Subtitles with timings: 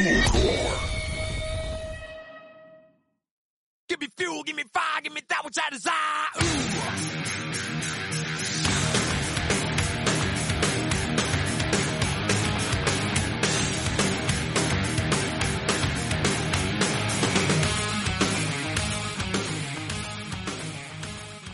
[0.00, 0.08] Give
[4.16, 5.92] fuel, give fire, give that which I desire.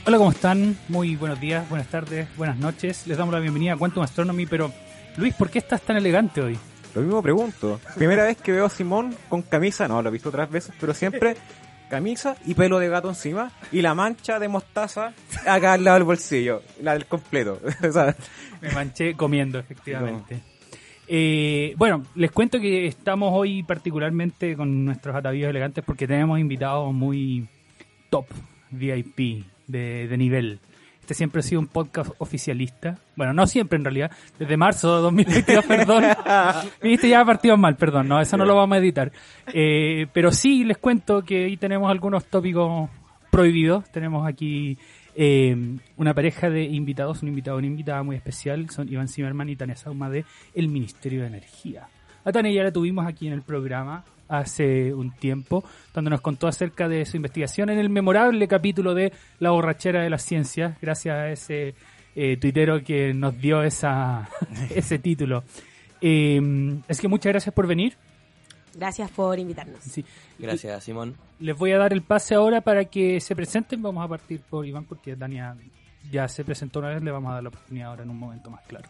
[0.04, 0.78] Hola, ¿cómo están?
[0.88, 3.08] Muy buenos días, buenas tardes, buenas noches.
[3.08, 4.70] Les damos la bienvenida a Quantum Astronomy, pero
[5.16, 6.56] Luis, ¿por qué estás tan elegante hoy?
[6.96, 7.78] Lo mismo pregunto.
[7.94, 10.94] Primera vez que veo a Simón con camisa, no, lo he visto otras veces, pero
[10.94, 11.36] siempre
[11.90, 15.12] camisa y pelo de gato encima y la mancha de mostaza
[15.46, 17.60] acá al lado del bolsillo, la del completo.
[18.62, 20.40] Me manché comiendo, efectivamente.
[21.06, 26.94] Eh, bueno, les cuento que estamos hoy particularmente con nuestros atavíos elegantes porque tenemos invitados
[26.94, 27.46] muy
[28.08, 28.24] top,
[28.70, 30.60] VIP, de, de nivel.
[31.06, 32.98] Este siempre ha sido un podcast oficialista.
[33.14, 34.10] Bueno, no siempre en realidad.
[34.40, 36.02] Desde marzo de 2022, perdón.
[36.82, 38.08] Viste, ya partimos mal, perdón.
[38.08, 39.12] No, eso no lo vamos a editar.
[39.54, 42.90] Eh, pero sí les cuento que hoy tenemos algunos tópicos
[43.30, 43.88] prohibidos.
[43.92, 44.76] Tenemos aquí
[45.14, 45.56] eh,
[45.96, 48.68] una pareja de invitados, un invitado, una invitada muy especial.
[48.70, 50.24] Son Iván Zimmerman y Tania Sauma de
[50.56, 51.86] El Ministerio de Energía.
[52.24, 56.48] A Tania ya la tuvimos aquí en el programa hace un tiempo, donde nos contó
[56.48, 61.16] acerca de su investigación en el memorable capítulo de La borrachera de las ciencias, gracias
[61.16, 61.74] a ese
[62.14, 64.28] eh, tuitero que nos dio esa,
[64.74, 65.44] ese título.
[66.00, 66.40] Eh,
[66.88, 67.94] es que muchas gracias por venir.
[68.74, 69.80] Gracias por invitarnos.
[69.80, 70.04] Sí.
[70.38, 71.16] Gracias, Simón.
[71.40, 73.82] Les voy a dar el pase ahora para que se presenten.
[73.82, 75.56] Vamos a partir por Iván porque Dania
[76.10, 77.02] ya se presentó una vez.
[77.02, 78.88] Le vamos a dar la oportunidad ahora en un momento más claro.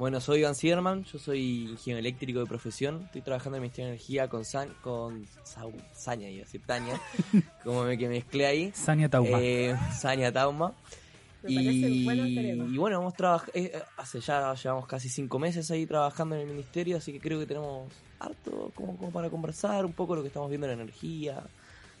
[0.00, 3.02] Bueno, soy Iván Sierman, yo soy ingeniero eléctrico de profesión.
[3.04, 6.62] Estoy trabajando en el Ministerio de Energía con San, con Sau- Saña, iba a decir
[6.64, 6.98] Tania,
[7.64, 8.72] como me que mezclé ahí.
[8.74, 9.38] Sania Tauma.
[9.42, 10.72] Eh, Saña Tauma.
[11.42, 12.08] Me Y,
[12.74, 13.52] y bueno, hemos trabajado,
[13.98, 17.44] hace ya llevamos casi cinco meses ahí trabajando en el ministerio, así que creo que
[17.46, 20.82] tenemos harto como, como para conversar un poco de lo que estamos viendo en la
[20.82, 21.42] energía,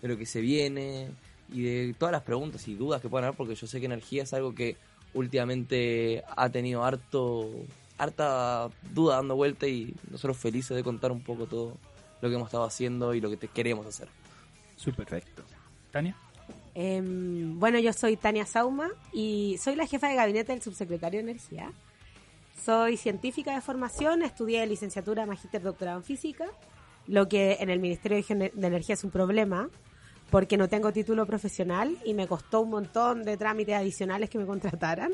[0.00, 1.10] de lo que se viene
[1.52, 4.22] y de todas las preguntas y dudas que puedan haber, porque yo sé que energía
[4.22, 4.76] es algo que
[5.12, 7.50] últimamente ha tenido harto
[8.00, 11.76] harta duda dando vuelta y nosotros felices de contar un poco todo
[12.20, 14.08] lo que hemos estado haciendo y lo que te queremos hacer.
[14.76, 15.06] Súper.
[15.06, 15.42] perfecto.
[15.90, 16.16] Tania.
[16.74, 21.30] Em, bueno, yo soy Tania Sauma y soy la jefa de gabinete del subsecretario de
[21.30, 21.72] Energía.
[22.64, 26.46] Soy científica de formación, estudié licenciatura, magíster, doctorado en física,
[27.06, 29.68] lo que en el Ministerio de Energía es un problema
[30.30, 34.46] porque no tengo título profesional y me costó un montón de trámites adicionales que me
[34.46, 35.12] contrataran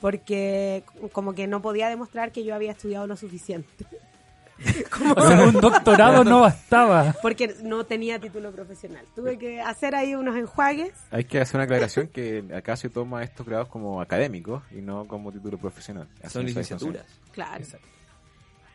[0.00, 3.86] porque como que no podía demostrar que yo había estudiado lo suficiente.
[4.90, 7.14] Como O sea, un doctorado no bastaba.
[7.22, 9.06] porque no tenía título profesional.
[9.14, 10.92] Tuve que hacer ahí unos enjuagues.
[11.12, 15.06] Hay que hacer una aclaración que acá se toma estos grados como académicos y no
[15.06, 16.08] como título profesional.
[16.24, 17.04] Así Son licenciaturas.
[17.30, 17.64] Claro.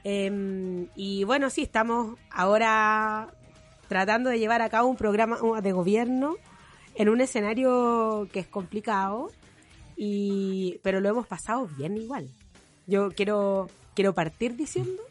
[0.05, 3.27] Em, y bueno, sí, estamos ahora
[3.87, 6.35] tratando de llevar a cabo un programa de gobierno
[6.95, 9.31] en un escenario que es complicado,
[10.05, 12.27] y, pero lo hemos pasado bien igual.
[12.87, 15.01] Yo quiero, quiero partir diciendo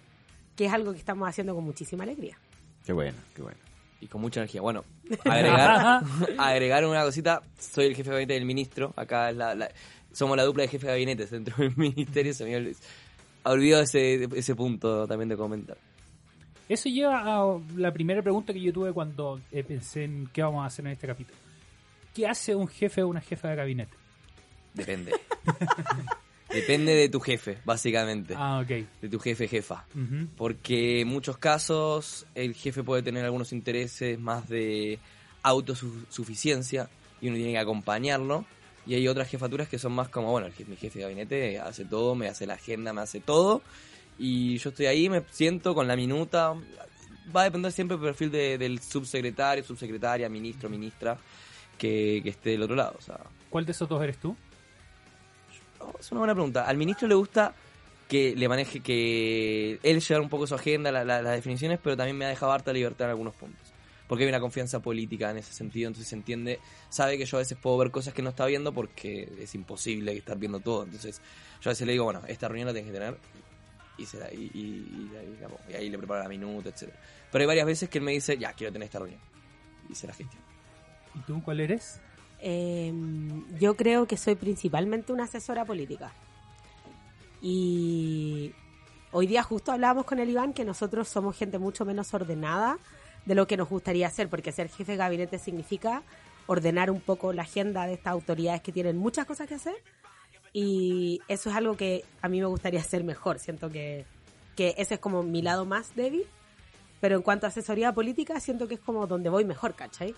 [0.57, 2.37] que es algo que estamos haciendo con muchísima alegría.
[2.85, 3.59] Qué bueno, qué bueno.
[4.01, 4.61] Y con mucha energía.
[4.61, 4.85] Bueno,
[5.25, 6.03] agregar,
[6.39, 7.41] agregar una cosita.
[7.59, 8.93] Soy el jefe de gabinete del ministro.
[8.97, 9.71] Acá es la, la-
[10.13, 12.35] somos la dupla de jefe de gabinetes dentro del ministerio.
[12.35, 12.73] Se me
[13.45, 15.79] olvidado ese, ese punto también de comentar.
[16.69, 20.63] Eso lleva a la primera pregunta que yo tuve cuando eh, pensé en qué vamos
[20.65, 21.37] a hacer en este capítulo.
[22.15, 23.95] ¿Qué hace un jefe o una jefa de gabinete?
[24.75, 25.13] Depende.
[26.53, 28.35] Depende de tu jefe, básicamente.
[28.37, 28.69] Ah, ok.
[29.01, 29.87] De tu jefe, jefa.
[30.37, 34.99] Porque en muchos casos el jefe puede tener algunos intereses más de
[35.43, 36.89] autosuficiencia
[37.21, 38.45] y uno tiene que acompañarlo.
[38.87, 41.59] Y hay otras jefaturas que son más como, bueno, el je- mi jefe de gabinete
[41.61, 43.63] hace todo, me hace la agenda, me hace todo.
[44.19, 46.53] Y yo estoy ahí, me siento con la minuta.
[47.35, 51.17] Va a depender siempre del perfil de- del subsecretario, subsecretaria, ministro, ministra,
[51.79, 52.97] que, que esté del otro lado.
[52.99, 53.19] O sea,
[53.49, 54.37] ¿Cuál de esos dos eres tú?
[55.99, 56.67] Es una buena pregunta.
[56.67, 57.55] Al ministro le gusta
[58.09, 61.97] que le maneje, que él llevar un poco su agenda, la- la- las definiciones, pero
[61.97, 63.73] también me ha dejado harta libertad en algunos puntos.
[64.07, 66.59] Porque hay una confianza política en ese sentido, entonces se entiende,
[66.91, 70.13] sabe que yo a veces puedo ver cosas que no está viendo porque es imposible
[70.15, 70.83] estar viendo todo.
[70.85, 71.23] Entonces
[71.63, 73.17] yo a veces le digo, bueno, esta reunión la tienes que tener
[73.97, 75.11] y, se la- y, y-
[75.69, 75.73] y.
[75.73, 76.99] Y ahí le preparo la minuta, etcétera
[77.31, 79.21] Pero hay varias veces que él me dice, ya, quiero tener esta reunión.
[79.89, 80.45] Y se la gestiona.
[81.15, 81.99] ¿Y tú cuál eres?
[82.45, 86.13] Em, yo creo que soy principalmente una asesora política.
[87.41, 88.53] Y
[89.13, 92.79] hoy día justo hablábamos con el Iván que nosotros somos gente mucho menos ordenada
[93.27, 96.03] de lo que nos gustaría hacer, porque ser jefe de gabinete significa
[96.49, 99.77] ordenar un poco la agenda de estas autoridades que tienen muchas cosas que hacer.
[100.53, 103.39] Y eso es algo que a mí me gustaría hacer mejor.
[103.39, 104.05] Siento que,
[104.57, 106.27] que ese es como mi lado más débil.
[107.01, 110.15] Pero en cuanto a asesoría política, siento que es como donde voy mejor, ¿cachai?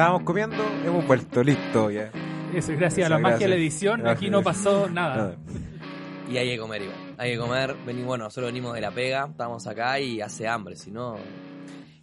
[0.00, 2.10] Estábamos comiendo, hemos vuelto, listo ya.
[2.54, 4.00] Eso es gracias a la magia de la edición.
[4.00, 4.16] Gracias.
[4.16, 5.36] Aquí no pasó nada.
[6.26, 6.96] Y hay que comer igual.
[7.18, 7.76] Hay que comer.
[7.84, 11.16] Vení, bueno, nosotros venimos de la pega, estamos acá y hace hambre, si no.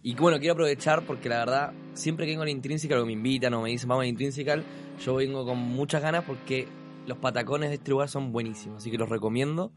[0.04, 3.14] Y bueno, quiero aprovechar porque la verdad, siempre que vengo a la Intrinsical o me
[3.14, 4.62] invitan o me dicen vamos a la Intrinsical,
[5.04, 6.68] yo vengo con muchas ganas porque
[7.04, 9.72] los patacones de este lugar son buenísimos, así que los recomiendo.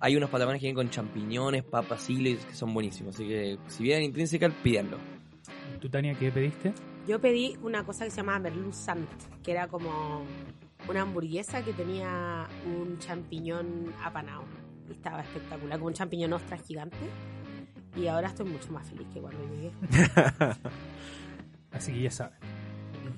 [0.00, 3.84] Hay unos patacones que vienen con champiñones, papas, hilos, que son buenísimos, así que si
[3.84, 4.98] vienen a Intrinsical, pídanlo.
[5.80, 6.72] ¿Tú, Tania, qué pediste?
[7.06, 9.08] Yo pedí una cosa que se llamaba Merluz Sant,
[9.42, 10.24] que era como
[10.88, 14.44] una hamburguesa que tenía un champiñón apanado.
[14.88, 16.96] Y estaba espectacular, como un champiñón ostra gigante.
[17.96, 19.72] Y ahora estoy mucho más feliz que cuando llegué.
[21.72, 22.38] Así que ya saben.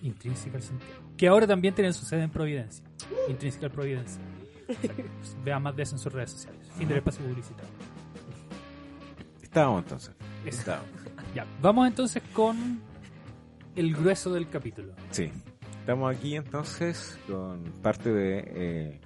[0.02, 1.02] Intrinsical Santiago.
[1.16, 2.84] Que ahora también tienen su sede en Providencia.
[3.28, 4.22] Intrinsical Providencia.
[5.44, 6.68] Vean más de eso en sus redes sociales.
[6.76, 7.70] Fin del espacio publicitario.
[9.42, 10.14] Estábamos entonces.
[10.44, 10.97] Estábamos.
[11.62, 12.80] Vamos entonces con
[13.76, 14.92] el grueso del capítulo.
[15.10, 15.30] Sí.
[15.80, 19.00] Estamos aquí entonces con parte de eh,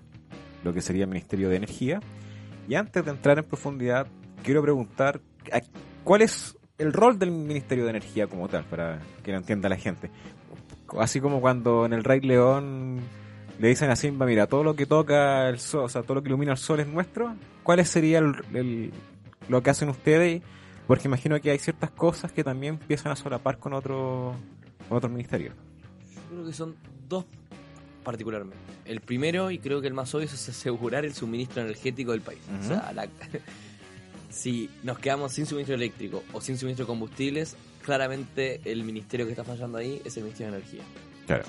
[0.65, 2.01] lo que sería el Ministerio de Energía.
[2.69, 4.07] Y antes de entrar en profundidad,
[4.43, 5.21] quiero preguntar
[5.53, 5.61] ¿a-
[6.05, 9.77] cuál es el rol del Ministerio de Energía como tal, para que lo entienda la
[9.77, 10.11] gente.
[10.99, 13.01] Así como cuando en el Rey León
[13.59, 16.23] le dicen a Simba, mira, todo lo que toca el sol, o sea, todo lo
[16.23, 20.43] que ilumina el sol es nuestro, ¿cuál sería lo que hacen ustedes?
[20.87, 24.35] Porque imagino que hay ciertas cosas que también empiezan a solapar con otro,
[24.89, 25.53] con otro ministerio.
[26.15, 26.75] Yo creo que son
[27.09, 27.25] dos
[28.05, 28.57] particularmente.
[28.85, 32.41] El primero, y creo que el más obvio, es asegurar el suministro energético del país.
[32.63, 33.09] O sea, la-
[34.31, 39.33] si nos quedamos sin suministro eléctrico o sin suministro de combustibles, claramente el ministerio que
[39.33, 40.83] está fallando ahí es el Ministerio de Energía.
[41.27, 41.45] Claro.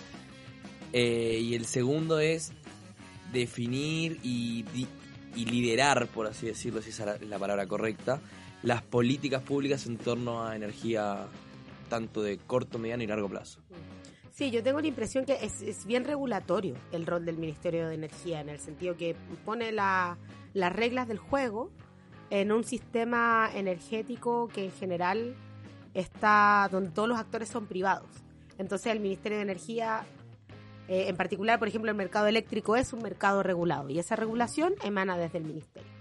[0.91, 2.51] Eh, y el segundo es
[3.31, 4.63] definir y,
[5.35, 8.21] y liderar, por así decirlo, si esa es la palabra correcta,
[8.63, 11.27] las políticas públicas en torno a energía
[11.89, 13.59] tanto de corto, mediano y largo plazo.
[14.31, 18.41] Sí, yo tengo la impresión que es, bien regulatorio el rol del Ministerio de Energía,
[18.41, 19.15] en el sentido que
[19.45, 20.17] pone la-
[20.53, 21.69] las reglas del juego
[22.31, 25.35] en un sistema energético que en general
[25.93, 28.09] está donde todos los actores son privados.
[28.57, 30.03] Entonces el Ministerio de Energía,
[30.87, 34.73] eh, en particular, por ejemplo, el mercado eléctrico es un mercado regulado y esa regulación
[34.83, 35.92] emana desde el Ministerio.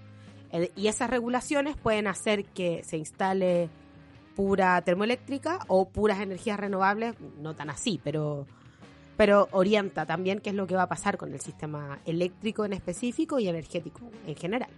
[0.53, 3.69] Eh, y esas regulaciones pueden hacer que se instale
[4.37, 8.47] pura termoeléctrica o puras energías renovables, no tan así, pero
[9.17, 12.73] pero orienta también qué es lo que va a pasar con el sistema eléctrico en
[12.73, 14.71] específico y energético en general.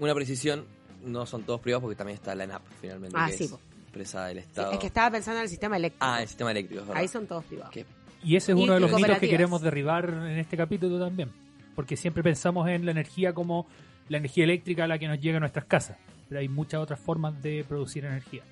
[0.00, 0.64] Una precisión,
[1.04, 3.54] no son todos privados porque también está la ENAP finalmente, Ah, que sí, es
[3.86, 4.72] empresa del Sí, Estado.
[4.72, 6.04] es que estaba pensando en el sistema eléctrico.
[6.04, 6.82] Ah, el sistema eléctrico.
[6.94, 7.74] Ahí son todos privados.
[8.22, 11.30] Y ese es Y- uno de los mitos que queremos derribar en este capítulo también.
[11.76, 13.66] Porque siempre pensamos en la energía como
[14.10, 15.96] la energía eléctrica a la que nos llega a nuestras casas.
[16.28, 18.42] Pero hay muchas otras formas de producir energía.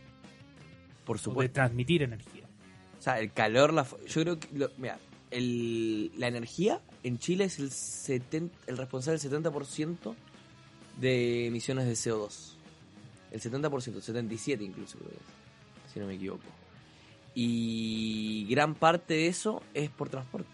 [1.04, 1.52] por O de supuesto.
[1.54, 2.44] transmitir energía.
[2.98, 4.98] O sea, el calor, la, yo creo que, lo- mira,
[5.30, 10.14] el, la energía en Chile es el, 70, el responsable del 70%
[11.00, 12.54] de emisiones de CO2.
[13.30, 16.42] El 70%, 77 incluso creo que es, si no me equivoco.
[17.34, 20.48] Y gran parte de eso es por transporte.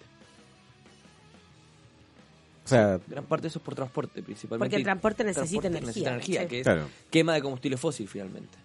[2.64, 4.64] O sea, Gran parte de eso es por transporte, principalmente.
[4.64, 5.86] Porque el transporte necesita transporte energía.
[5.86, 6.46] necesita energía, sí.
[6.48, 6.88] que es claro.
[7.10, 8.56] quema de combustible fósil finalmente.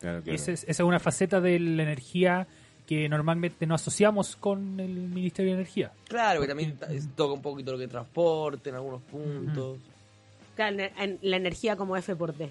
[0.00, 0.34] claro, claro.
[0.36, 2.46] Esa es, esa es una faceta de la energía
[2.86, 5.90] que normalmente no asociamos con el Ministerio de Energía.
[6.08, 6.78] Claro, que también
[7.16, 9.78] toca un poquito lo que es transporte en algunos puntos.
[10.54, 12.48] Claro, en- en la energía como F por D.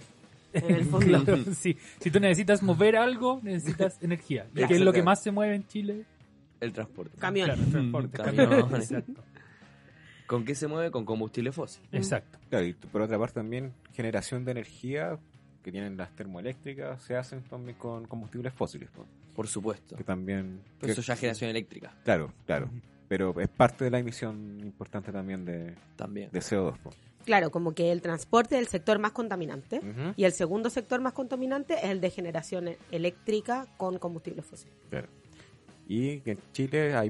[0.51, 1.23] En el fondo.
[1.23, 1.77] Claro, sí.
[2.01, 4.45] Si tú necesitas mover algo, necesitas energía.
[4.53, 6.03] Que es lo que más se mueve en Chile.
[6.59, 7.17] El transporte.
[7.17, 7.45] Camión.
[7.47, 8.17] Claro, transporte.
[8.17, 8.45] Camión.
[8.49, 8.91] camiones.
[8.91, 9.21] Exacto.
[10.27, 10.91] ¿Con qué se mueve?
[10.91, 11.83] Con combustible fósil.
[11.91, 12.39] Exacto.
[12.49, 15.17] Claro, y por otra parte también generación de energía
[15.63, 19.05] que tienen las termoeléctricas se hacen también con combustibles fósiles, ¿no?
[19.35, 19.95] Por supuesto.
[19.97, 22.69] que también Pero que- eso ya es generación eléctrica claro, claro,
[23.09, 26.29] pero es parte de la emisión importante también de, también.
[26.31, 26.77] de CO2.
[26.79, 26.91] po.
[27.25, 29.81] Claro, como que el transporte es el sector más contaminante.
[30.15, 34.69] Y el segundo sector más contaminante es el de generación eléctrica con combustible fósil.
[34.91, 35.07] Claro.
[35.87, 37.09] Y que en Chile hay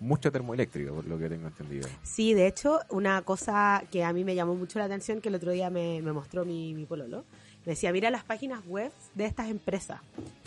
[0.00, 1.88] mucha termoeléctrica, por lo que tengo entendido.
[2.02, 5.34] Sí, de hecho, una cosa que a mí me llamó mucho la atención, que el
[5.36, 7.24] otro día me, me mostró mi, mi pololo,
[7.64, 10.00] me decía, mira las páginas web de estas empresas,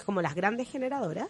[0.06, 1.28] como las grandes generadoras.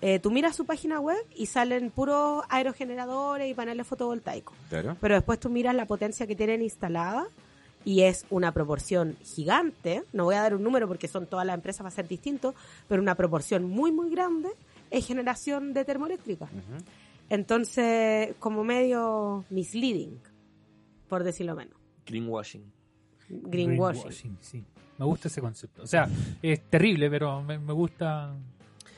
[0.00, 4.54] Eh, tú miras su página web y salen puros aerogeneradores y paneles fotovoltaicos.
[4.68, 4.96] Claro.
[5.00, 7.26] Pero después tú miras la potencia que tienen instalada
[7.84, 10.04] y es una proporción gigante.
[10.12, 12.54] No voy a dar un número porque son todas las empresas, va a ser distinto,
[12.86, 14.50] pero una proporción muy, muy grande
[14.90, 16.44] es generación de termoeléctrica.
[16.44, 16.84] Ujú.
[17.30, 20.18] Entonces, como medio misleading,
[21.08, 21.74] por decirlo menos.
[22.06, 22.64] Greenwashing.
[23.28, 24.38] Greenwashing.
[24.40, 24.64] sí.
[24.98, 25.82] Me gusta ese concepto.
[25.82, 26.08] O sea,
[26.42, 28.34] es terrible, pero me, me gusta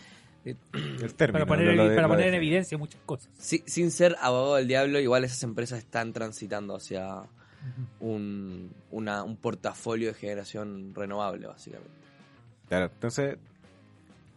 [0.44, 1.32] El término.
[1.32, 3.30] para poner, de- para poner en de- evidencia muchas cosas.
[3.36, 7.22] Sí, sin ser abogado del diablo, igual esas empresas están transitando hacia
[8.00, 11.92] un, una- un portafolio de generación renovable, básicamente.
[12.68, 13.36] Claro, entonces,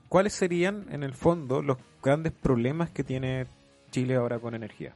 [0.10, 3.46] ¿cuáles serían en el fondo los grandes problemas que tiene
[3.94, 4.94] Chile ahora con energía?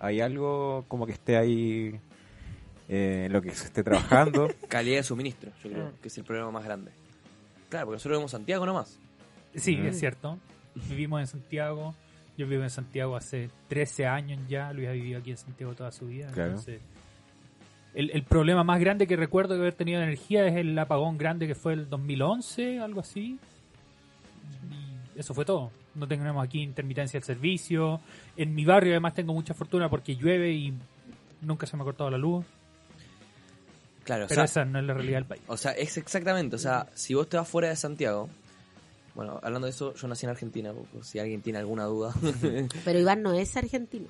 [0.00, 2.00] ¿Hay algo como que esté ahí
[2.88, 4.48] eh, en lo que se esté trabajando?
[4.68, 6.90] Calidad de suministro, yo creo que es el problema más grande.
[7.68, 8.98] Claro, porque nosotros vemos Santiago nomás.
[9.54, 9.86] Sí, Mm.
[9.86, 10.38] es cierto.
[10.88, 11.94] Vivimos en Santiago.
[12.36, 14.72] Yo vivo en Santiago hace 13 años ya.
[14.72, 16.28] Luis ha vivido aquí en Santiago toda su vida.
[16.28, 16.50] Claro.
[16.50, 16.80] Entonces,
[17.94, 21.18] el, el problema más grande que recuerdo de haber tenido de energía es el apagón
[21.18, 23.38] grande que fue el 2011, algo así.
[25.16, 25.70] Y eso fue todo.
[25.98, 28.00] No tenemos aquí intermitencia del servicio.
[28.36, 30.72] En mi barrio además tengo mucha fortuna porque llueve y
[31.42, 32.44] nunca se me ha cortado la luz.
[34.04, 35.42] Claro, o Pero sea, esa no es la realidad del país.
[35.48, 38.30] o sea, es exactamente, o sea, si vos te vas fuera de Santiago,
[39.14, 42.14] bueno, hablando de eso, yo nací en Argentina, por si alguien tiene alguna duda.
[42.84, 44.06] Pero Iván no es argentino.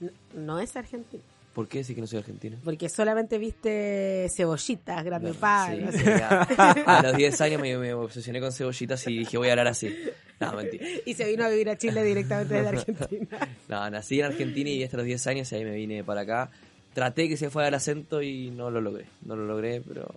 [0.00, 1.22] No, no es argentino.
[1.56, 2.58] ¿Por qué decir que no soy argentino?
[2.62, 5.90] Porque solamente viste cebollitas, grande palo.
[5.90, 6.04] Sí, así.
[6.04, 6.42] ya.
[6.42, 9.96] A los 10 años me, me obsesioné con cebollitas y dije voy a hablar así.
[10.38, 10.84] No, mentira.
[11.06, 13.48] Y se vino a vivir a Chile directamente desde Argentina.
[13.68, 16.50] No, nací en Argentina y hasta los 10 años y ahí me vine para acá.
[16.92, 19.06] Traté que se fuera el acento y no lo logré.
[19.22, 20.14] No lo logré, pero...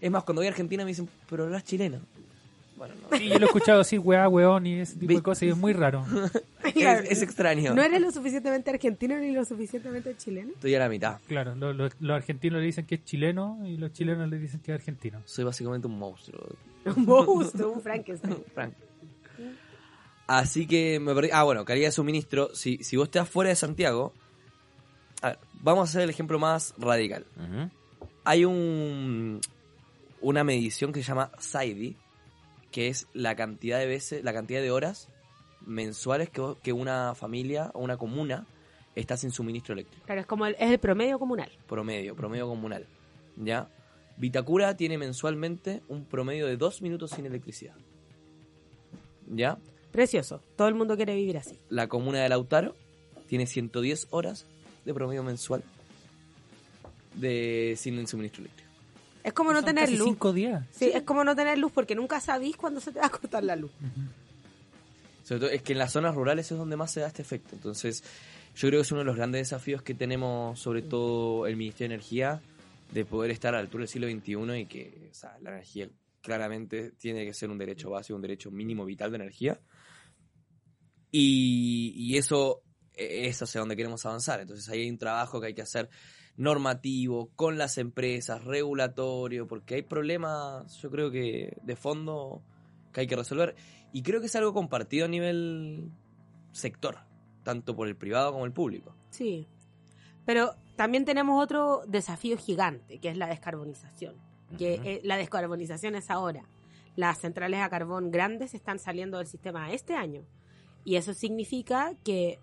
[0.00, 2.00] Es más, cuando voy a Argentina me dicen, pero hablas chileno.
[2.76, 3.16] Bueno, no.
[3.16, 5.56] Sí, yo lo he escuchado así, weá, weón, y ese tipo de cosas, y es
[5.56, 6.04] muy raro.
[6.64, 6.74] Es,
[7.10, 7.74] es extraño.
[7.74, 10.52] No eres lo suficientemente argentino ni lo suficientemente chileno.
[10.52, 11.18] Estoy a la mitad.
[11.28, 14.60] Claro, lo- lo- los argentinos le dicen que es chileno y los chilenos le dicen
[14.60, 15.22] que es argentino.
[15.24, 16.44] Soy básicamente un monstruo.
[16.84, 18.36] Un monstruo, un Frankenstein.
[18.54, 18.74] Frank.
[20.26, 21.30] Así que me perdí.
[21.32, 22.54] Ah, bueno, calidad de suministro.
[22.54, 24.12] Si, si vos estás fuera de Santiago,
[25.22, 27.24] a ver, vamos a hacer el ejemplo más radical.
[28.24, 29.40] Hay un
[30.20, 31.96] una medición que se llama SAIDI,
[32.76, 35.08] que es la cantidad de veces, la cantidad de horas
[35.64, 38.44] mensuales que, que una familia o una comuna
[38.94, 40.04] está sin suministro eléctrico.
[40.04, 41.50] Claro, es como el, es el promedio comunal.
[41.66, 42.84] Promedio, promedio comunal.
[43.38, 43.70] ¿Ya?
[44.18, 47.76] Vitacura tiene mensualmente un promedio de dos minutos sin electricidad.
[49.26, 49.56] ¿Ya?
[49.90, 50.42] Precioso.
[50.54, 51.58] Todo el mundo quiere vivir así.
[51.70, 52.74] La comuna de Lautaro
[53.26, 54.44] tiene 110 horas
[54.84, 55.64] de promedio mensual
[57.14, 58.65] de sin suministro eléctrico.
[59.26, 60.06] Es como no Son tener casi luz.
[60.06, 60.64] cinco días.
[60.70, 63.42] Sí, es como no tener luz porque nunca sabís cuándo se te va a cortar
[63.42, 63.72] la luz.
[65.24, 67.56] Sobre todo es que en las zonas rurales es donde más se da este efecto.
[67.56, 68.04] Entonces,
[68.54, 71.88] yo creo que es uno de los grandes desafíos que tenemos, sobre todo el Ministerio
[71.88, 72.40] de Energía,
[72.92, 75.88] de poder estar a la altura del siglo XXI y que o sea, la energía
[76.22, 79.58] claramente tiene que ser un derecho básico, un derecho mínimo vital de energía.
[81.10, 82.62] Y, y eso
[82.94, 84.40] eh, es hacia donde queremos avanzar.
[84.40, 85.90] Entonces ahí hay un trabajo que hay que hacer
[86.36, 92.42] normativo, con las empresas, regulatorio, porque hay problemas, yo creo que de fondo
[92.92, 93.54] que hay que resolver.
[93.92, 95.90] Y creo que es algo compartido a nivel
[96.52, 96.98] sector,
[97.42, 98.94] tanto por el privado como el público.
[99.10, 99.46] Sí.
[100.24, 104.16] Pero también tenemos otro desafío gigante, que es la descarbonización.
[104.58, 106.48] Que eh, la descarbonización es ahora.
[106.94, 110.24] Las centrales a carbón grandes están saliendo del sistema este año.
[110.84, 112.40] Y eso significa que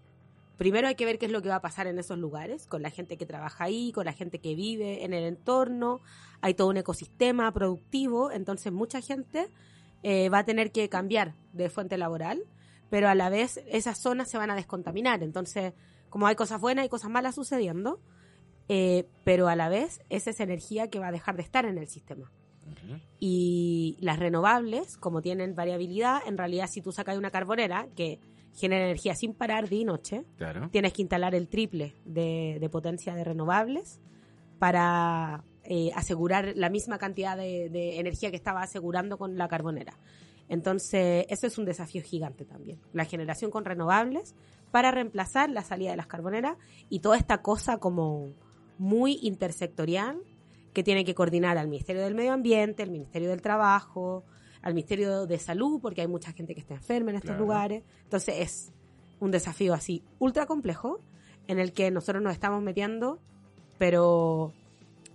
[0.64, 2.82] primero hay que ver qué es lo que va a pasar en esos lugares, con
[2.82, 6.00] la gente que trabaja ahí, con la gente que vive en el entorno.
[6.40, 9.50] Hay todo un ecosistema productivo, entonces mucha gente
[10.04, 12.46] eh, va a tener que cambiar de fuente laboral,
[12.90, 15.22] pero a la vez esas zonas se van a descontaminar.
[15.22, 15.74] Entonces,
[16.10, 18.00] como hay cosas buenas y cosas malas sucediendo,
[18.70, 21.78] eh, pero a la vez esa es energía que va a dejar de estar en
[21.78, 22.32] el sistema.
[23.20, 28.22] Y las renovables, como tienen variabilidad, en realidad si tú sacas una carbonera que
[28.54, 30.70] genera energía sin parar día y noche, Claro.
[30.72, 34.00] tienes que instalar el triple de, de potencia de renovables
[34.60, 39.98] para eh, asegurar la misma cantidad de, de energía que estaba asegurando con la carbonera.
[40.50, 42.80] Entonces, eso es un desafío gigante también.
[42.92, 44.36] La generación con renovables
[44.72, 46.58] para reemplazar la salida de las carboneras
[46.90, 48.34] y toda esta cosa como
[48.78, 50.22] muy intersectorial
[50.74, 54.26] que tiene que coordinar al Ministerio del Medio Ambiente, al Ministerio del Trabajo,
[54.64, 57.44] al Ministerio de Salud, porque hay mucha gente que está enferma en estos Claro.
[57.44, 57.84] lugares.
[58.04, 58.74] Entonces es
[59.20, 61.00] un desafío así ultra complejo
[61.48, 63.20] en el que nosotros nos estamos metiendo,
[63.78, 64.54] pero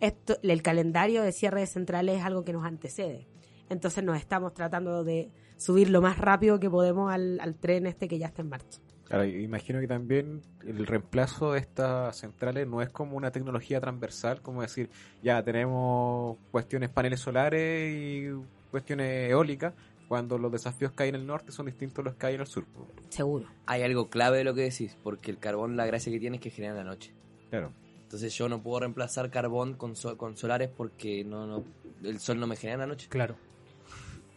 [0.00, 3.26] esto, el calendario de cierre de centrales es algo que nos antecede.
[3.70, 8.06] Entonces nos estamos tratando de subir lo más rápido que podemos al, al tren este
[8.08, 8.78] que ya está en marcha.
[9.04, 14.42] Claro, imagino que también el reemplazo de estas centrales no es como una tecnología transversal,
[14.42, 14.90] como decir,
[15.22, 18.28] ya tenemos cuestiones paneles solares y
[18.70, 19.74] cuestiones eólicas,
[20.08, 22.40] cuando los desafíos que hay en el norte son distintos a los que hay en
[22.40, 22.64] el sur.
[23.10, 23.46] Seguro.
[23.66, 26.42] Hay algo clave de lo que decís, porque el carbón la gracia que tiene es
[26.42, 27.12] que genera en la noche.
[27.50, 27.72] Claro.
[28.04, 31.64] Entonces yo no puedo reemplazar carbón con, so- con solares porque no, no
[32.02, 33.06] el sol no me genera en la noche.
[33.10, 33.36] Claro.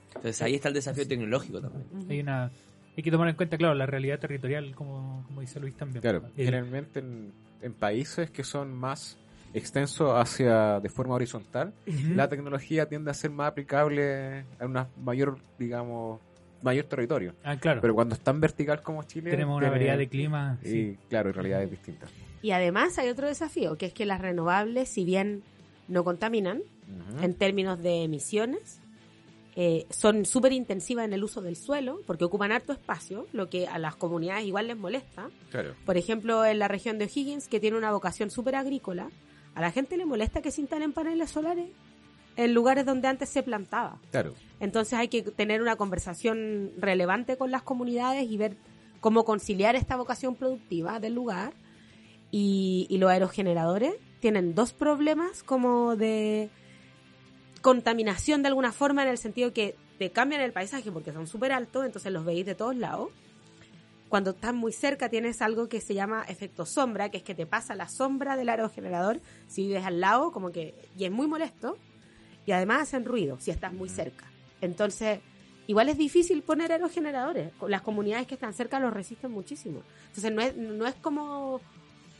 [0.10, 1.86] Entonces ahí está el desafío tecnológico también.
[2.10, 2.52] Hay una
[2.98, 6.02] hay que tomar en cuenta, claro, la realidad territorial, como, como dice Luis también.
[6.02, 9.18] Claro, Eh, generalmente en, en países que son más
[9.54, 11.74] extensos hacia de forma horizontal,
[12.16, 16.20] la tecnología tiende a ser más aplicable a una mayor, digamos,
[16.62, 17.34] mayor territorio.
[17.44, 17.82] Ah, claro.
[17.82, 20.64] Pero cuando es tan vertical como Chile, Tenemos una tiene- variedad de climas.
[20.64, 20.98] Y sí.
[21.10, 22.08] claro, en realidad es distinta.
[22.42, 25.44] Y además hay otro desafío, que es que las renovables, si bien
[25.88, 26.62] no contaminan,
[27.22, 28.80] en términos de emisiones,
[29.56, 33.68] eh, son súper intensivas en el uso del suelo, porque ocupan harto espacio, lo que
[33.68, 35.30] a las comunidades igual les molesta.
[35.52, 35.74] Claro.
[35.86, 39.10] Por ejemplo, en la región de O'Higgins, que tiene una vocación súper agrícola,
[39.56, 41.70] a la gente le molesta que se instalen paneles solares
[42.38, 44.00] en lugares donde antes se plantaba.
[44.12, 44.34] Claro.
[44.60, 48.56] Entonces hay que tener una conversación relevante con las comunidades y ver
[49.00, 51.54] cómo conciliar esta vocación productiva del lugar.
[52.34, 56.50] Y, y los aerogeneradores tienen dos problemas como de
[57.62, 61.52] contaminación de alguna forma en el sentido que te cambian el paisaje porque son súper
[61.52, 63.10] altos, entonces los veis de todos lados.
[64.12, 67.46] Cuando estás muy cerca tienes algo que se llama efecto sombra, que es que te
[67.46, 71.78] pasa la sombra del aerogenerador si vives al lado, como que, y es muy molesto.
[72.46, 74.30] Y además hacen ruido si estás muy cerca.
[74.60, 75.22] Entonces,
[75.66, 77.54] igual es difícil poner aerogeneradores.
[77.70, 79.82] Las comunidades que están cerca los resisten muchísimo.
[80.08, 81.62] Entonces, no es, no es como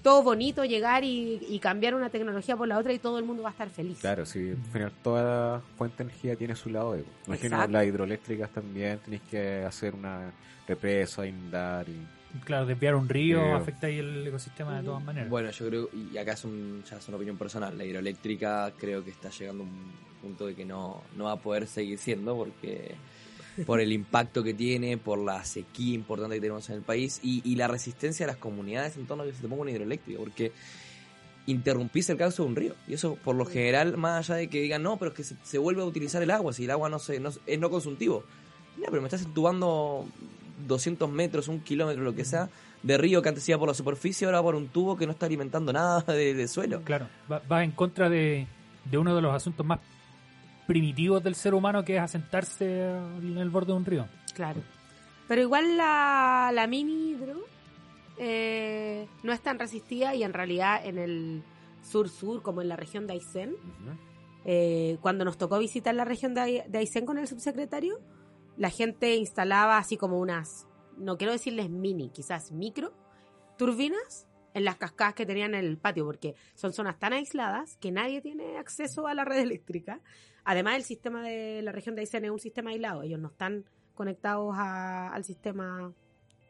[0.02, 3.44] todo bonito llegar y, y cambiar una tecnología por la otra y todo el mundo
[3.44, 4.00] va a estar feliz.
[4.00, 6.94] Claro, sí, al final toda fuente de energía tiene su lado.
[6.94, 7.72] de- Imagino Exacto.
[7.74, 10.32] las hidroeléctricas también, tenéis que hacer una
[10.68, 11.96] represa, inundar y...
[12.46, 15.30] Claro, desviar un río afecta ahí el ecosistema de todas maneras.
[15.30, 19.04] Bueno, yo creo, y acá es, un, ya es una opinión personal, la hidroeléctrica creo
[19.04, 19.92] que está llegando a un
[20.22, 22.96] punto de que no, no va a poder seguir siendo porque
[23.66, 27.42] por el impacto que tiene, por la sequía importante que tenemos en el país y,
[27.44, 30.20] y la resistencia de las comunidades en torno a que se te ponga una hidroeléctrica,
[30.20, 30.52] porque
[31.48, 32.76] interrumpís el cauce de un río.
[32.88, 35.36] Y eso, por lo general, más allá de que digan, no, pero es que se,
[35.44, 38.24] se vuelve a utilizar el agua, si el agua no, se, no es no consultivo.
[38.78, 40.06] Mira, pero me estás entubando
[40.68, 42.50] 200 metros, un kilómetro, lo que sea,
[42.84, 45.26] de río que antes iba por la superficie, ahora por un tubo que no está
[45.26, 46.82] alimentando nada de, de suelo.
[46.84, 48.48] Claro, va, va en contra de,
[48.86, 49.80] de uno de los asuntos más
[50.72, 54.08] primitivos del ser humano que es asentarse en el borde de un río.
[54.34, 54.62] Claro.
[55.28, 57.42] Pero igual la, la mini hidro
[58.18, 61.44] eh, no es tan resistida y en realidad en el
[61.82, 63.54] sur-sur, como en la región de Aysén,
[64.46, 68.00] eh, cuando nos tocó visitar la región de, de Aysén con el subsecretario,
[68.56, 72.94] la gente instalaba así como unas, no quiero decirles mini, quizás micro,
[73.58, 77.92] turbinas en las cascadas que tenían en el patio, porque son zonas tan aisladas que
[77.92, 80.02] nadie tiene acceso a la red eléctrica.
[80.44, 83.64] Además, el sistema de la región de Aysén es un sistema aislado, ellos no están
[83.94, 85.94] conectados a- al sistema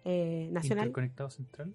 [0.03, 0.87] eh, nacional.
[0.87, 1.73] Interconectado central.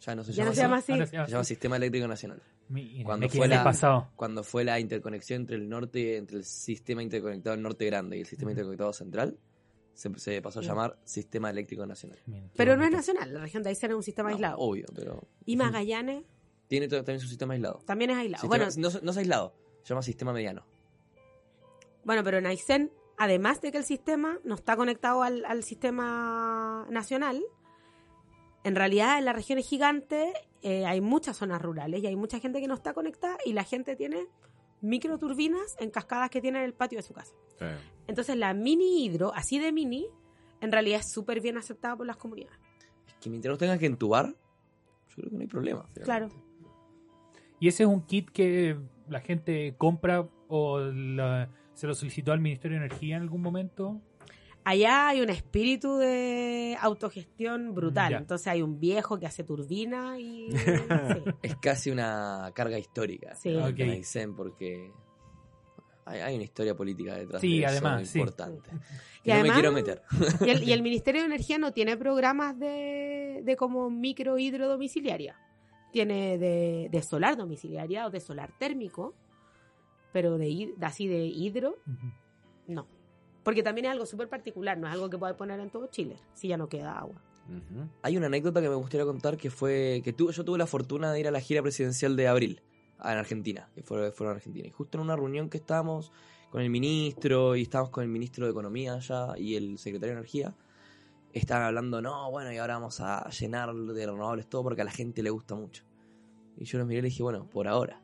[0.00, 0.86] Ya no se Ya llama no se llama así.
[0.86, 1.44] se llama Se llama.
[1.44, 2.42] Sistema Eléctrico Nacional.
[2.68, 4.08] Mira, Cuando fue la- pasado.
[4.16, 8.20] Cuando fue la interconexión entre el norte, entre el sistema interconectado del norte grande y
[8.20, 9.38] el sistema interconectado central,
[9.98, 12.20] se, se pasó a llamar Sistema Eléctrico Nacional.
[12.56, 14.58] Pero no es nacional, la región de Aysén es un sistema No, aislado.
[14.58, 16.22] obvio, pero Y Magallanes
[16.68, 17.80] tiene también su sistema aislado.
[17.84, 18.42] también es aislado.
[18.42, 20.64] Sistema- bueno, no, no es aislado, se llama sistema mediano.
[22.04, 26.86] Bueno, pero en Aysén, además de que el sistema no está conectado al, al sistema
[26.90, 27.42] nacional,
[28.64, 30.32] en realidad en las regiones gigantes
[30.62, 33.64] eh, hay muchas zonas rurales y hay mucha gente que no está conectada y la
[33.64, 34.26] gente tiene
[34.80, 37.34] microturbinas en cascadas que tiene en el patio de su casa.
[38.06, 40.06] Entonces la mini hidro, así de mini,
[40.60, 42.58] en realidad es súper bien aceptada por las comunidades.
[43.06, 45.86] Es que mientras no tengas que entubar, yo creo que no hay problema.
[46.04, 46.28] Claro.
[47.60, 48.76] ¿Y ese es un kit que
[49.08, 54.00] la gente compra o la- se lo solicitó al Ministerio de Energía en algún momento?
[54.68, 58.10] Allá hay un espíritu de autogestión brutal.
[58.12, 58.18] Ya.
[58.18, 60.50] Entonces hay un viejo que hace turbina y...
[60.52, 61.22] sí.
[61.42, 63.50] Es casi una carga histórica Sí.
[63.50, 63.80] en Ok.
[63.80, 64.92] Aysén porque
[66.04, 68.18] hay, hay una historia política detrás Sí, de eso además, sí.
[68.18, 68.70] importante.
[69.24, 70.02] Y no me además- quiero meter.
[70.44, 74.68] Y el, y el Ministerio de Energía no tiene programas de, de como micro hidro
[74.68, 75.36] domiciliaria.
[75.92, 79.14] Tiene de, de solar domiciliaria o de solar térmico,
[80.12, 82.12] pero de, de así de hidro, Ujú.
[82.66, 82.97] no.
[83.48, 86.16] Porque también es algo súper particular, no es algo que puedes poner en todo Chile,
[86.34, 87.14] si ya no queda agua.
[88.02, 91.10] Hay una anécdota que me gustaría contar que fue que tu- yo tuve la fortuna
[91.14, 92.60] de ir a la gira presidencial de abril
[93.02, 94.68] en Argentina, que fue, fueron a Argentina.
[94.68, 96.12] Y justo en una reunión que estábamos
[96.50, 100.18] con el ministro y estábamos con el ministro de Economía allá y el secretario de
[100.20, 100.54] Energía,
[101.32, 104.90] estaban hablando, no, bueno, y ahora vamos a llenar de renovables todo porque a la
[104.90, 105.84] gente le gusta mucho.
[106.58, 108.02] Y yo los miré y dije, bueno, por ahora.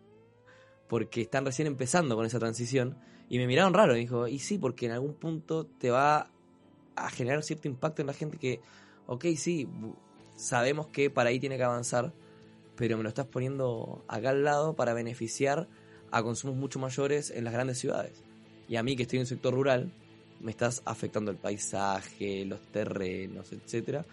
[0.89, 2.97] Porque están recién empezando con esa transición.
[3.29, 3.97] Y me miraron raro.
[3.97, 6.31] Y dijo, y sí, porque en algún punto te va
[6.97, 8.61] a generar cierto impacto en la gente que,
[9.07, 9.69] ok, sí,
[10.37, 12.13] sabemos que para ahí tiene que avanzar,
[12.77, 15.69] pero me lo estás poniendo acá al lado para beneficiar
[16.11, 18.23] a consumos mucho mayores en las grandes ciudades.
[18.69, 19.93] Y a mí que estoy en un sector rural,
[20.41, 24.05] me estás afectando el paisaje, los terrenos, etcétera.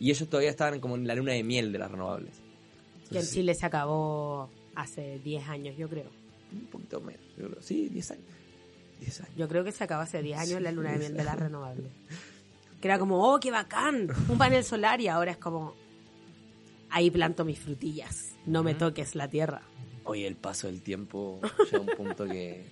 [0.00, 2.32] Y ellos todavía estaban como en la luna de miel de las renovables.
[2.34, 6.10] Que en Entonces, Chile se acabó hace 10 años, yo creo.
[6.52, 7.62] Un poquito menos, yo creo.
[7.62, 8.24] Sí, 10 años.
[9.00, 9.32] 10 años.
[9.36, 11.90] Yo creo que se acabó hace 10 años la luna de miel de las renovables.
[12.80, 15.74] Que era como, oh, qué bacán, un panel solar y ahora es como,
[16.90, 19.62] ahí planto mis frutillas, no me toques la tierra.
[20.04, 22.66] Oye, el paso del tiempo llega a un punto que...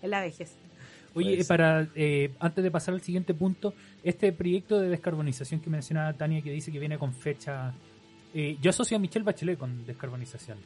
[0.00, 0.56] Es la vejez.
[1.14, 6.12] Oye, para eh, antes de pasar al siguiente punto, este proyecto de descarbonización que mencionaba
[6.12, 7.74] Tania, que dice que viene con fecha.
[8.32, 10.58] eh, yo asocio a Michelle Bachelet con descarbonización.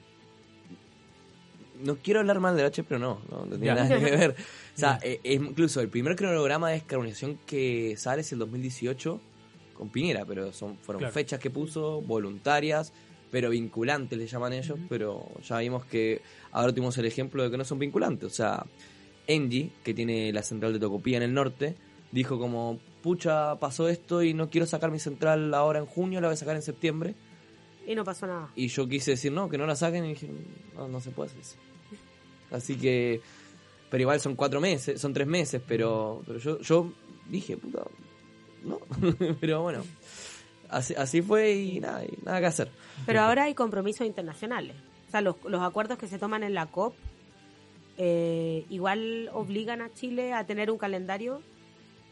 [1.83, 4.31] No quiero hablar mal de H, pero no, no, no tiene nada que ver.
[4.33, 9.21] O sea, eh, es- incluso el primer cronograma de descarbonización que sale es el 2018
[9.75, 11.13] con Piñera, pero son fueron Claro.
[11.13, 12.93] fechas que puso, voluntarias,
[13.33, 17.57] pero vinculantes le llaman ellos, pero ya vimos que ahora tuvimos el ejemplo de que
[17.57, 18.27] no son vinculantes.
[18.33, 18.65] O sea,
[19.27, 21.75] Engie, que tiene la central de Tocopilla en el norte,
[22.13, 26.29] dijo como, pucha, pasó esto y no quiero sacar mi central ahora en junio, la
[26.29, 27.15] voy a sacar en septiembre.
[27.87, 28.51] Y no pasó nada.
[28.55, 30.31] Y yo quise decir no, que no la saquen y dije,
[30.75, 31.57] no, no se puede hacer eso.
[32.51, 33.21] Así que,
[33.91, 36.93] pero igual son cuatro meses, son tres meses, pero, pero yo, yo
[37.29, 37.83] dije, puta,
[38.63, 38.81] no.
[39.41, 39.83] pero bueno,
[40.69, 42.71] así, así fue y nada, y nada que hacer.
[43.07, 44.77] Pero ahora hay compromisos internacionales.
[45.09, 46.95] O sea, los, los acuerdos que se toman en la COP
[47.97, 51.43] eh, igual obligan a Chile a tener un calendario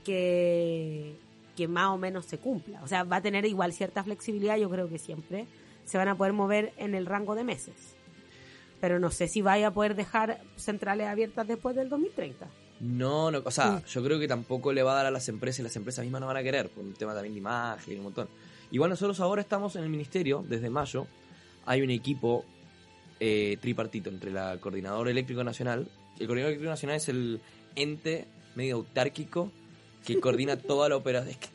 [0.04, 1.16] que,
[1.56, 2.82] que más o menos se cumpla.
[2.82, 5.46] O sea, va a tener igual cierta flexibilidad, yo creo que siempre
[5.84, 7.74] se van a poder mover en el rango de meses.
[8.80, 12.46] Pero no sé si vaya a poder dejar centrales abiertas después del 2030.
[12.80, 15.60] No, no, o sea, yo creo que tampoco le va a dar a las empresas
[15.60, 17.96] y las empresas mismas no van a querer, por un tema también de imagen y
[17.98, 18.28] un montón.
[18.72, 21.06] Igual nosotros ahora estamos en el ministerio, desde mayo,
[21.64, 22.44] hay un equipo
[23.20, 25.86] eh, tripartito entre la Coordinadora Eléctrico Nacional,
[26.18, 27.40] el Coordinador Eléctrico Nacional es el
[27.76, 29.52] ente medio autárquico
[30.04, 31.50] que coordina toda la operación, es que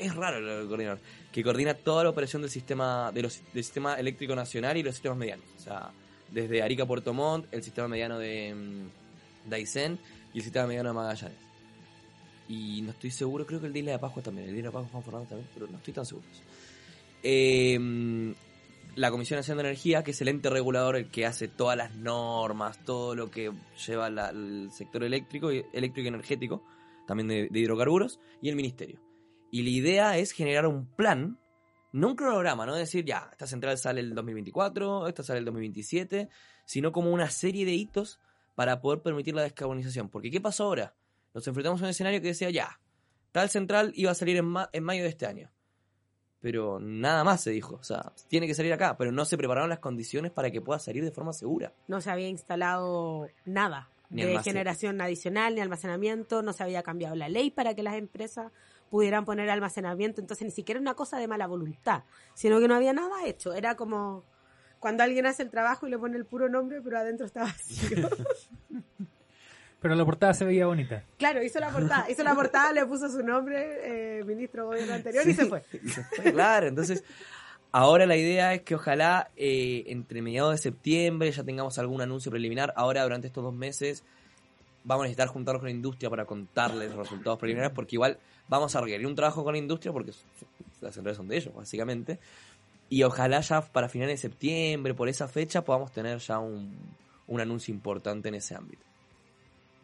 [0.00, 1.00] es raro el coordinador,
[1.32, 5.44] que coordina toda la operación del sistema, del sistema eléctrico nacional y los sistemas medianos,
[5.58, 5.90] o sea,
[6.30, 9.60] desde Arica Puerto Montt, el sistema mediano de mm, de
[10.32, 11.38] y el sistema mediano de Magallanes.
[12.48, 14.70] Y no estoy seguro, creo que el de Isla de Pascua también, el de Isla
[14.70, 16.26] de Pascua Juan Fernando también, pero no estoy tan seguro.
[17.22, 18.34] Eh,
[18.96, 21.94] la Comisión Nacional de Energía, que es el ente regulador el que hace todas las
[21.94, 23.52] normas, todo lo que
[23.86, 26.62] lleva la- el sector eléctrico, eléctrico y energético,
[27.06, 28.98] también de hidrocarburos, y el Ministerio.
[29.50, 31.38] Y la idea es generar un plan,
[31.92, 36.28] no un cronograma, no decir, ya, esta central sale el 2024, esta sale el 2027,
[36.64, 38.20] sino como una serie de hitos
[38.54, 40.08] para poder permitir la descarbonización.
[40.08, 40.94] Porque ¿qué pasó ahora?
[41.34, 42.78] Nos enfrentamos a un escenario que decía, ya,
[43.32, 45.50] tal central iba a salir en, ma- en mayo de este año.
[46.40, 49.68] Pero nada más se dijo, o sea, tiene que salir acá, pero no se prepararon
[49.68, 51.74] las condiciones para que pueda salir de forma segura.
[51.86, 57.14] No se había instalado nada Ni de generación adicional ni almacenamiento, no se había cambiado
[57.14, 58.52] la ley para que las empresas
[58.90, 62.02] pudieran poner almacenamiento, entonces ni siquiera una cosa de mala voluntad,
[62.34, 64.24] sino que no había nada hecho, era como
[64.80, 68.08] cuando alguien hace el trabajo y le pone el puro nombre, pero adentro está vacío.
[69.80, 71.04] Pero la portada se veía bonita.
[71.16, 75.26] claro, hizo la portada, hizo la portada, le puso su nombre, eh, ministro gobierno anterior
[75.26, 75.62] y se fue.
[75.82, 77.02] Y se fue, claro, entonces
[77.72, 82.30] ahora la idea es que ojalá eh, entre mediados de septiembre ya tengamos algún anuncio
[82.30, 82.74] preliminar.
[82.76, 84.04] Ahora durante estos dos meses
[84.84, 88.74] vamos a necesitar juntarnos con la industria para contarles los resultados preliminares porque igual vamos
[88.74, 90.12] a requerir un trabajo con la industria porque
[90.80, 92.18] las centrales son de ellos básicamente.
[92.88, 96.76] Y ojalá ya para finales de septiembre, por esa fecha, podamos tener ya un,
[97.28, 98.84] un anuncio importante en ese ámbito.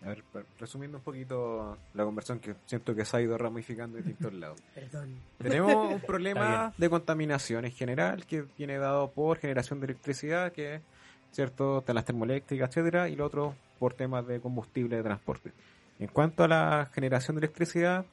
[0.03, 0.23] A ver,
[0.59, 4.61] resumiendo un poquito la conversación que siento que se ha ido ramificando en distintos lados.
[4.75, 5.17] Perdón.
[5.39, 10.81] Tenemos un problema de contaminación en general que viene dado por generación de electricidad, que
[11.33, 15.53] cierto, de las termoeléctricas, etcétera, y lo otro por temas de combustible de transporte.
[15.99, 18.05] En cuanto a la generación de electricidad,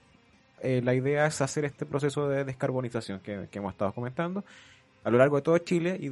[0.61, 4.43] eh, la idea es hacer este proceso de descarbonización que, hemos estado comentando
[5.03, 6.11] a lo largo de todo Chile y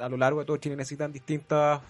[0.00, 1.80] a lo largo de todo Chile necesitan distintos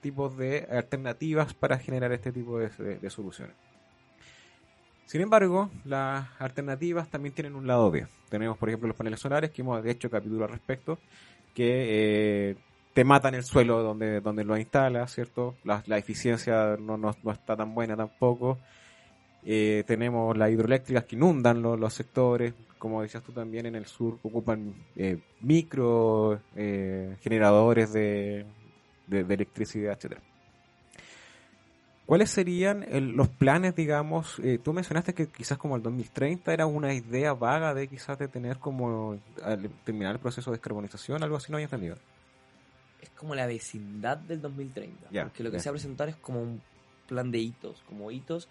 [0.00, 3.54] tipos de alternativas para generar este tipo de soluciones.
[5.10, 8.06] Sin embargo, las alternativas también tienen un lado B.
[8.28, 11.00] Tenemos, por ejemplo, los paneles solares, que hemos hecho capítulo al respecto,
[11.52, 12.56] que eh,
[12.94, 15.54] te matan el suelo donde, donde lo instalas, ¿cierto?
[15.64, 18.58] La, eficiencia no, no, no está tan buena tampoco.
[19.44, 23.86] Eh, tenemos las hidroeléctricas que inundan lo- los sectores, como decías tú también en el
[23.86, 28.44] sur, ocupan eh, micro eh, generadores de,
[29.06, 30.20] de- electricidad, etcétera.
[32.06, 32.84] ¿Cuáles serían
[33.16, 34.40] los planes, digamos?
[34.40, 38.26] eh, tú mencionaste que quizás como el 2030 era una idea vaga de quizás de
[38.26, 39.16] tener como
[39.84, 41.96] terminar el proceso de descarbonización, algo así, no había entendido.
[43.02, 45.08] Es como la vecindad del 2030.
[45.10, 45.62] Ya, porque lo que ya.
[45.62, 46.60] se va a presentar es como un
[47.06, 47.82] plan de hitos.
[47.88, 48.48] Como hitos,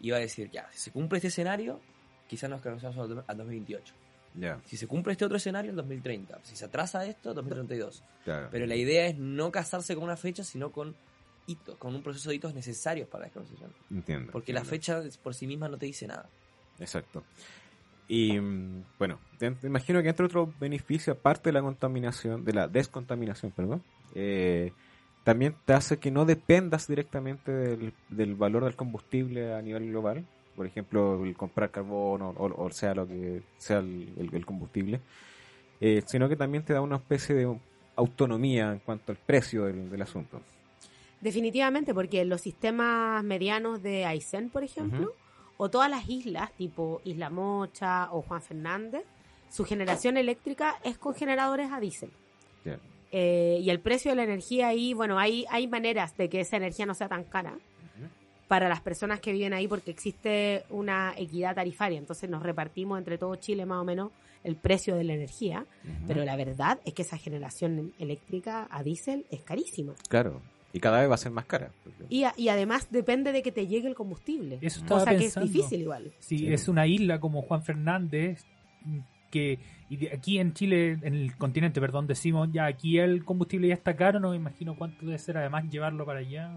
[0.00, 1.80] y va a decir, ya, si se cumple este escenario,
[2.28, 3.94] quizás nos quedamos al al 2028.
[4.34, 6.40] Ya, Si se cumple este otro escenario, el 2030.
[6.44, 8.02] Si se atrasa esto, 2032.
[8.24, 8.48] claro.
[8.50, 10.96] Pero la idea es no casarse con una fecha, sino con
[11.46, 13.72] hitos, con un proceso de hitos necesarios para la descarbonización.
[13.90, 14.32] Entiendo.
[14.32, 16.28] Porque la fecha por sí misma no te dice nada.
[16.78, 17.24] Exacto.
[18.08, 22.52] Y mm, bueno, te, te imagino que entre otros beneficios, aparte de la contaminación, de
[22.52, 23.82] la descontaminación, perdón,
[24.14, 24.72] eh,
[25.24, 30.26] también te hace que no dependas directamente del, del valor del combustible a nivel global.
[30.56, 35.00] Por ejemplo, el comprar carbono o, o sea lo que sea el, el- el combustible,
[35.80, 37.58] eh, sino que también te da una especie de
[37.96, 40.40] autonomía en cuanto al precio del, del asunto.
[41.20, 45.12] Definitivamente, porque los sistemas medianos de Aysén, por ejemplo.
[45.56, 49.04] O todas las islas, tipo Isla Mocha o Juan Fernández,
[49.50, 52.10] su generación eléctrica es con generadores a diésel.
[53.14, 56.56] Eh, y el precio de la energía ahí, bueno, hay, hay maneras de que esa
[56.56, 57.58] energía no sea tan cara
[58.48, 61.98] para las personas que viven ahí porque existe una equidad tarifaria.
[61.98, 64.12] Entonces nos repartimos entre todo Chile más o menos
[64.44, 65.64] el precio de la energía.
[66.06, 69.94] Pero la verdad es que esa generación eléctrica a diésel es carísima.
[70.08, 70.42] Claro.
[70.72, 71.70] Y cada vez va a ser más cara.
[72.08, 74.58] Y, a- y además depende de que te llegue el combustible.
[74.62, 76.12] Eso estaba cosa que es difícil igual.
[76.18, 76.52] Si Sí.
[76.52, 78.44] es una isla como Juan Fernández,
[79.30, 79.58] que
[79.88, 83.74] y de- aquí en Chile, en el continente, perdón, decimos ya aquí el combustible ya
[83.74, 86.50] está caro, no me imagino cuánto debe ser además llevarlo para allá.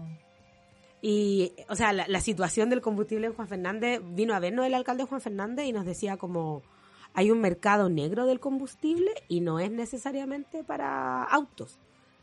[1.02, 4.74] Y, o sea, la, la situación del combustible en Juan Fernández, vino a vernos el
[4.74, 6.62] alcalde Juan Fernández y nos decía como
[7.14, 11.78] hay un mercado negro del combustible y no es necesariamente para autos,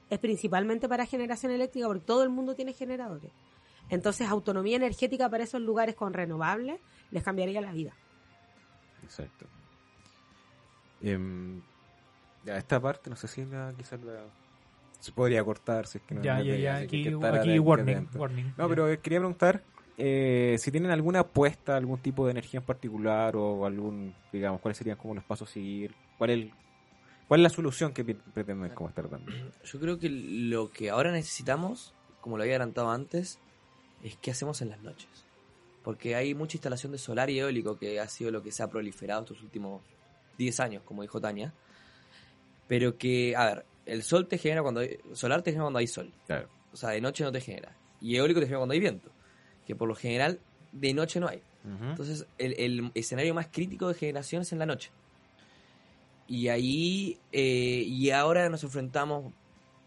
[0.09, 3.31] es principalmente para generación eléctrica porque todo el mundo tiene generadores.
[3.89, 6.79] Entonces, autonomía energética para esos lugares con renovables
[7.11, 7.93] les cambiaría la vida.
[9.03, 9.45] Exacto.
[12.45, 14.21] Ya, esta parte, no sé si la, quizás la,
[14.99, 18.07] se podría cortar, si es que no ya, ya, ya, aquí, hay que aquí warning,
[18.15, 18.53] warning.
[18.57, 18.67] No, Ya.
[18.69, 19.63] pero eh, quería preguntar
[19.97, 24.77] eh, si tienen alguna apuesta, algún tipo de energía en particular o algún, digamos, cuáles
[24.77, 26.53] serían como los pasos a seguir, cuál es, el-
[27.27, 29.31] cuál es la solución que pretenden como estar dando.
[29.63, 33.39] Yo creo que lo que ahora necesitamos, como lo había adelantado antes,
[34.03, 35.09] es qué hacemos en las noches.
[35.83, 38.69] Porque hay mucha instalación de solar y eólico que ha sido lo que se ha
[38.69, 39.81] proliferado estos últimos
[40.37, 41.53] 10 años, como dijo Tania.
[42.67, 45.87] Pero que, a ver, el sol te genera cuando hay, solar te genera cuando hay
[45.87, 46.13] sol.
[46.25, 46.47] Claro.
[46.71, 47.75] O sea, de noche no te genera.
[47.99, 49.11] Y eólico te genera cuando hay viento.
[49.65, 50.39] Que por lo general
[50.71, 51.41] de noche no hay.
[51.65, 51.85] Ujú.
[51.85, 54.91] Entonces, el, el escenario más crítico de generación es en la noche.
[56.27, 59.33] Y ahí, eh, y ahora nos enfrentamos,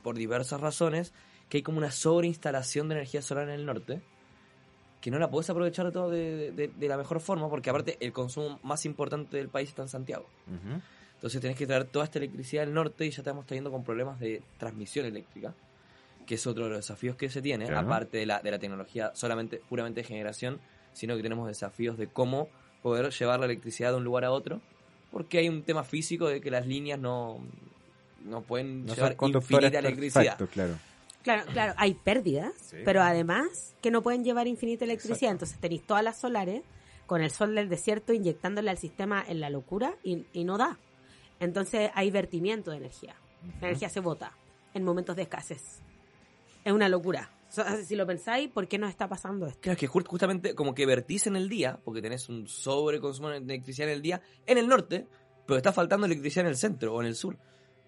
[0.03, 1.13] por diversas razones,
[1.49, 4.01] que hay como una sobreinstalación de energía solar en el norte,
[5.01, 7.97] que no la puedes aprovechar de, todo de, de- de la mejor forma, porque aparte
[8.01, 10.27] el consumo más importante del país está en Santiago.
[11.15, 14.21] Entonces tenés que traer toda esta electricidad del norte y ya estamos trayendo con problemas
[14.21, 15.55] de transmisión eléctrica,
[16.27, 17.87] que es otro de los desafíos que se tiene, Claro.
[17.87, 20.59] aparte de la, de la tecnología solamente puramente de generación,
[20.93, 22.49] sino que tenemos desafíos de cómo
[22.83, 24.61] poder llevar la electricidad de un lugar a otro,
[25.11, 27.41] porque hay un tema físico de que las líneas no,
[28.25, 30.39] no pueden No son llevar infinita electricidad.
[30.53, 30.79] claro.
[31.23, 32.77] Claro, claro, hay pérdidas, Sí.
[32.85, 35.17] pero además que no pueden llevar infinita electricidad.
[35.17, 35.33] Exacto.
[35.33, 36.63] Entonces tenéis todas las solares
[37.07, 40.79] con el sol del desierto inyectándole al sistema en la locura y, y no da.
[41.41, 43.17] Entonces hay vertimiento de energía.
[43.61, 44.33] La energía se bota
[44.73, 45.81] en momentos de escasez.
[46.65, 47.29] Es una locura.
[47.49, 49.61] O sea, si lo pensáis, ¿por qué nos está pasando esto?
[49.61, 53.29] Claro, es que ju- justamente como que vertís en el día, porque tenés un sobreconsumo
[53.31, 55.07] de electricidad en el día, en el norte,
[55.47, 57.39] pero está faltando electricidad en el centro o en el sur,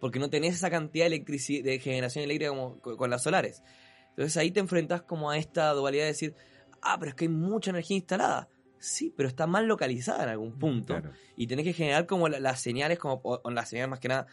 [0.01, 3.63] porque no tenés esa cantidad de, electrici- de generación eléctrica como co- con las solares.
[4.11, 6.35] Entonces ahí te enfrentas como a esta dualidad de decir,
[6.81, 8.49] ah, pero es que hay mucha energía instalada.
[8.79, 10.95] Sí, pero está mal localizada en algún punto.
[10.95, 11.11] Claro.
[11.37, 14.07] Y tenés que generar como la- las señales, como o- o las señales más que
[14.09, 14.29] nada,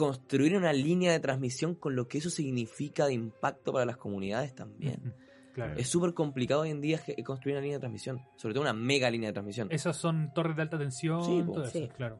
[0.00, 4.54] construir una línea de transmisión con lo que eso significa de impacto para las comunidades
[4.54, 5.14] también.
[5.52, 5.74] Claro.
[5.76, 9.10] Es súper complicado hoy en día construir una línea de transmisión, sobre todo una mega
[9.10, 9.68] línea de transmisión.
[9.70, 11.90] Esas son torres de alta tensión, Sí, todo eso, Sí.
[11.94, 12.18] claro.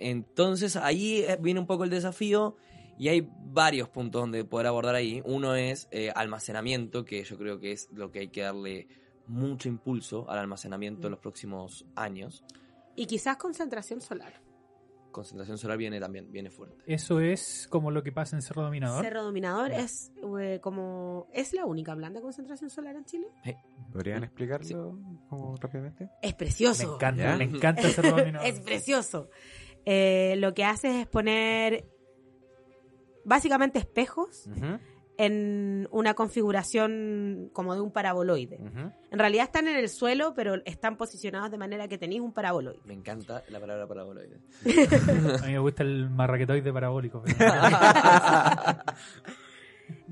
[0.00, 2.56] Entonces ahí eh, viene un poco el desafío
[2.98, 5.22] y hay varios puntos donde poder abordar ahí.
[5.24, 8.88] Uno es eh, almacenamiento, que yo creo que es lo que hay que darle
[9.28, 12.42] mucho impulso al almacenamiento en los próximos años.
[12.96, 14.42] Y quizás concentración solar.
[15.10, 16.82] Concentración solar viene también, viene fuerte.
[16.86, 19.04] Eso es como lo que pasa en Cerro Dominador.
[19.04, 21.26] Cerro Dominador es eh, como...
[21.32, 23.26] ¿Es la única planta de concentración solar en Chile?
[23.92, 26.10] ¿Podrían explicarlo como rápidamente?
[26.22, 26.94] Es Me precioso.
[26.94, 27.36] encanta, ¿Ya?
[27.36, 28.46] me encanta Cerro Dominador.
[28.48, 29.30] Es precioso.
[29.84, 31.86] Eh, lo que hace es poner
[33.24, 34.78] básicamente espejos Ujú.
[35.22, 38.56] En una configuración como de un paraboloide.
[39.10, 42.80] En realidad están en el suelo, pero están posicionados de manera que tenéis un paraboloide.
[42.84, 44.40] Me encanta la palabra paraboloide.
[45.42, 47.22] A mí me gusta el marraquetoide parabólico.
[47.24, 47.52] pero-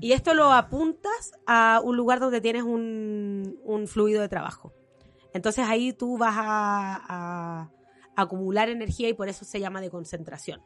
[0.01, 4.73] Y esto lo apuntas a un lugar donde tienes un, un fluido de trabajo.
[5.33, 7.69] Entonces ahí tú vas a, a
[8.15, 10.61] acumular energía y por eso se llama de concentración.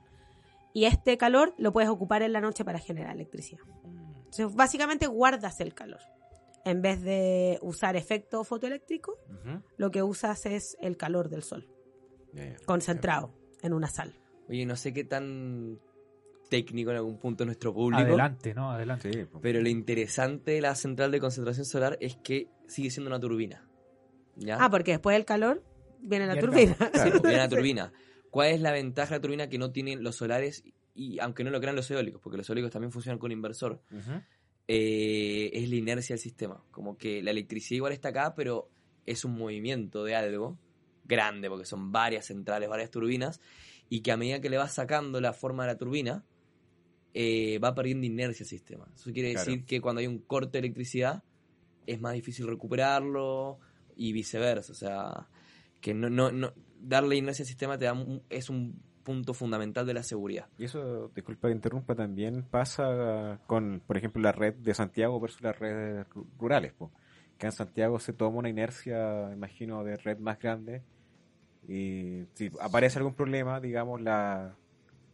[0.73, 3.61] Y este calor lo puedes ocupar en la noche para generar electricidad.
[4.33, 6.01] Entonces básicamente guardas el calor.
[6.65, 9.19] En vez de usar efecto fotoeléctrico,
[9.77, 11.67] lo que usas es el calor del sol,
[12.65, 14.17] concentrado en una sal.
[14.49, 15.79] Oye, no sé qué tan
[16.49, 18.01] técnico en algún punto nuestro público.
[18.01, 18.71] Adelante, ¿no?
[18.71, 19.11] Adelante.
[19.11, 19.39] Sí, po.
[19.41, 23.67] Pero lo interesante de la central de concentración solar es que sigue siendo una turbina.
[24.35, 24.57] ¿Ya?
[24.59, 25.63] Ah, porque después del calor
[25.99, 26.75] viene la turbina.
[26.79, 27.93] Sí, pues, viene la turbina.
[28.31, 30.63] ¿Cuál es la ventaja de la turbina que no tienen los solares
[30.95, 33.81] y aunque no lo crean los eólicos, porque los eólicos también funcionan con inversor,
[34.67, 36.63] eh, es la inercia del sistema.
[36.71, 38.69] Como que la electricidad igual está acá, pero
[39.05, 40.57] es un movimiento de algo
[41.05, 43.41] grande, porque son varias centrales, varias turbinas,
[43.89, 46.23] y que a medida que le vas sacando la forma de la turbina,
[47.13, 48.87] eh, va perdiendo inercia el sistema.
[48.95, 49.45] Eso quiere Claro.
[49.51, 51.23] decir que cuando hay un corte de electricidad,
[51.85, 53.59] es más difícil recuperarlo
[53.95, 54.71] y viceversa.
[54.71, 55.27] O sea,
[55.81, 57.95] que no, no, no darle inercia al sistema te da
[58.29, 60.47] es un punto fundamental de la seguridad.
[60.57, 65.41] Y eso, disculpa que interrumpa, también pasa con, por ejemplo, la red de Santiago versus
[65.41, 66.73] las redes ru- rurales.
[66.73, 66.91] po.
[67.37, 70.83] Que en Santiago se toma una inercia, imagino, de red más grande.
[71.67, 74.55] Y si aparece algún problema, digamos, la,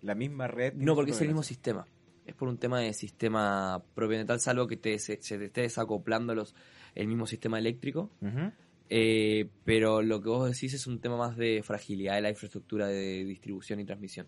[0.02, 0.74] la misma red.
[0.74, 1.86] No, porque es el mismo sistema.
[2.26, 5.62] Es por un tema de sistema propio tal, salvo que te, se, se te esté
[5.62, 6.56] desacoplando los,
[6.96, 8.12] el mismo sistema eléctrico.
[8.22, 8.52] Ujú.
[8.90, 12.88] Eh, pero lo que vos decís es un tema más de fragilidad de la infraestructura
[12.88, 14.28] de distribución y transmisión,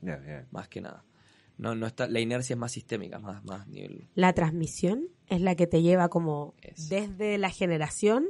[0.51, 1.03] más que nada.
[1.57, 4.07] No, no está, la inercia es más sistémica, más, más nivel.
[4.15, 6.89] La transmisión es la que te lleva como Es.
[6.89, 8.29] desde la generación,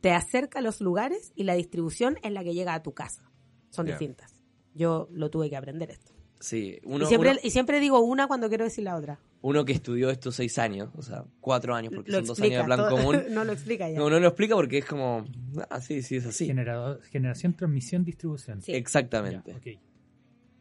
[0.00, 3.30] te acerca a los lugares y la distribución es la que llega a tu casa.
[3.70, 4.40] Son distintas.
[4.74, 6.12] Yo lo tuve que aprender esto.
[6.40, 9.18] Sí, uno, y, siempre, uno, y siempre digo una cuando quiero decir la otra.
[9.46, 12.58] Uno que estudió estos seis años, o sea, cuatro años, porque lo son dos años
[12.60, 13.16] de plan todo- común.
[13.30, 13.98] no lo explica ya.
[13.98, 15.26] No, no lo explica porque es como,
[15.68, 16.46] ah, sí, sí, es así.
[16.46, 18.62] Generador, generación, transmisión, distribución.
[18.62, 18.72] Sí.
[18.72, 19.54] Exactamente.
[19.62, 19.72] Ya,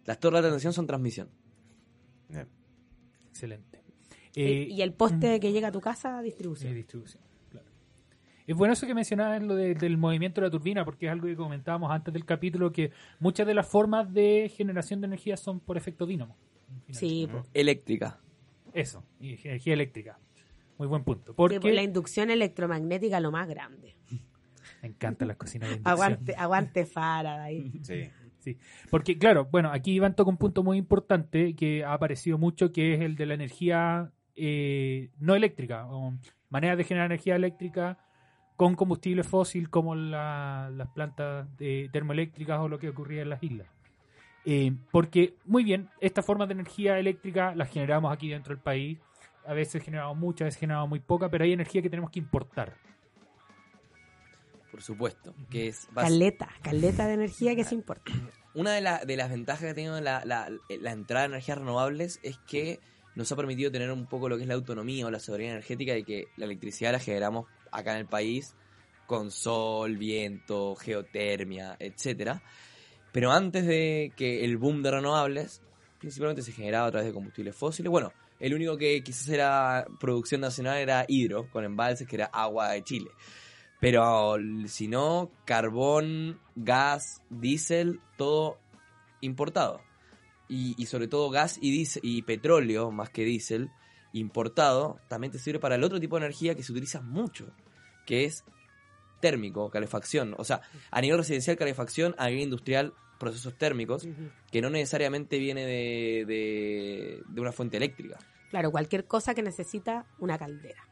[0.05, 1.29] Las torres de atención son transmisión.
[3.29, 3.81] excelente.
[4.35, 6.73] Y- Eh, y el poste que llega a tu casa, Sí, distribución.
[6.73, 7.67] distribución, claro.
[8.47, 11.27] Es bueno eso que mencionabas lo de- del movimiento de la turbina, porque es algo
[11.27, 15.59] que comentábamos antes del capítulo, que muchas de las formas de generación de energía son
[15.59, 16.35] por efecto dínamo.
[16.91, 17.43] Sí, po.
[17.53, 18.19] Eléctrica.
[18.73, 20.19] Eso, energía eléctrica.
[20.77, 21.31] Muy buen punto.
[21.31, 23.95] Sí, Porque po, la inducción electromagnética lo más grande.
[24.81, 25.93] me encantan las cocinas de inducción.
[25.93, 27.71] Aguante, aguante Faraday.
[27.83, 28.03] Sí.
[28.39, 28.57] Sí,
[28.89, 32.93] porque claro, bueno, aquí Iván toca un punto muy importante que ha aparecido mucho, que
[32.93, 36.13] es el de la energía eh, no eléctrica, o
[36.49, 37.97] maneras de generar energía eléctrica
[38.57, 43.41] con combustible fósil como la- las plantas de termoeléctricas o lo que ocurría en las
[43.41, 43.67] islas.
[44.45, 48.99] Eh, porque, muy bien, estas formas de energía eléctrica las generamos aquí dentro del país.
[49.45, 52.19] A veces generamos mucha, a veces generamos muy poca, pero hay energía que tenemos que
[52.19, 52.75] importar.
[54.71, 55.33] Por supuesto.
[55.49, 58.11] Que es Caleta, caleta de energía que se importa.
[58.55, 61.57] Una de, la- de las ventajas que ha tenido la, la- la entrada de energías
[61.57, 62.79] renovables es que
[63.15, 65.93] nos ha permitido tener un poco lo que es la autonomía o la soberanía energética
[65.93, 68.55] de que la electricidad la generamos acá en el país
[69.05, 72.41] con sol, viento, geotermia, etcétera.
[73.13, 75.61] Pero antes de que el boom de renovables,
[75.99, 77.89] principalmente se generaba a través de combustibles fósiles.
[77.89, 82.71] Bueno, el único que quizás era producción nacional era hidro, con embalses, que era agua
[82.71, 83.11] de Chile.
[83.79, 84.35] Pero
[84.67, 88.59] si no, carbón, gas, diésel, todo
[89.21, 89.81] importado.
[90.49, 93.69] Y, sobre todo gas y, diésel- y petróleo, más que diésel,
[94.11, 97.53] importado, también te sirve para el otro tipo de energía que se utiliza mucho,
[98.05, 98.43] que es
[99.19, 100.35] térmico, calefacción.
[100.37, 104.07] O sea, a nivel residencial, calefacción, a nivel industrial, procesos térmicos,
[104.51, 108.19] que no necesariamente viene de, de, de una fuente eléctrica.
[108.49, 110.87] Claro, cualquier cosa que necesita una caldera.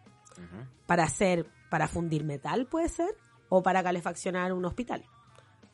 [0.87, 3.15] Para hacer, para fundir metal puede ser,
[3.49, 5.03] o para calefaccionar un hospital.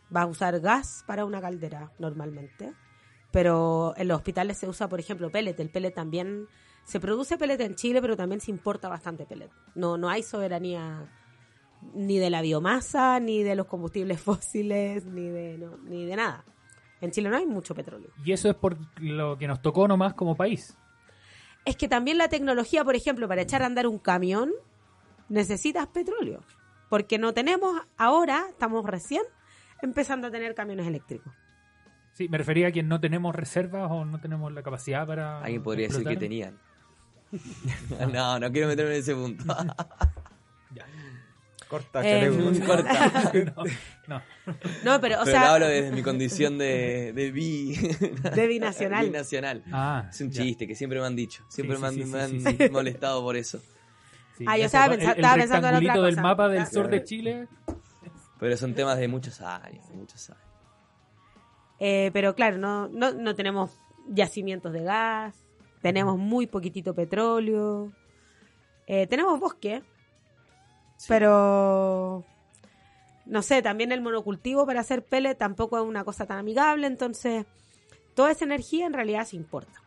[0.10, 2.74] Vas a usar gas para una caldera normalmente,
[3.32, 5.60] pero en los hospitales se usa, por ejemplo, pellet.
[5.60, 6.48] El pellet también
[6.84, 9.52] se produce pellet en Chile, pero también se importa bastante pellet.
[9.76, 11.08] No, no hay soberanía
[11.94, 16.44] ni de la biomasa, ni de los combustibles fósiles, ni de, no, ni de nada.
[17.02, 18.10] En Chile no hay mucho petróleo.
[18.26, 20.78] Y eso es por lo que nos tocó nomás como país.
[21.66, 24.52] Es que también la tecnología, por ejemplo, para echar a andar un camión,
[25.30, 26.42] necesitas petróleo.
[26.90, 29.22] Porque no tenemos ahora, estamos recién
[29.82, 31.34] empezando a tener camiones eléctricos.
[32.14, 35.40] Sí, me refería a que no tenemos reservas o no tenemos la capacidad para.
[35.40, 36.58] Alguien podría decir que tenían.
[38.12, 39.44] no, no quiero meterme en ese punto.
[41.68, 42.30] Corta, Eh.
[42.66, 43.32] Corta.
[44.08, 44.22] No.
[44.86, 47.76] No, pero, o Pero sea, lo hablo desde mi condición de, de bi.
[47.76, 49.06] de binacional.
[49.12, 49.64] binacional.
[49.72, 50.44] Ah, Es un ya.
[50.44, 51.44] chiste que siempre me han dicho.
[51.50, 52.70] Siempre Sí, me han, sí, sí, me han sí, sí.
[52.70, 53.60] molestado por eso.
[54.38, 56.22] Sí, Ah, yo estaba con- pensa- el, estaba el pensando en otra rectangulito del cosa.
[56.22, 56.72] mapa del Claro.
[56.72, 57.48] sur de Chile.
[58.40, 59.90] Pero son temas de muchos años.
[59.90, 60.42] De muchos años.
[61.80, 63.72] Eh, pero claro, no, no, no tenemos
[64.08, 65.36] yacimientos de gas,
[65.82, 67.92] tenemos muy poquitito petróleo,
[68.88, 69.84] eh, tenemos bosque,
[70.98, 71.06] Sí.
[71.08, 72.26] pero
[73.26, 77.46] no sé, también el monocultivo para hacer pele tampoco es una cosa tan amigable, entonces
[78.16, 79.82] toda esa energía en realidad se importa.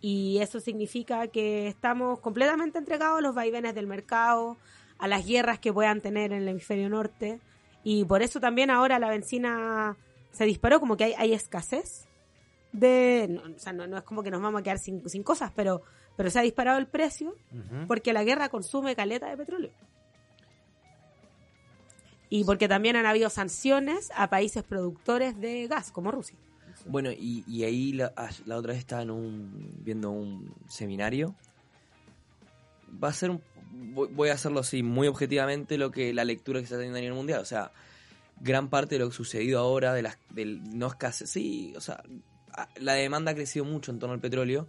[0.00, 4.56] Y eso significa que estamos completamente entregados a los vaivenes del mercado,
[4.98, 7.40] a las guerras que puedan tener en el hemisferio norte.
[7.82, 9.96] Y por eso también ahora la benzina
[10.30, 12.06] se disparó, como que hay, hay escasez
[12.72, 13.26] de...
[13.28, 15.50] no, o sea, no, no es como que nos vamos a quedar sin, sin cosas,
[15.56, 15.82] pero,
[16.16, 17.34] pero se ha disparado el precio
[17.88, 19.72] porque la guerra consume caleta de petróleo.
[22.30, 26.36] Y porque también han habido sanciones a países productores de gas, como Rusia.
[26.86, 28.12] Bueno, y, y ahí la,
[28.54, 31.34] otra vez estaba en un, viendo un seminario.
[33.02, 36.66] Va a ser un, voy, a hacerlo así, muy objetivamente, lo que la lectura que
[36.66, 37.40] se está teniendo a nivel mundial.
[37.40, 37.72] O sea,
[38.40, 41.80] gran parte de lo que ha sucedido ahora, de las, del no escasez, sí, o
[41.80, 42.02] sea,
[42.76, 44.68] la demanda ha crecido mucho en torno al petróleo,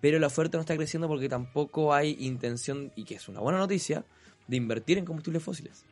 [0.00, 3.58] pero la oferta no está creciendo porque tampoco hay intención, y que es una buena
[3.58, 4.04] noticia,
[4.46, 5.84] de invertir en combustibles fósiles.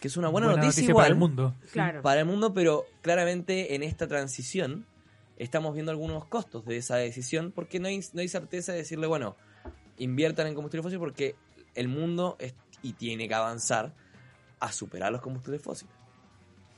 [0.00, 1.54] Que es una buena, noticia, igual para el mundo.
[1.72, 2.02] Claro.
[2.02, 4.86] para el mundo, pero claramente en esta transición
[5.38, 9.06] estamos viendo algunos costos de esa decisión porque no hay, no hay certeza de decirle,
[9.06, 9.36] bueno,
[9.98, 11.36] inviertan en combustible fósil porque
[11.74, 13.94] el mundo es- y tiene que avanzar
[14.60, 15.94] a superar los combustibles fósiles.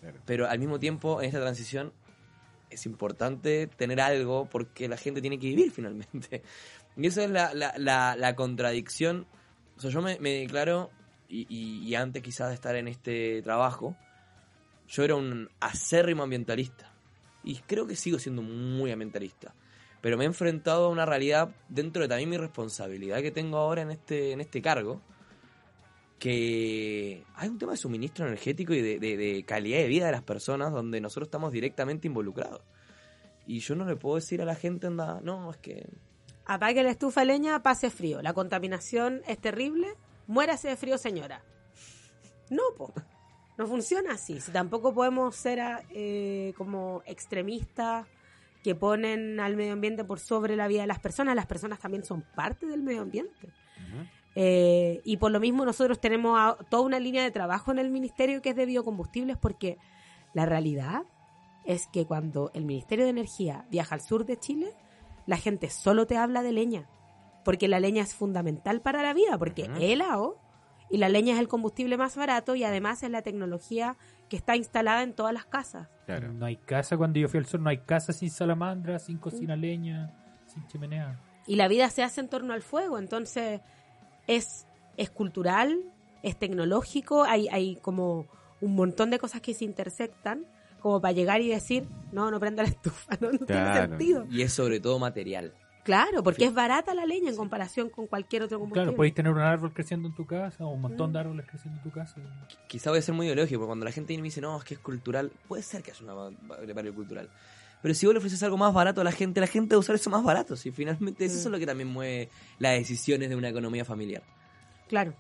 [0.01, 0.19] Claro.
[0.25, 1.93] Pero al mismo tiempo, en esta transición
[2.71, 6.43] es importante tener algo porque la gente tiene que vivir finalmente.
[6.99, 9.27] Y esa es la, la, la, la contradicción.
[9.77, 10.91] O sea, yo me, me declaro,
[11.29, 13.97] y, y- y antes quizás de estar en este trabajo,
[14.89, 16.93] yo era un acérrimo ambientalista.
[17.45, 19.55] Y creo que sigo siendo muy ambientalista.
[20.01, 23.83] Pero me he enfrentado a una realidad dentro de también mi responsabilidad que tengo ahora
[23.83, 25.01] en este, en este cargo.
[26.19, 30.13] Que hay un tema de suministro energético y de, de- de calidad de vida de
[30.13, 32.63] las personas donde nosotros estamos directamente involucrados.
[33.47, 35.87] Y yo no le puedo decir a la gente, anda, no, es que
[36.47, 38.23] Apague la estufa de leña, pase frío.
[38.23, 39.89] La contaminación es terrible.
[40.27, 41.43] Muérase de frío, señora.
[42.51, 42.93] No, po.
[43.59, 44.41] No funciona así.
[44.41, 48.07] Si tampoco podemos ser ah, eh, como extremistas
[48.63, 51.35] que ponen al medio ambiente por sobre la vida de las personas.
[51.37, 53.49] Las personas también son parte del medio ambiente.
[54.35, 57.91] Eh, y por lo mismo nosotros tenemos a- toda una línea de trabajo en el
[57.91, 59.79] ministerio que es de biocombustibles porque
[60.35, 61.05] la realidad
[61.65, 64.75] es que cuando el Ministerio de Energía viaja al sur de Chile,
[65.27, 66.87] la gente solo te habla de leña,
[67.47, 69.77] porque la leña es fundamental para la vida, porque Ujú.
[69.77, 70.37] es helado
[70.91, 73.97] y la leña es el combustible más barato y además es la tecnología
[74.29, 75.87] que está instalada en todas las casas.
[76.07, 76.33] Claro.
[76.33, 79.55] No hay casa cuando yo fui al sur, no hay casa sin salamandra, sin cocina
[79.55, 80.11] leña,
[80.45, 81.21] sin chimenea.
[81.47, 83.61] Y la vida se hace en torno al fuego, entonces
[84.27, 84.67] es,
[84.97, 85.85] es cultural,
[86.25, 88.27] es tecnológico, hay, hay como
[88.61, 90.47] un montón de cosas que se intersectan
[90.81, 94.27] como para llegar y decir, no, no prenda la estufa, no, no tiene sentido.
[94.29, 95.55] Y es sobre todo material.
[95.87, 98.85] Claro, porque es barata la leña en comparación con cualquier otro combustible.
[98.87, 101.79] Claro, podéis tener un árbol creciendo en tu casa o un montón de árboles creciendo
[101.79, 102.17] en tu casa.
[102.67, 104.59] Quizá voy a ser muy ideológico, porque cuando la gente viene y me dice, no,
[104.59, 106.15] es que es cultural, puede ser que haya una
[106.47, 107.31] variable cultural.
[107.83, 109.81] Pero si vos le ofreces algo más barato a la gente, la gente va a
[109.81, 110.57] usar eso más barato.
[110.57, 111.39] Si finalmente es Mm.
[111.39, 112.29] eso es lo que también mueve
[112.59, 114.23] las decisiones de una economía familiar.
[114.89, 115.15] Claro.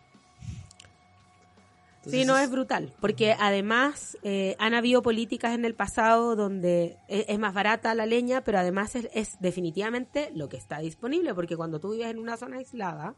[2.06, 6.96] Entonces, sí, no es brutal, porque además eh, han habido políticas en el pasado donde
[7.08, 11.34] es, es más barata la leña, pero además es, es definitivamente lo que está disponible,
[11.34, 13.16] porque cuando tú vives en una zona aislada,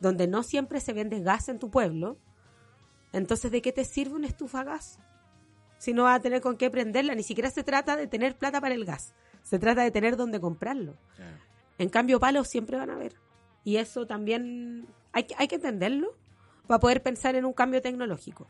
[0.00, 2.18] donde no siempre se vende gas en tu pueblo,
[3.12, 4.98] entonces ¿de qué te sirve una estufa gas?
[5.78, 8.60] Si no vas a tener con qué prenderla, ni siquiera se trata de tener plata
[8.60, 10.96] para el gas, se trata de tener dónde comprarlo.
[11.16, 11.36] Claro.
[11.78, 13.14] En cambio, palos siempre van a haber.
[13.64, 16.16] Y eso también hay, que- hay que entenderlo
[16.66, 18.46] para poder pensar en un cambio tecnológico.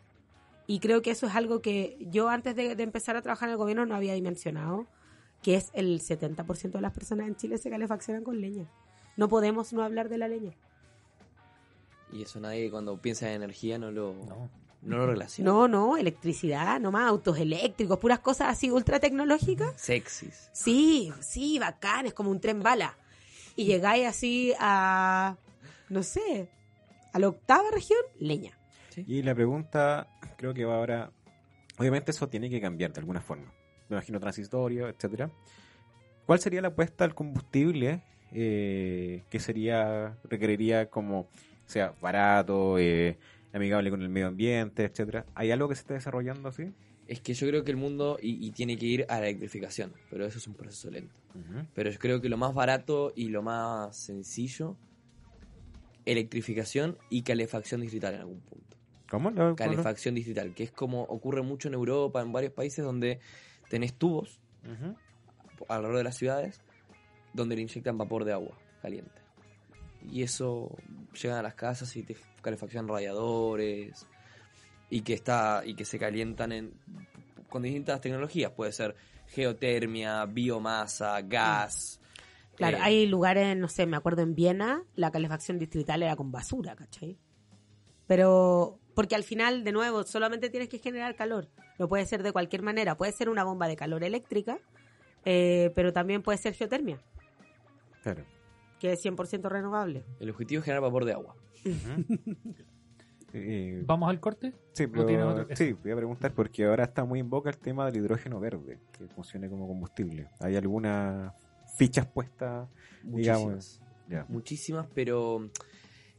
[0.66, 3.52] Y creo que eso es algo que yo antes de, de empezar a trabajar en
[3.52, 4.86] el gobierno no había dimensionado,
[5.42, 8.66] que es el 70% de las personas en Chile se calefaccionan con leña.
[9.16, 10.52] No podemos no hablar de la leña.
[12.12, 14.48] Y eso nadie cuando piensa en energía no lo, No.
[14.82, 15.50] no lo relaciona.
[15.50, 19.72] No, no, electricidad, nomás autos eléctricos, puras cosas así ultra tecnológicas.
[19.80, 20.48] Sexys.
[20.52, 22.96] Sí, sí, bacán, es como un tren bala.
[23.56, 25.36] Y llegáis así a,
[25.88, 26.48] no sé,
[27.14, 28.58] a la octava región, leña.
[28.94, 30.06] Y la pregunta,
[30.36, 31.10] creo que va ahora.
[31.78, 33.52] Obviamente, eso tiene que cambiar de alguna forma.
[33.88, 35.30] Me imagino transitorio, etcétera.
[36.26, 38.02] ¿Cuál sería la apuesta al combustible
[38.36, 41.28] eh, ¿qué sería, requeriría como
[41.66, 43.16] sea barato, eh,
[43.52, 45.24] amigable con el medio ambiente, etcétera?
[45.36, 46.72] ¿Hay algo que se esté desarrollando así?
[47.06, 49.92] Es que yo creo que el mundo y, y tiene que ir a la electrificación,
[50.10, 51.14] pero eso es un proceso lento.
[51.74, 54.76] Pero yo creo que lo más barato y lo más sencillo,
[56.07, 58.76] electrificación y calefacción distrital en algún punto.
[59.09, 59.30] ¿Cómo?
[59.30, 59.57] No.
[59.57, 63.20] Calefacción distrital, que es como ocurre mucho en Europa, en varios países donde
[63.68, 64.96] tenés tubos Ujú.
[65.68, 66.61] alrededor de las ciudades
[67.32, 69.22] donde le inyectan vapor de agua caliente.
[70.11, 70.76] Y eso
[71.20, 74.07] llegan a las casas y te calefaccionan radiadores
[74.90, 76.72] y que está y que se calientan en
[77.48, 78.96] con distintas tecnologías, puede ser
[79.28, 82.00] geotermia, biomasa, gas.
[82.57, 86.30] Claro, eh, hay lugares, no sé, me acuerdo en Viena, la calefacción distrital era con
[86.32, 87.18] basura, ¿cachai?
[88.07, 91.48] Pero, porque al final, de nuevo, solamente tienes que generar calor.
[91.78, 92.96] Lo puede ser de cualquier manera.
[92.96, 94.59] Puede ser una bomba de calor eléctrica,
[95.24, 97.00] eh, pero también puede ser geotermia,
[98.02, 98.24] Claro.
[98.78, 100.05] que es 100% renovable.
[100.20, 101.34] el objetivo es generar vapor de agua.
[103.36, 104.52] Eh, ¿Vamos al corte?
[104.74, 107.28] Sí, ¿O pero- tienes otro que sí, voy a preguntar porque ahora está muy en
[107.30, 110.28] boca el tema del hidrógeno verde, que funcione como combustible.
[110.38, 111.32] ¿Hay algunas
[111.75, 112.68] fichas puestas?
[113.03, 113.81] Muchísimas.
[114.07, 114.31] Digamos.
[114.31, 115.51] Muchísimas, pero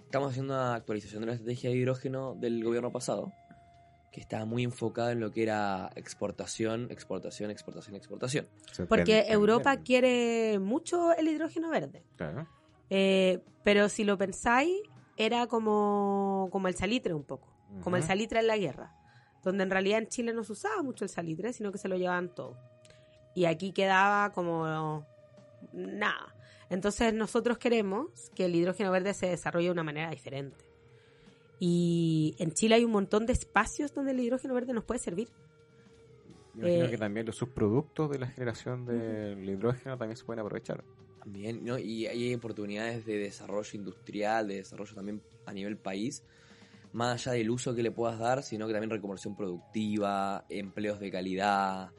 [0.04, 3.32] estamos haciendo una actualización de la estrategia de hidrógeno del gobierno pasado,
[4.12, 8.48] que estaba muy enfocada en lo que era exportación, exportación, exportación, exportación.
[8.88, 12.04] Porque Europa quiere mucho el hidrógeno verde.
[12.16, 12.48] Claro.
[12.90, 14.74] Eh, pero si lo pensáis,
[15.18, 17.48] era como, como el salitre un poco,
[17.84, 18.96] como el salitre en la guerra,
[19.44, 21.98] donde en realidad en Chile no se usaba mucho el salitre, sino que se lo
[21.98, 22.58] llevaban todo.
[23.34, 25.06] Y aquí quedaba como
[25.74, 26.36] nada.
[26.70, 30.66] Entonces nosotros queremos que el hidrógeno verde se desarrolle de una manera diferente.
[31.60, 35.30] Y en Chile hay un montón de espacios donde el hidrógeno verde nos puede servir.
[36.54, 40.40] Me imagino Eh, que también los subproductos de la generación del hidrógeno también se pueden
[40.40, 40.84] aprovechar.
[41.20, 41.78] También, ¿no?
[41.78, 46.24] Y hay oportunidades de desarrollo industrial, de desarrollo también a nivel país,
[46.94, 51.12] más allá del uso que le puedas dar, sino que también reconversión productiva, empleos de
[51.12, 51.90] calidad.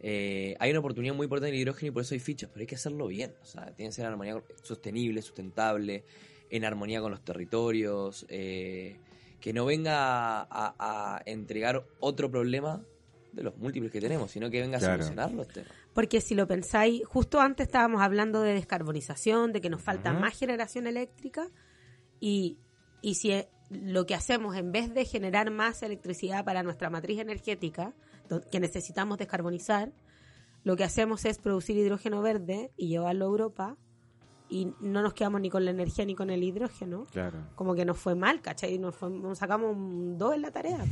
[0.00, 2.60] Eh, hay una oportunidad muy importante en el hidrógeno y por eso hay fichas, pero
[2.60, 3.34] hay que hacerlo bien.
[3.42, 6.04] O sea, tiene que ser en armonía sostenible, sustentable,
[6.50, 8.96] en armonía con los territorios, eh,
[9.40, 10.46] que no venga a,
[10.78, 12.84] a entregar otro problema
[13.32, 15.70] de los múltiples que tenemos, sino que venga a solucionar los temas.
[15.92, 20.38] Porque si lo pensáis, justo antes estábamos hablando de descarbonización, de que nos falta más
[20.38, 21.48] generación eléctrica,
[22.18, 22.58] y,
[23.02, 27.18] y si eh, lo que hacemos en vez de generar más electricidad para nuestra matriz
[27.18, 27.94] energética,
[28.50, 29.92] que necesitamos descarbonizar,
[30.64, 33.76] lo que hacemos es producir hidrógeno verde y llevarlo a Europa,
[34.48, 37.38] y no nos quedamos ni con la energía ni con el hidrógeno, Claro.
[37.56, 38.78] como que nos fue mal, ¿cachai?
[38.78, 40.84] Nos, fue- nos sacamos un 2 en la tarea.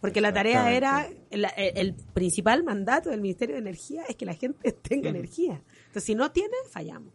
[0.00, 4.34] Porque la tarea era, el, el principal mandato del Ministerio de Energía es que la
[4.34, 5.62] gente tenga energía.
[5.78, 7.12] Entonces, si no tiene, fallamos.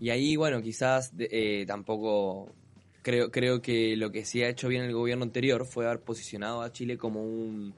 [0.00, 2.52] Y ahí, bueno, quizás de- eh, tampoco
[3.02, 6.62] creo, creo que lo que sí ha hecho bien el gobierno anterior fue haber posicionado
[6.62, 7.74] a Chile como un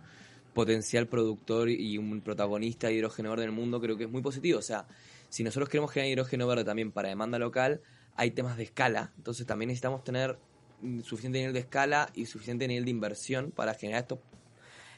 [0.58, 4.22] potencial productor y un protagonista de hidrógeno verde en el mundo, creo que es muy
[4.22, 4.58] positivo.
[4.58, 4.88] O sea,
[5.28, 7.80] si nosotros queremos generar hidrógeno verde también para demanda local,
[8.16, 9.12] hay temas de escala.
[9.18, 10.36] Entonces también necesitamos tener
[10.82, 14.20] mm, suficiente nivel de escala y suficiente nivel de inversión para generar esto,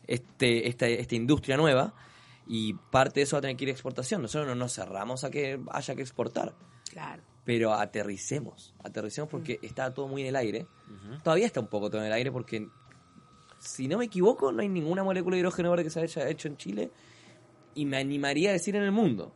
[0.07, 1.95] este, esta, esta industria nueva.
[2.47, 4.23] Y parte de eso va a tener que ir a exportación.
[4.23, 6.55] Nosotros no nos cerramos a que haya que exportar
[6.91, 7.23] Claro.
[7.45, 10.67] pero aterricemos, aterricemos porque está todo muy en el aire.
[11.23, 12.67] Todavía está un poco todo en el aire porque,
[13.61, 16.49] si no me equivoco, no hay ninguna molécula de hidrógeno verde que se haya hecho
[16.49, 16.91] en Chile
[17.75, 19.33] y me animaría a decir en el mundo,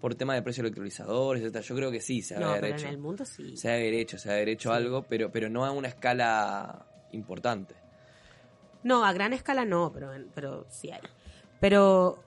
[0.00, 1.64] por tema de precios de electrolizadores, etcétera.
[1.64, 2.86] Yo creo que sí, se debe No, haber pero hecho.
[2.86, 3.56] en el mundo sí.
[3.56, 7.74] Se debe haber hecho, se haber hecho algo, pero, pero no a una escala importante.
[8.84, 11.00] No, a gran escala no, pero, pero sí hay.
[11.60, 12.18] Pero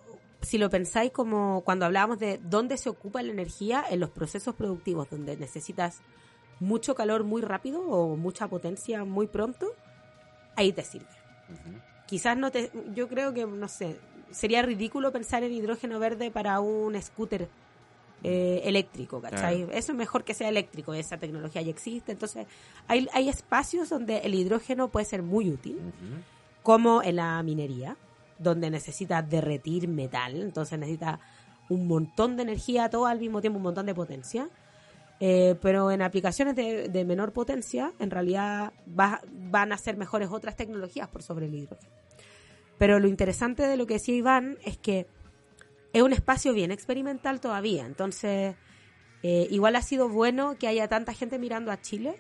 [0.41, 4.55] si lo pensáis como cuando hablábamos de dónde se ocupa la energía en los procesos
[4.55, 6.01] productivos, donde necesitas
[6.59, 9.73] mucho calor muy rápido o mucha potencia muy pronto,
[10.55, 11.07] ahí te sirve.
[12.05, 13.97] Quizás no te, yo creo que, no sé,
[14.31, 17.47] sería ridículo pensar en hidrógeno verde para un scooter
[18.23, 19.63] eh, eléctrico, ¿cachai?
[19.63, 19.71] Claro.
[19.71, 22.47] Eso es mejor que sea eléctrico, esa tecnología ya existe, entonces
[22.87, 25.79] hay, hay espacios donde el hidrógeno puede ser muy útil
[26.63, 27.97] como en la minería,
[28.39, 31.19] donde necesita derretir metal, entonces necesita
[31.69, 34.49] un montón de energía, todo al mismo tiempo, un montón de potencia.
[35.19, 40.29] Eh, pero en aplicaciones de, de menor potencia, en realidad va- van a ser mejores
[40.29, 41.89] otras tecnologías por sobre el hidrógeno.
[42.77, 45.07] Pero lo interesante de lo que decía Iván es que
[45.93, 47.85] es un espacio bien experimental todavía.
[47.85, 48.55] Entonces,
[49.23, 52.19] eh, igual ha sido bueno que haya tanta gente mirando a Chile,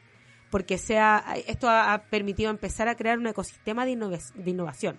[0.49, 3.97] porque sea, esto ha, permitido empezar a crear un ecosistema de,
[4.35, 4.97] de innovación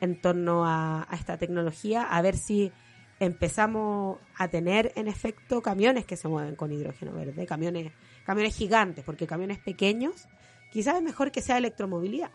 [0.00, 2.72] en torno a, a esta tecnología, a ver si
[3.20, 7.92] empezamos a tener en efecto camiones que se mueven con hidrógeno verde, camiones,
[8.24, 10.26] camiones gigantes, porque camiones pequeños
[10.72, 12.30] quizás es mejor que sea electromovilidad,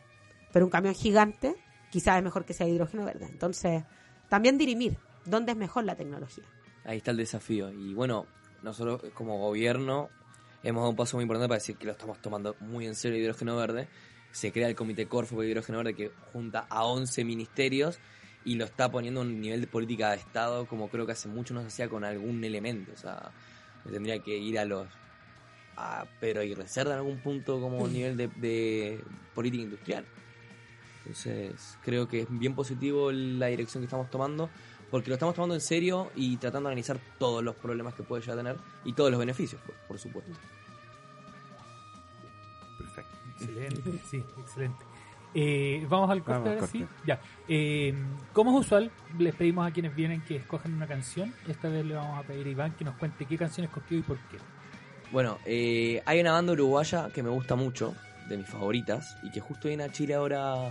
[0.54, 1.56] pero un camión gigante
[1.90, 3.26] quizás es mejor que sea hidrógeno verde.
[3.26, 3.84] Entonces,
[4.30, 6.46] también dirimir dónde es mejor la tecnología.
[6.84, 7.72] Ahí está el desafío.
[7.72, 8.28] Y bueno,
[8.62, 10.10] nosotros como gobierno
[10.62, 13.18] hemos dado un paso muy importante para decir que lo estamos tomando muy en serio
[13.18, 13.88] el hidrógeno verde.
[14.32, 18.00] Se crea el Comité Corfo de Hidrógeno Verde que junta a 11 ministerios
[18.46, 21.28] y lo está poniendo a un nivel de política de Estado como creo que hace
[21.28, 22.92] mucho no se hacía con algún elemento.
[22.94, 23.32] O sea,
[23.92, 24.88] tendría que ir a los...
[25.78, 30.06] A Pedro Aguirre Cerda en algún punto como nivel de, de política industrial.
[31.00, 34.50] Entonces, creo que es bien positivo la dirección que estamos tomando,
[34.90, 38.22] porque lo estamos tomando en serio y tratando de analizar todos los problemas que puede
[38.22, 40.32] llegar a tener y todos los beneficios, por, por supuesto.
[42.78, 43.18] Perfecto.
[43.32, 44.95] Excelente, sí, excelente.
[45.38, 46.80] Eh, vamos al corte Vamos al ahora sí.
[46.80, 46.94] corte.
[47.06, 47.20] Ya.
[47.50, 47.94] Eh,
[48.34, 51.34] como es usual, les pedimos a quienes vienen que escojan una canción.
[51.48, 54.02] Esta vez le vamos a pedir a Iván que nos cuente qué canción escogió y
[54.02, 54.38] por qué.
[55.12, 57.94] Bueno, eh, hay una banda uruguaya que me gusta mucho,
[58.30, 60.70] de mis favoritas, y que justo viene a Chile ahora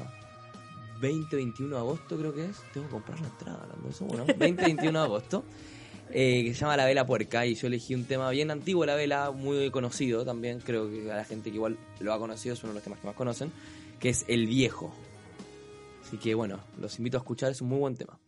[1.00, 2.56] 20, 21 de agosto creo que es.
[2.72, 5.44] Tengo que comprar la entrada, hablando de eso, bueno, 20, 21 de agosto.
[6.10, 8.94] eh, que se llama La Vela Puerca y yo elegí un tema bien antiguo, La
[8.94, 12.62] Vela, muy conocido también, creo que a la gente que igual lo ha conocido es
[12.62, 13.50] uno de los temas que más conocen,
[13.98, 14.92] que es El Viejo.
[16.02, 18.18] Así que bueno, los invito a escuchar, es un muy buen tema.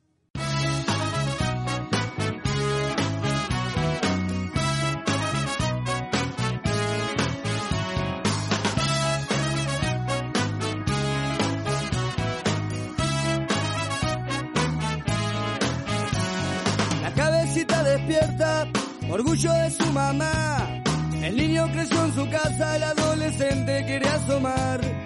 [17.03, 18.69] La cabecita despierta,
[19.11, 20.83] orgullo de su mamá.
[21.23, 25.06] El niño creció en su casa, el adolescente quiere asomar.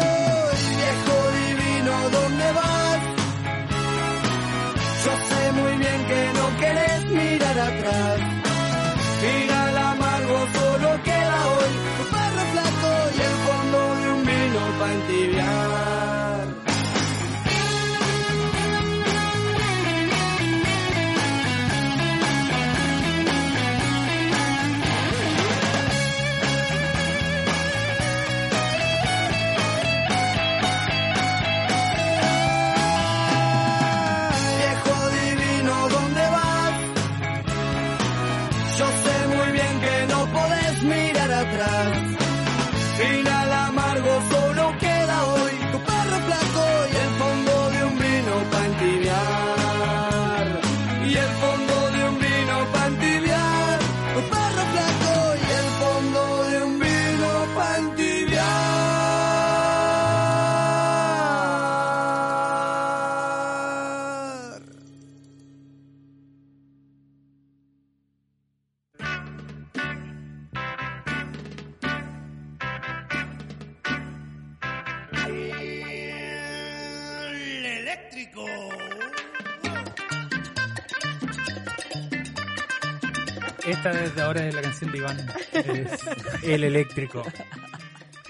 [2.17, 3.01] ¿Dónde vas?
[5.03, 8.19] Yo sé muy bien que no querés mirar atrás.
[9.21, 14.93] Final amargo solo queda hoy, tu perro flaco y el fondo de un vino para
[14.93, 16.00] entibiar.
[38.81, 42.10] Yo sé muy bien que no podés mirar atrás.
[84.31, 85.17] Ahora es la canción de Iván.
[85.51, 85.99] Es
[86.43, 87.23] El Eléctrico.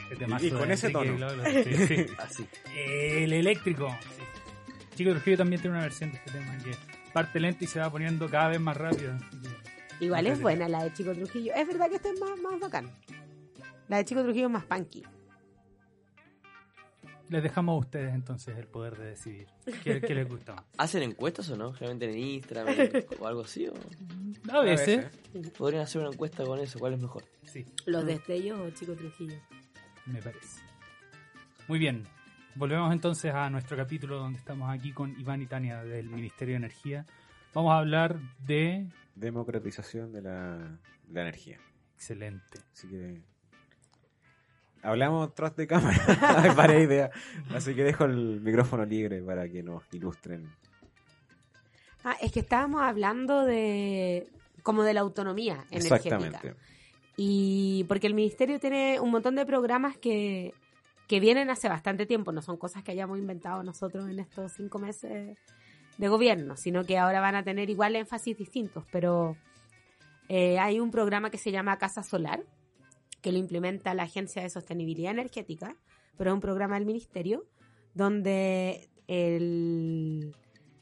[0.09, 1.17] Este Y con de ese tono.
[1.17, 2.05] Lolo, sí, sí.
[2.17, 2.47] Así.
[2.75, 3.95] El Eléctrico.
[4.01, 4.21] sí.
[4.95, 6.71] Chico Trujillo también tiene una versión de este tema que
[7.13, 9.13] parte lento y se va poniendo cada vez más rápido.
[9.99, 11.53] Igual es buena la de Chico Trujillo.
[11.53, 12.89] Es verdad que esta es más, más bacán.
[13.87, 15.03] La de Chico Trujillo es más punky.
[17.31, 19.47] Les dejamos a ustedes entonces el poder de decidir
[19.85, 20.65] qué, qué les gusta más.
[20.77, 21.71] ¿Hacen encuestas o no?
[21.71, 22.67] Realmente en Instagram
[23.21, 23.69] o algo así.
[23.69, 23.73] ¿o?
[24.51, 25.05] A veces,
[25.57, 26.77] Podrían hacer una encuesta con eso.
[26.77, 27.23] ¿Cuál es mejor?
[27.45, 29.37] sí, Los destellos o Chico Trujillo.
[30.07, 30.61] me parece.
[31.69, 32.05] Muy bien.
[32.55, 36.57] Volvemos entonces a nuestro capítulo donde estamos aquí con Iván y Tania del Ministerio de
[36.57, 37.05] Energía.
[37.53, 38.89] Vamos a hablar de...
[39.15, 40.57] Democratización de la,
[41.07, 41.59] de la energía.
[41.95, 42.59] Excelente.
[42.73, 43.21] Así que.
[44.83, 45.97] Hablamos tras de cámara.
[46.43, 47.11] Hay varias ideas.
[47.53, 50.49] Así que dejo el micrófono libre para que nos ilustren.
[52.03, 54.27] Ah, es que estábamos hablando de
[54.63, 55.95] como de la autonomía energética.
[55.95, 56.55] Exactamente.
[57.17, 60.53] Y porque el ministerio tiene un montón de programas que,
[61.07, 64.79] que vienen hace bastante tiempo, no son cosas que hayamos inventado nosotros en estos cinco
[64.79, 65.37] meses
[65.97, 68.85] de gobierno, sino que ahora van a tener igual énfasis distintos.
[68.91, 69.35] Pero
[70.29, 72.43] eh, hay un programa que se llama Casa Solar,
[73.21, 75.75] que lo implementa la Agencia de Sostenibilidad Energética,
[76.17, 77.45] pero es un programa del ministerio,
[77.93, 80.35] donde el,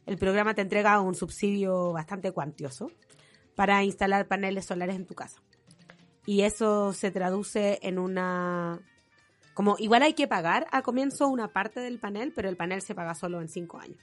[0.05, 2.91] el programa te entrega un subsidio bastante cuantioso
[3.55, 5.41] para instalar paneles solares en tu casa.
[6.25, 8.79] Y eso se traduce en una...
[9.53, 12.95] Como igual hay que pagar a comienzo una parte del panel, pero el panel se
[12.95, 13.97] paga solo en 5 años.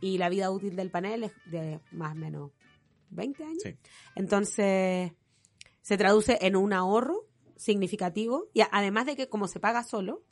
[0.00, 2.50] Y la vida útil del panel es de más o menos
[3.10, 3.62] 20 años.
[3.62, 3.76] Sí.
[4.14, 5.12] Entonces,
[5.80, 7.26] se traduce en un ahorro
[7.62, 8.48] significativo.
[8.52, 10.22] Y además de que como se paga solo,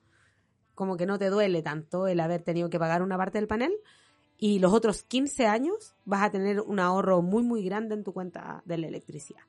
[0.74, 3.72] como que no te duele tanto el haber tenido que pagar una parte del panel.
[4.37, 8.12] Y los otros 15 años vas a tener un ahorro muy, muy grande en tu
[8.12, 9.43] cuenta de la electricidad.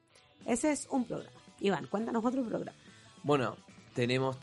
[0.45, 1.31] Ese es un programa.
[1.59, 2.77] Iván, cuéntanos otro programa.
[3.23, 3.55] Bueno,
[3.93, 4.37] tenemos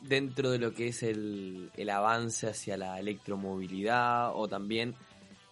[0.00, 4.96] dentro de lo que es el, el avance hacia la electromovilidad o también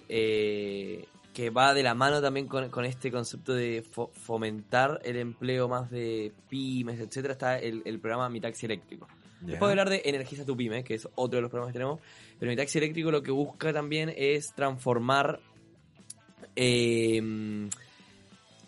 [0.09, 5.17] eh, que va de la mano también con, con este concepto de fo- fomentar el
[5.17, 9.07] empleo más de pymes, etcétera, está el, el programa Mi Taxi Eléctrico.
[9.43, 9.51] Ya.
[9.53, 12.01] Después de hablar de Energiza tu Pyme, que es otro de los programas que tenemos,
[12.39, 15.41] pero Mi Taxi Eléctrico lo que busca también es transformar,
[16.57, 17.69] eh,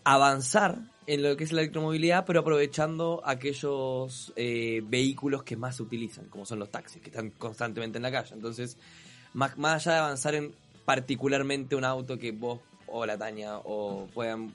[0.04, 5.82] avanzar en lo que es la electromovilidad, pero aprovechando aquellos eh, vehículos que más se
[5.82, 8.34] utilizan, como son los taxis, que están constantemente en la calle.
[8.34, 8.78] Entonces,
[9.34, 10.54] más, más allá de avanzar en
[10.84, 14.52] particularmente un auto que vos o la Tania o puedan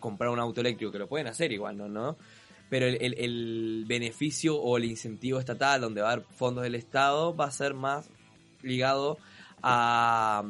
[0.00, 1.88] comprar un auto eléctrico, que lo pueden hacer igual, ¿no?
[1.88, 2.16] ¿no?
[2.68, 7.34] Pero el, el- beneficio o el incentivo estatal, donde va a haber fondos del Estado,
[7.34, 8.08] va a ser más
[8.62, 9.18] ligado
[9.62, 10.42] a,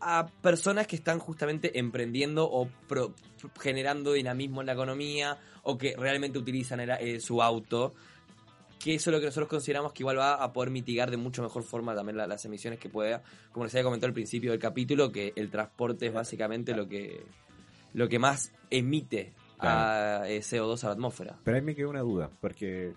[0.00, 3.12] a, personas que están justamente emprendiendo o pro-
[3.60, 7.92] generando dinamismo en la economía o que realmente utilizan eh, su auto.
[8.78, 11.42] Que eso es lo que nosotros consideramos que igual va a poder mitigar de mucho
[11.42, 13.22] mejor forma también la- las emisiones que pueda.
[13.52, 17.24] Como les había comentado al principio del capítulo, que el transporte es básicamente lo que,
[17.94, 21.36] lo que más emite a, eh, CO2 a la atmósfera.
[21.42, 22.92] Pero ahí me quedó una duda, porque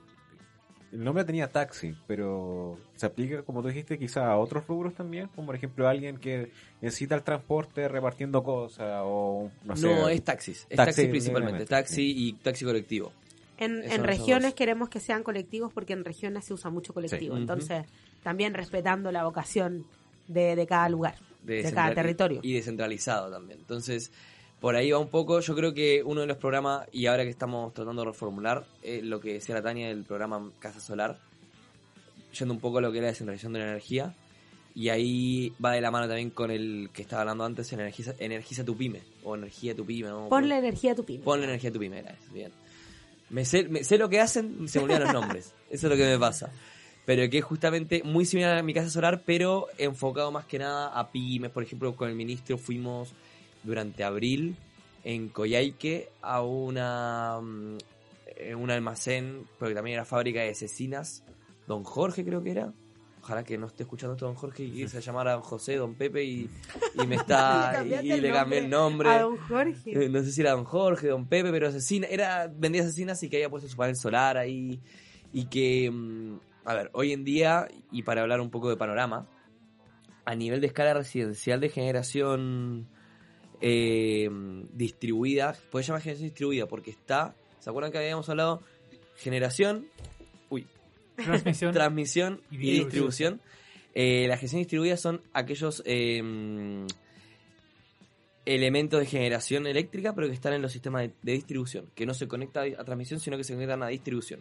[0.91, 5.29] el nombre tenía taxi, pero se aplica, como tú dijiste, quizá a otros rubros también,
[5.29, 6.51] como por ejemplo alguien que
[6.81, 10.13] necesita el transporte repartiendo cosas o no No, sé.
[10.13, 10.67] es taxis.
[10.69, 11.65] Es Taxi, taxi principalmente.
[11.65, 13.13] Taxi y taxi colectivo.
[13.61, 17.35] En, en regiones queremos que sean colectivos porque en regiones se usa mucho colectivo.
[17.35, 17.41] Sí.
[17.41, 17.85] Entonces,
[18.23, 19.85] también respetando la vocación
[20.27, 22.39] de, de cada lugar, de, cada territorio.
[22.43, 23.59] Y descentralizado también.
[23.59, 24.11] Entonces,
[24.59, 25.39] por ahí va un poco.
[25.39, 29.01] Yo creo que uno de los programas, y ahora que estamos tratando de reformular, eh,
[29.03, 31.17] lo que decía la Tania del programa Casa Solar,
[32.37, 34.15] yendo un poco a lo que era la descentralización de la energía.
[34.73, 38.63] Y ahí va de la mano también con el que estaba hablando antes, Energiza, Energiza
[38.63, 40.07] tu Pyme, o Energía tu Pyme.
[40.07, 40.29] ¿no?
[40.29, 41.23] Ponle energía a tu pyme.
[41.23, 42.51] Ponle energía a tu pyme, era eso, bien.
[43.31, 45.55] Me sé, me sé lo que hacen, se me olvidan los nombres.
[45.69, 46.51] Eso es lo que me pasa.
[47.05, 50.87] Pero que es justamente muy similar a mi casa solar, pero enfocado más que nada
[50.87, 51.49] a pymes.
[51.49, 53.13] Por ejemplo, con el ministro fuimos
[53.63, 54.55] durante abril
[55.03, 57.77] en Coyhaique a una mm,
[58.35, 61.23] eh, un almacén, porque también era fábrica de cecinas.
[61.67, 62.73] Don Jorge creo que era.
[63.23, 66.23] Ojalá que no esté escuchando esto Don Jorge y se llamara Don José, Don Pepe
[66.23, 66.49] y,
[67.01, 69.09] y me está Le y, le cambié el nombre.
[69.09, 70.05] A don Jorge.
[70.05, 73.29] Eh, No sé si era Don Jorge, Don Pepe, pero asesina, era, vendía asesinas y
[73.29, 74.81] que había puesto su panel solar ahí.
[75.33, 79.27] Y que, mm, a ver, hoy en día, y para hablar un poco de panorama,
[80.25, 82.87] a nivel de escala residencial de generación
[83.61, 84.29] eh,
[84.73, 88.61] distribuida, puede llamar generación distribuida porque está, ¿se acuerdan que habíamos hablado?
[89.15, 89.87] Generación,
[91.15, 91.73] Transmisión.
[91.73, 93.41] transmisión Y y distribución.
[93.93, 96.85] Eh, las generaciones distribuidas son aquellos eh,
[98.45, 102.13] elementos de generación eléctrica, pero que están en los sistemas de, de distribución, que no
[102.13, 104.39] se conectan a transmisión, sino que se conectan a distribución.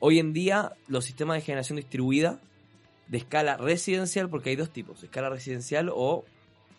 [0.00, 2.40] Hoy en día, los sistemas de generación distribuida
[3.08, 6.24] de escala residencial, porque hay dos tipos, escala residencial o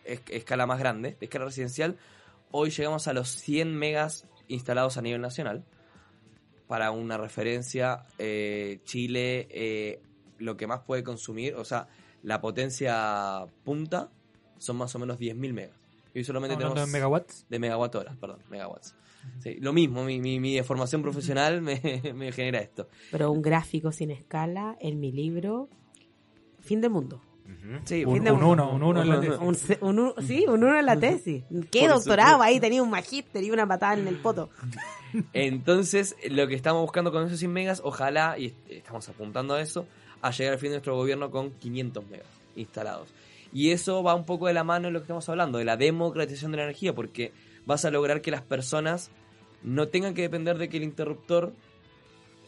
[0.05, 1.15] es- escala más grande.
[1.19, 1.97] De escala residencial,
[2.51, 5.63] hoy llegamos a los 100 megas instalados a nivel nacional.
[6.69, 10.03] Para una referencia, eh, Chile eh,
[10.37, 11.87] lo que más puede consumir, o sea,
[12.21, 14.11] la potencia punta
[14.59, 15.75] son más o menos 10.000 megas.
[16.13, 17.47] Y solamente tenemos de megawatts.
[17.49, 18.95] de megawatt horas, perdón, megawatts.
[19.39, 21.81] Sí, lo mismo, mi, mi, mi formación profesional me,
[22.15, 22.87] me genera esto.
[23.09, 25.69] Pero un gráfico sin escala en mi libro,
[26.59, 27.19] fin del mundo.
[27.85, 29.37] Sí, Un, Fin de un uno, un uno en la tesis.
[29.81, 31.43] Un, un sí, un uno en la tesis.
[31.71, 32.41] ¿Qué Por doctorado?
[32.41, 34.49] Ahí tenía un magíster y una patada en el poto.
[35.33, 39.61] Entonces, lo que estamos buscando con esos 100 megas, ojalá, y est- estamos apuntando a
[39.61, 39.85] eso,
[40.21, 43.09] a llegar al fin de nuestro gobierno con 500 megas instalados.
[43.51, 45.77] Y eso va un poco de la mano en lo que estamos hablando, de la
[45.77, 47.31] democratización de la energía, porque
[47.65, 49.09] vas a lograr que las personas
[49.63, 51.53] no tengan que depender de que el interruptor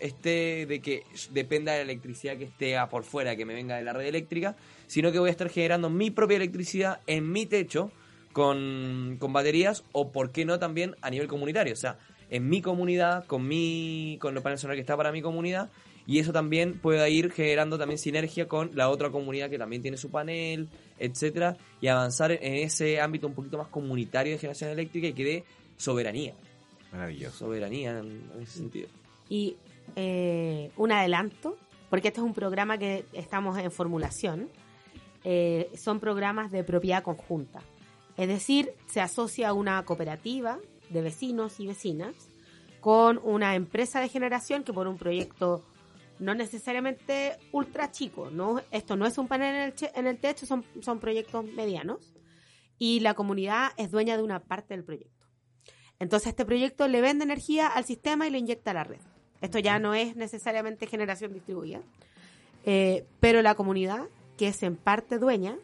[0.02, 3.78] esté, de que dependa de la electricidad que esté a por fuera, que me venga
[3.78, 4.56] de la red eléctrica,
[4.88, 7.92] sino que voy a estar generando mi propia electricidad en mi techo
[8.34, 11.74] con, con baterías o, por qué no, también a nivel comunitario.
[11.74, 11.98] O sea,
[12.30, 15.70] en mi comunidad, con mi con los paneles solares que está para mi comunidad,
[16.08, 19.98] y eso también pueda ir generando también sinergia con la otra comunidad que también tiene
[19.98, 25.08] su panel, etcétera, y avanzar en ese ámbito un poquito más comunitario de generación eléctrica
[25.08, 25.44] y que dé
[25.78, 26.34] soberanía,
[26.92, 27.38] Maravilloso.
[27.38, 28.88] soberanía en, en ese sentido.
[29.30, 29.56] Y
[29.96, 31.58] eh, un adelanto,
[31.90, 34.50] porque este es un programa que estamos en formulación.
[35.24, 37.62] eh, son programas de propiedad conjunta.
[38.18, 40.58] Es decir, se asocia una cooperativa
[40.90, 42.16] de vecinos y vecinas
[42.80, 45.64] con una empresa de generación que por un proyecto
[46.18, 48.62] no necesariamente ultra chico, ¿no?
[48.72, 52.14] esto no es un panel en el, che- en el techo, son, son proyectos medianos
[52.80, 55.28] y la comunidad es dueña de una parte del proyecto.
[56.00, 59.02] Entonces este proyecto le vende energía al sistema y lo inyecta a la red.
[59.42, 61.82] Esto ya no es necesariamente generación distribuida,
[62.66, 64.04] eh, pero la comunidad,
[64.38, 65.58] que es en parte dueña,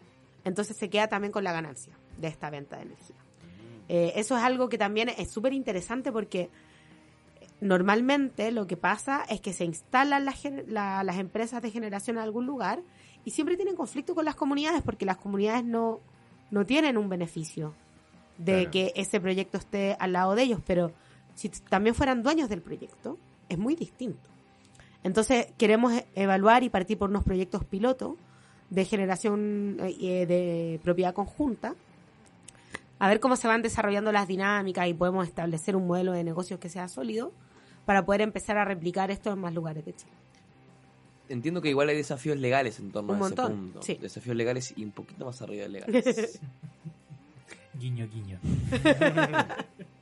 [0.44, 3.16] entonces se queda también con la ganancia de esta venta de energía.
[3.90, 6.50] Eh, eso es algo que también es súper interesante porque
[7.62, 12.18] normalmente lo que pasa es que se instalan las, gen- la- las empresas de generación
[12.18, 12.82] en algún lugar
[13.26, 16.00] y siempre tienen conflicto con las comunidades porque las comunidades no,
[16.52, 17.74] no tienen un beneficio
[18.38, 18.72] de Claro.
[18.72, 20.92] que ese proyecto esté al lado de ellos, pero
[21.34, 23.18] si también fueran dueños del proyecto,
[23.50, 24.30] es muy distinto.
[25.04, 28.18] Entonces queremos e- evaluar y partir por unos proyectos piloto
[28.70, 31.76] de generación eh, de propiedad conjunta,
[33.00, 36.60] a ver cómo se van desarrollando las dinámicas y podemos establecer un modelo de negocios
[36.60, 37.32] que sea sólido
[37.86, 40.12] para poder empezar a replicar esto en más lugares de Chile.
[41.30, 43.82] Entiendo que igual hay desafíos legales en torno Un a ese montón, punto.
[43.84, 43.96] sí.
[44.02, 46.40] Desafíos legales y un poquito más arriba de legales.
[47.80, 48.40] Guiño, guiño.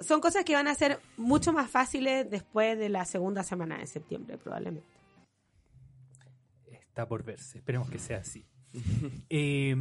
[0.00, 3.86] Son cosas que van a ser mucho más fáciles después de la segunda semana de
[3.86, 4.88] septiembre, probablemente.
[6.66, 7.58] Está por verse.
[7.58, 8.44] Esperemos que sea así.
[9.30, 9.74] Eh,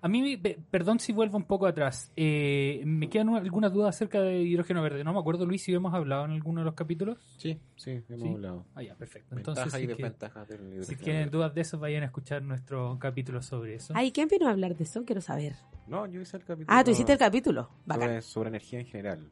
[0.00, 0.36] a mí,
[0.70, 2.12] perdón si vuelvo un poco atrás.
[2.16, 5.02] Eh, me quedan una- algunas dudas acerca de hidrógeno verde.
[5.04, 7.18] No me acuerdo, Luis, si hemos hablado en alguno de los capítulos.
[7.38, 8.28] Sí, sí, hemos Sí.
[8.28, 8.64] hablado.
[8.74, 9.36] Ah, ya, perfecto.
[9.36, 11.30] Entonces, Ventajas si, y es que, desventajas del si tienen verde.
[11.36, 13.92] dudas de eso, vayan a escuchar nuestro capítulo sobre eso.
[13.96, 15.04] Ay, ¿quién vino a hablar de eso?
[15.04, 15.54] Quiero saber.
[15.86, 16.66] No, yo hice el capítulo.
[16.78, 17.70] Ah, tú hiciste el capítulo.
[17.86, 18.08] Bacán.
[18.08, 19.28] sobre, sobre energía en general.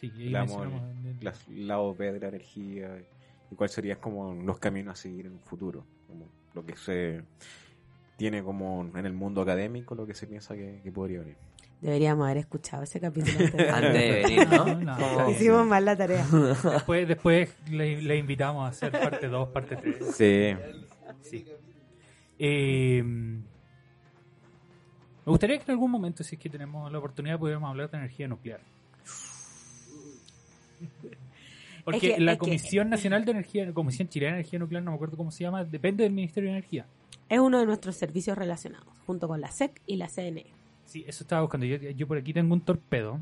[0.00, 2.98] Sí, y lados B de la energía
[3.50, 5.86] y cuáles serían como los caminos a seguir en un futuro.
[6.06, 7.22] Como lo que se
[8.16, 11.36] tiene como en el mundo académico, lo que se piensa que, que podría venir.
[11.80, 14.64] Deberíamos haber escuchado ese capítulo antes de- Antes de venir, ¿no?
[14.66, 16.26] No, no, Como- Hicimos mal la tarea.
[16.72, 19.96] Después, después le, le invitamos a hacer parte 2, parte 3.
[20.16, 20.54] Sí.
[21.20, 21.44] Sí.
[22.38, 23.42] Eh, me
[25.30, 28.26] gustaría que en algún momento, si es que tenemos la oportunidad, pudiéramos hablar de energía
[28.28, 28.60] nuclear.
[31.84, 34.90] Porque Es que- la que- Comisión Nacional de Energía, Comisión Chilena de Energía Nuclear, no
[34.92, 36.86] me acuerdo cómo se llama, depende del Ministerio de Energía.
[37.28, 40.46] Es uno de nuestros servicios relacionados, junto con la SEC y la CNE.
[40.84, 41.66] Sí, eso estaba buscando.
[41.66, 43.20] Yo, yo por aquí tengo un torpedo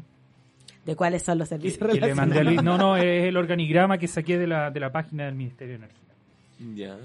[0.84, 2.46] ¿De cuáles son los servicios que le mandé a relacionados?
[2.46, 2.62] Luis.
[2.62, 5.84] No, no, es el organigrama que saqué de la, de la página del Ministerio de
[5.84, 6.00] Energía.
[6.74, 6.98] Ya.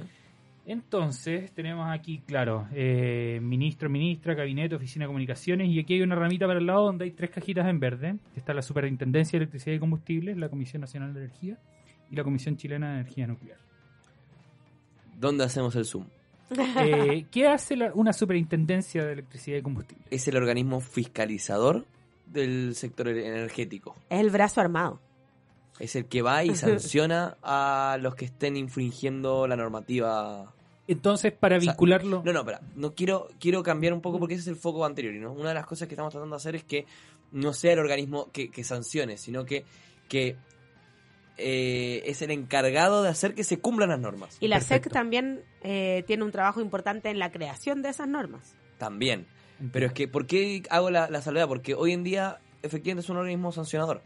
[0.65, 6.15] Entonces, tenemos aquí, claro, eh, ministro, ministra, gabinete, oficina de comunicaciones, y aquí hay una
[6.15, 8.15] ramita para el lado donde hay tres cajitas en verde.
[8.35, 11.57] Está la Superintendencia de Electricidad y Combustibles, la Comisión Nacional de Energía
[12.11, 13.57] y la Comisión Chilena de Energía Nuclear.
[15.17, 16.05] ¿Dónde hacemos el Zoom?
[16.81, 20.07] Eh, ¿Qué hace la- una Superintendencia de Electricidad y Combustibles?
[20.09, 21.85] Es el organismo fiscalizador
[22.25, 23.95] del sector energético.
[24.09, 24.99] Es el brazo armado.
[25.79, 30.51] Es el que va y sanciona a los que estén infringiendo la normativa.
[30.87, 32.23] Entonces, para O sea, vincularlo...
[32.25, 32.61] No, no, espera.
[32.75, 35.13] No quiero, quiero cambiar un poco porque ese es el foco anterior.
[35.15, 35.31] ¿no?
[35.33, 36.85] Una de las cosas que estamos tratando de hacer es que
[37.31, 39.63] no sea el organismo que, que sancione, sino que,
[40.07, 40.35] que
[41.39, 44.37] eh, es el encargado de hacer que se cumplan las normas.
[44.39, 44.89] Y la Perfecto.
[44.89, 48.55] SEC también eh, tiene un trabajo importante en la creación de esas normas.
[48.77, 49.27] También.
[49.71, 51.47] Pero es que, ¿por qué hago la, la salvedad?
[51.47, 54.01] Porque hoy en día, efectivamente, es un organismo sancionador.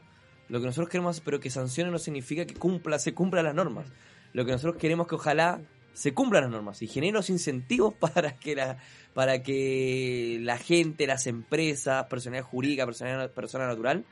[0.49, 3.87] Lo que nosotros queremos, pero que sancione no significa que cumpla, se cumplan las normas.
[4.33, 5.61] Lo que nosotros queremos que ojalá
[5.93, 8.77] se cumplan las normas y genere los incentivos para que la,
[9.13, 14.05] para que la gente, las empresas, personalidad jurídica, personalidad, persona natural,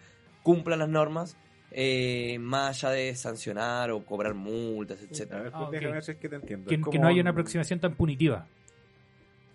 [0.44, 1.38] cumplan las normas,
[1.72, 5.42] eh, más allá de sancionar o cobrar multas, A etcétera.
[5.44, 6.70] ver, pues Ah, que te entiendo.
[6.70, 8.46] Que, que no haya un- una aproximación tan punitiva.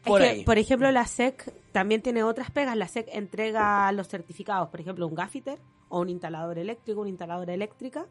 [0.04, 0.44] Por es que, ahí.
[0.44, 2.76] por ejemplo, la SEC también tiene otras pegas.
[2.76, 5.58] La SEC entrega los certificados, por ejemplo, un gaffiter
[5.88, 8.06] o un instalador eléctrico, una instaladora eléctrica,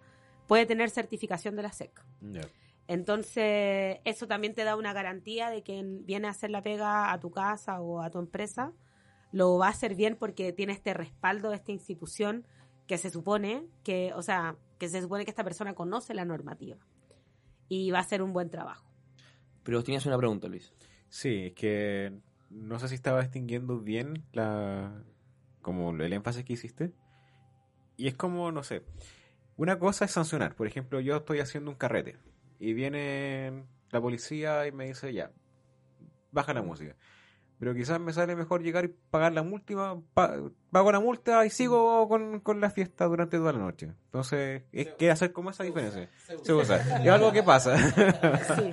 [0.48, 1.92] puede tener certificación de la SEC.
[2.88, 7.20] Entonces, eso también te da una garantía de que viene a hacer la pega a
[7.20, 8.72] tu casa o a tu empresa,
[9.32, 12.46] lo va a hacer bien porque tiene este respaldo de esta institución
[12.88, 16.78] que se supone que, o sea, que se supone que esta persona conoce la normativa
[17.68, 18.90] y va a hacer un buen trabajo.
[19.64, 20.74] Pero tenías una pregunta, Luis.
[21.10, 22.14] Sí, es que
[22.50, 25.04] no sé si estaba distinguiendo bien la
[25.62, 26.94] como el énfasis que hiciste.
[27.98, 28.84] Y es como, no sé,
[29.58, 30.56] una cosa es sancionar.
[30.56, 32.18] Por ejemplo, yo estoy haciendo un carrete
[32.60, 35.32] y viene la policía y me dice, ya,
[36.32, 36.96] baja la música.
[37.58, 40.36] Pero quizás me sale mejor llegar y pagar la multa, pa-
[40.72, 43.94] pago la multa y sigo con, con la fiesta durante toda la noche.
[44.06, 46.10] Entonces, es que hacer como esa diferencia.
[46.44, 46.78] Se usa.
[47.02, 47.78] Es algo que pasa.
[47.78, 48.72] Sí.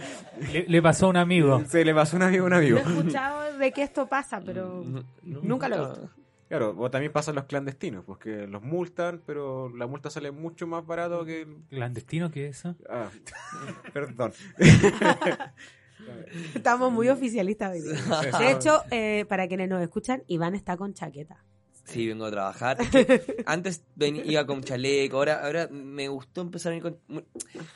[0.53, 1.63] Le, le pasó a un amigo.
[1.67, 2.79] Se le pasó a un amigo a un No amigo.
[2.79, 6.11] he escuchado de que esto pasa, pero No- no- nunca lo he visto.
[6.49, 10.85] Claro, o también pasan los clandestinos, porque los multan, pero la multa sale mucho más
[10.85, 11.47] barato que...
[11.71, 12.75] ¿Clandestino qué es eso?
[12.91, 13.09] Ah,
[13.95, 14.33] perdón.
[16.55, 18.39] Estamos muy oficialistas hoy día.
[18.39, 21.45] De hecho, eh, para quienes nos escuchan, Iván está con chaqueta.
[21.85, 22.79] Sí, vengo a trabajar.
[23.47, 26.97] Antes ven- iba con chaleco, ahora, ahora me gustó empezar a ir con...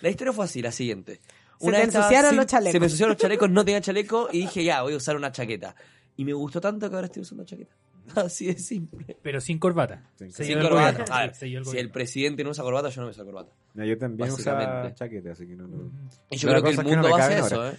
[0.01, 1.21] La historia fue así, la siguiente.
[1.59, 2.73] Se te estaba ensuciaron los chalecos.
[2.73, 5.33] Se me ensuciaron los chalecos, no tenía chaleco y dije, ya, voy a usar una
[5.33, 5.75] chaqueta.
[6.17, 7.75] Y me gustó tanto que ahora estoy usando chaqueta.
[8.15, 9.17] Así de simple.
[9.23, 10.11] Pero sin corbata.
[10.31, 11.05] Sin corbata.
[11.11, 13.53] A ver, Sí, si el presidente no usa corbata, yo no me uso corbata.
[13.75, 14.95] No, yo también Básicamente.
[14.95, 15.67] chaqueta, así que no...
[15.67, 15.91] no.
[16.31, 17.69] Y yo creo que el que no mundo va hacia eso.
[17.69, 17.77] ¿eh?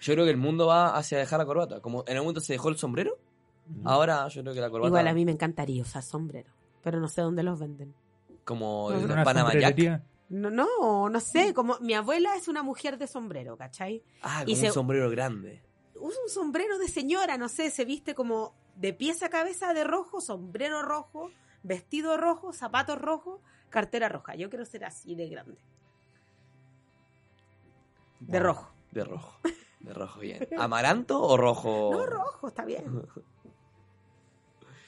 [0.00, 1.80] Yo creo que el mundo va hacia dejar la corbata.
[1.80, 3.18] Como en algún momento se dejó el sombrero,
[3.84, 4.88] ahora yo creo que la corbata...
[4.88, 6.50] Igual a mí me encantaría usar sombrero,
[6.82, 7.94] pero no sé dónde los venden.
[8.44, 10.02] Como En.
[10.30, 14.02] No, no, no sé, como mi abuela es una mujer de sombrero, ¿cachai?
[14.22, 15.62] Ah, Y como se- un sombrero grande.
[15.94, 19.84] Usa un sombrero de señora, no sé, se viste como de pies a cabeza de
[19.84, 21.30] rojo, sombrero rojo,
[21.62, 24.34] vestido rojo, zapatos rojos, cartera roja.
[24.34, 25.58] Yo quiero ser así de grande.
[28.20, 28.72] De rojo.
[28.90, 29.38] De rojo.
[29.80, 30.48] De rojo, bien.
[30.58, 31.90] ¿Amaranto o rojo?
[31.92, 32.84] No, rojo, está bien.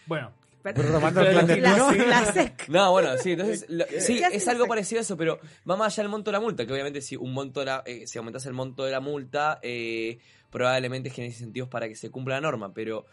[0.07, 0.33] Bueno,
[0.63, 2.07] Pero- Retomando el la, clandestino.
[2.07, 2.69] la sec.
[2.69, 5.77] No, bueno, sí, entonces, lo- sí, ¿Qué hace es algo parecido a eso, pero va
[5.77, 8.07] más allá del monto de la multa, que obviamente si un monto de la, eh,
[8.07, 12.37] si aumentas el monto de la multa, eh, probablemente generes incentivos para que se cumpla
[12.37, 13.07] la norma, pero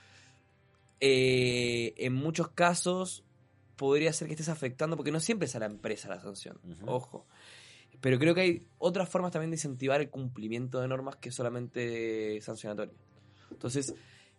[1.05, 3.25] eh, en muchos casos
[3.75, 7.27] podría ser que estés afectando, porque no siempre es a la empresa la sanción, ojo.
[7.99, 12.39] Pero creo que hay otras formas también de incentivar el cumplimiento de normas que solamente
[12.39, 12.93] sancionatorio.
[13.51, 13.93] Entonces,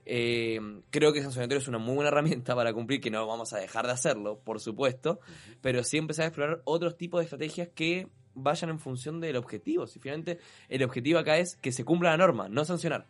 [0.06, 0.58] eh,
[0.88, 3.84] creo que sancionatorio es una muy buena herramienta para cumplir, que no vamos a dejar
[3.84, 5.20] de hacerlo, por supuesto,
[5.60, 9.86] pero sí empezar a explorar otros tipos de estrategias que vayan en función del objetivo.
[9.86, 10.38] Si finalmente
[10.70, 13.06] el objetivo acá es que se cumpla la norma, no sancionar.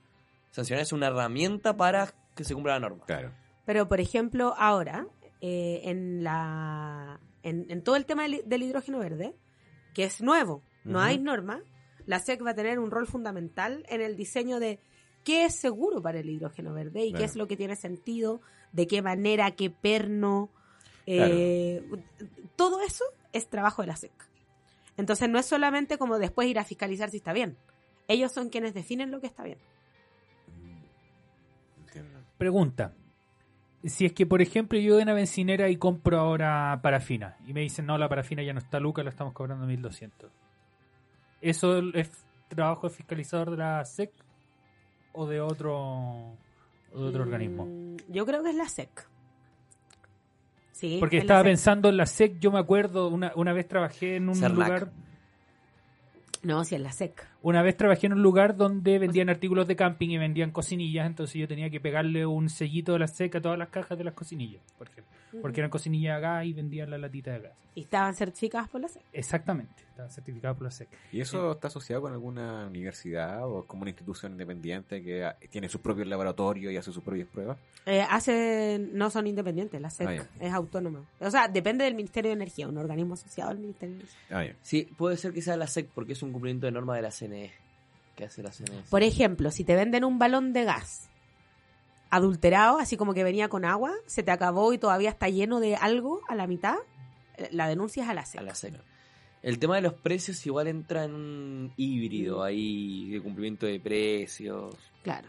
[0.51, 3.05] Sancionar es una herramienta para que se cumpla la norma.
[3.07, 3.44] Claro.
[3.67, 5.07] Pero, por ejemplo, ahora,
[5.41, 9.35] eh, en, la, en, en todo el tema del, del hidrógeno verde,
[9.95, 11.63] que es nuevo, no hay norma,
[12.07, 14.79] la SEC va a tener un rol fundamental en el diseño de
[15.25, 17.19] qué es seguro para el hidrógeno verde y Claro.
[17.21, 18.43] qué es lo que tiene sentido,
[18.73, 20.51] de qué manera, qué perno.
[21.07, 21.83] eh,
[22.57, 24.13] Todo eso es trabajo de la SEC.
[24.99, 27.57] Entonces, no es solamente como después ir a fiscalizar si está bien.
[28.07, 29.59] Ellos son quienes definen lo que está bien.
[31.87, 32.21] Entiendo.
[32.39, 32.93] pregunta.
[33.85, 37.53] Si es que, por ejemplo, yo voy a una bencinera y compro ahora parafina y
[37.53, 40.31] me dicen, no, la parafina ya no está Luca, la estamos cobrando 1200.
[41.43, 42.11] ¿Eso es
[42.49, 44.11] trabajo de fiscalizador de la SEC
[45.13, 46.37] o de otro, o
[46.95, 47.67] de otro organismo?
[47.67, 49.07] Mm, Yo creo que es la SEC.
[50.73, 51.51] Sí, Porque es estaba SEC.
[51.51, 54.91] pensando en la SEC, yo me acuerdo, una, una vez trabajé en un lugar...
[56.45, 57.27] No, sí, es la SEC.
[57.43, 61.37] Una vez trabajé en un lugar donde vendían artículos de camping y vendían cocinillas, entonces
[61.37, 64.13] yo tenía que pegarle un sellito de la seca a todas las cajas de las
[64.13, 65.11] cocinillas, por ejemplo.
[65.43, 67.53] Porque eran cocinillas a gas y vendían la latita de gas.
[67.75, 69.03] Y estaban certificadas por la SEC.
[69.13, 70.89] Exactamente, estaba certificado por la SEC.
[71.13, 75.81] ¿Y eso está asociado con alguna universidad o como una institución independiente que tiene sus
[75.81, 77.59] propios laboratorios y hace sus propias pruebas?
[77.87, 81.05] Eh, hacen, no son independientes, la SEC Ah, es autónoma.
[81.21, 84.21] O sea, depende del Ministerio de Energía, un organismo asociado al Ministerio de Energía.
[84.31, 84.57] Ah, ya.
[84.63, 87.11] Sí, puede ser que sea la SEC porque es un cumplimiento de norma de la
[87.11, 87.53] CNE.
[88.15, 88.85] ¿Qué hace la CNE?
[88.89, 91.11] Por ejemplo, si te venden un balón de gas
[92.15, 95.77] adulterado, así como que venía con agua, se te acabó y todavía está lleno de
[95.77, 96.77] algo a la mitad,
[97.37, 98.41] eh, la denuncia es a la SEC.
[98.41, 98.75] A la SEC.
[99.43, 104.75] El tema de los precios igual entra en un híbrido ahí de cumplimiento de precios.
[105.03, 105.29] Claro.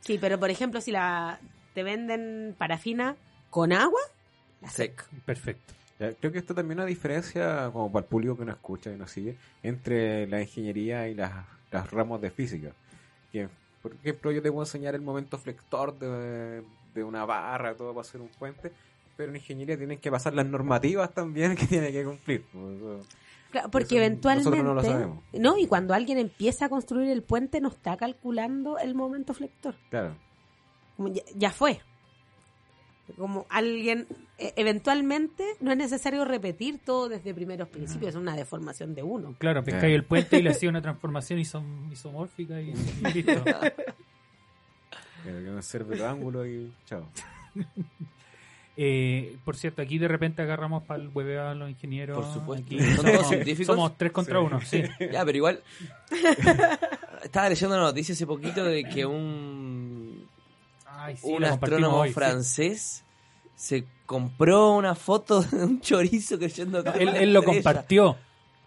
[0.00, 1.40] Sí, pero por ejemplo, si la
[1.72, 3.16] te venden parafina
[3.48, 4.00] con agua,
[4.60, 5.00] la SEC.
[5.00, 5.22] SEC.
[5.24, 5.74] Perfecto.
[5.96, 8.96] Creo que esto también es una diferencia, como para el público que nos escucha y
[8.96, 11.32] nos sigue, entre la ingeniería y las,
[11.70, 12.72] las ramos de física.
[13.30, 13.48] Que,
[13.84, 16.62] por ejemplo, yo te puedo enseñar el momento flector de,
[16.94, 18.72] de una barra, todo para hacer un puente,
[19.14, 22.46] pero en ingeniería tienen que pasar las normativas también que tienen que cumplir.
[22.50, 23.06] Pues,
[23.50, 24.48] Claro, porque eventualmente.
[24.48, 25.22] nosotros no lo sabemos.
[25.34, 29.74] No, y cuando alguien empieza a construir el puente, no está calculando el momento flector.
[29.90, 30.16] Claro.
[30.96, 31.82] Ya, ya fue.
[33.18, 34.06] Como alguien.
[34.38, 39.34] eh, eventualmente, no es necesario repetir todo desde primeros principios, es una deformación de uno.
[39.38, 42.74] Claro, pescáis el puente y le hacía una transformación isom- isomórfica y, y
[43.14, 43.44] listo.
[43.44, 47.06] Que no sirve el ángulo y chao.
[48.76, 52.24] Eh, por cierto, aquí de repente agarramos para el hueveo a los ingenieros.
[52.24, 52.66] Por supuesto.
[52.66, 53.66] Aquí ¿Son somos, todos científicos?
[53.66, 54.44] somos tres contra Sí.
[54.44, 54.82] uno, sí.
[55.12, 55.62] Ya, pero igual.
[57.22, 60.03] Estaba leyendo una noticia hace poquito de que un,
[60.96, 62.14] Ay, sí, un astrónomo hoy, sí.
[62.14, 63.04] francés
[63.56, 68.16] se compró una foto de un chorizo creyendo que era Él, él lo compartió.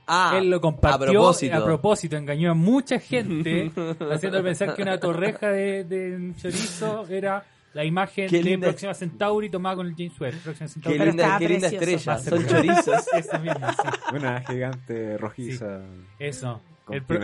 [0.10, 1.56] Ah, él lo compartió a propósito.
[1.58, 3.72] a propósito, engañó a mucha gente
[4.12, 8.94] haciendo pensar que una torreja de, de chorizo era la imagen Qué de linda- Próxima
[8.94, 10.40] Centauri tomada con el James Webb.
[10.42, 10.98] Próxima Qué Centauri.
[11.00, 12.18] Linda, qué linda estrella.
[12.20, 13.08] Son chorizos.
[13.14, 14.16] Esa misma, sí.
[14.16, 15.82] Una gigante rojiza.
[16.18, 16.62] Eso.
[16.96, 17.20] El pro-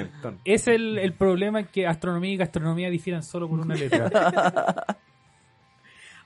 [0.46, 4.10] es el, el problema que astronomía y gastronomía difieran solo por una letra.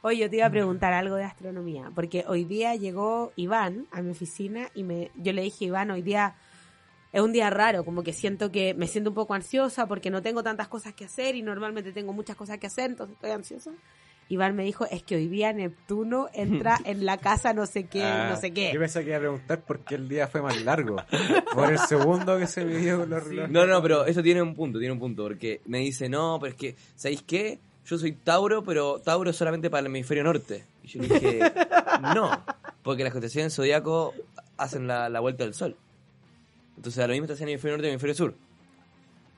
[0.02, 4.02] Oye, yo te iba a preguntar algo de astronomía, porque hoy día llegó Iván a
[4.02, 6.36] mi oficina y me, yo le dije, Iván, hoy día
[7.12, 10.22] es un día raro, como que siento que me siento un poco ansiosa porque no
[10.22, 13.72] tengo tantas cosas que hacer y normalmente tengo muchas cosas que hacer, entonces estoy ansiosa.
[14.30, 18.04] Iván me dijo, es que hoy día Neptuno entra en la casa no sé qué,
[18.04, 18.72] Ah, no sé qué.
[18.74, 20.98] Yo pensé que iba a preguntar por qué el día fue más largo.
[21.54, 23.52] Por el segundo que se midió con los relojes.
[23.52, 26.52] No, no, pero eso tiene un punto, tiene un punto, porque me dice, no, pero
[26.52, 27.60] es que, ¿sabéis qué?
[27.86, 30.66] Yo soy Tauro, pero Tauro es solamente para el hemisferio norte.
[30.84, 31.40] Y yo le dije,
[32.14, 32.44] no,
[32.84, 34.14] porque las constelaciones zodiaco
[34.58, 35.78] hacen la, la vuelta del sol.
[36.76, 38.36] Entonces, a lo mismo está haciendo el hemisferio norte y el hemisferio sur.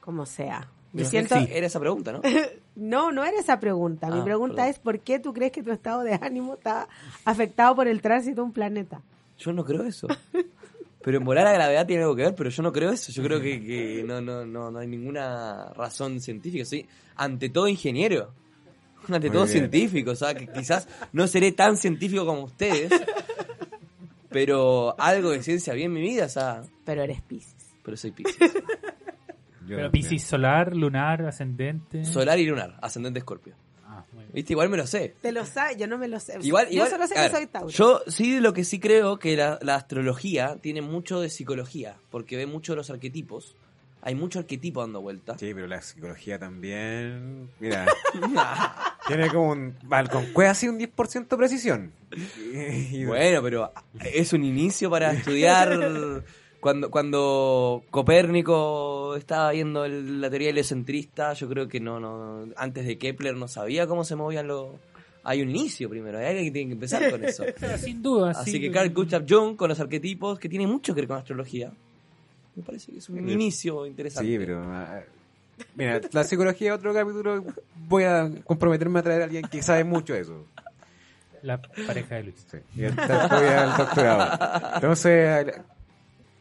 [0.02, 0.68] Como sea.
[0.94, 2.22] Yo siento, era esa pregunta, ¿no?
[2.80, 4.08] no, no era esa pregunta.
[4.10, 4.70] Mi Ah, pregunta perdón.
[4.72, 6.88] es, ¿por qué tú crees que tu estado de ánimo está
[7.26, 9.02] afectado por el tránsito de un planeta?
[9.38, 10.08] Yo no creo eso.
[11.02, 13.12] Pero en volar a gravedad tiene algo que ver, pero yo no creo eso.
[13.14, 16.66] Yo creo que, que no, no, no, no hay ninguna razón científica.
[16.66, 18.32] Soy ante todo ingeniero.
[19.08, 19.58] Ante Muy todo bien.
[19.60, 20.12] científico.
[20.12, 22.92] O sea, que quizás no seré tan científico como ustedes.
[24.30, 26.62] Pero algo de ciencia vi en mi vida, o sea.
[26.86, 27.56] Pero eres Pisces.
[27.84, 28.38] Pero soy Piscis.
[29.70, 30.04] Yo Pero también.
[30.04, 32.04] Piscis solar, lunar, ascendente.
[32.04, 33.54] Solar y lunar, ascendente escorpio.
[33.86, 34.34] Ah, muy bien.
[34.34, 34.54] ¿Viste?
[34.54, 35.14] Igual me lo sé.
[35.22, 36.40] Te lo sabes, yo no me lo sé.
[36.42, 37.70] Igual, yo igual, solo sé que ver, soy Tauro.
[37.70, 42.36] Yo sí lo que sí creo que la, la astrología tiene mucho de psicología, porque
[42.36, 43.56] ve mucho de los arquetipos.
[44.02, 45.38] Hay mucho arquetipo dando vuelta.
[45.38, 47.50] Sí, pero la psicología también.
[47.60, 47.86] Mira,
[49.08, 49.76] tiene como un.
[49.84, 51.92] Vale, con cueva así un 10% de precisión.
[53.06, 53.72] Bueno, pero
[54.04, 56.24] es un inicio para estudiar.
[56.60, 62.86] Cuando, cuando Copérnico estaba viendo el- la teoría heliocentrista, yo creo que no, no, antes
[62.86, 64.68] de Kepler no sabía cómo se movían los.
[65.24, 67.44] Hay un inicio primero, hay alguien que tiene que empezar con eso.
[67.78, 68.60] Sin duda, Así sí.
[68.62, 71.72] que Carl Gustav Jung con los arquetipos, que tiene mucho que ver con astrología.
[72.56, 74.30] Me parece que es un inicio interesante.
[74.30, 74.62] Sí, pero.
[74.66, 75.02] ah,
[75.76, 77.44] Mira, la psicología, otro capítulo.
[77.88, 80.46] Voy a comprometerme a traer a alguien que sabe mucho de eso.
[81.42, 82.46] La pareja de Luis.
[82.50, 82.58] Sí.
[82.76, 84.76] Y al doctorado.
[84.76, 85.54] Entonces,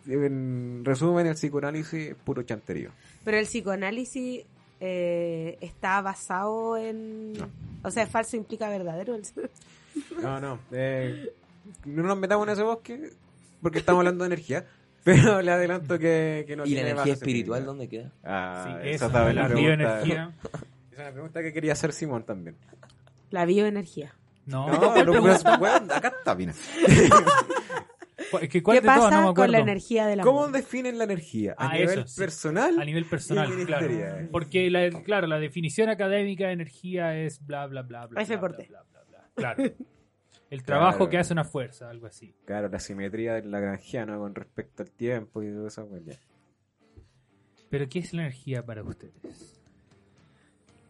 [0.08, 2.90] en resumen, el psicoanálisis es puro chanterío.
[3.24, 4.44] Pero el psicoanálisis
[4.80, 7.32] eh, está basado en...
[7.34, 7.48] No.
[7.82, 9.14] O sea, falso implica verdadero.
[9.14, 9.22] el-
[10.22, 10.58] No, no.
[10.72, 11.32] eh,
[11.84, 13.10] no nos metamos en ese bosque
[13.60, 14.64] porque estamos hablando de energía.
[15.04, 18.10] Pero le adelanto que, que no ¿Y la energía espiritual dónde queda?
[18.24, 19.54] Ah, Sí, esa la pregunta.
[19.54, 20.32] bioenergía.
[20.92, 22.56] Esa es la pregunta que quería hacer Simón también.
[23.30, 24.12] La bioenergía.
[24.46, 25.40] No, No, ¿cuál pero pregunta?
[25.44, 26.52] pues, bueno, acá está, mira.
[28.42, 29.34] Es que ¿cuál ¿Qué de pasa No me acuerdo.
[29.34, 30.52] con la energía del ¿Cómo amor?
[30.52, 31.54] definen la energía?
[31.56, 32.20] ¿A Ah, nivel eso, sí.
[32.20, 32.78] personal?
[32.80, 33.88] A nivel personal, claro.
[34.30, 38.22] Porque, la, claro, la definición académica de energía es bla, bla, bla, bla.
[38.22, 39.30] F por bla, bla, bla, bla.
[39.34, 39.62] Claro.
[40.50, 41.10] El trabajo Claro.
[41.10, 42.34] que hace una fuerza, algo así.
[42.46, 45.86] Claro, la simetría de la granjiana con respecto al tiempo y todo eso.
[45.86, 46.14] pues, ya.
[47.68, 49.60] Pero ¿qué es la energía para ustedes?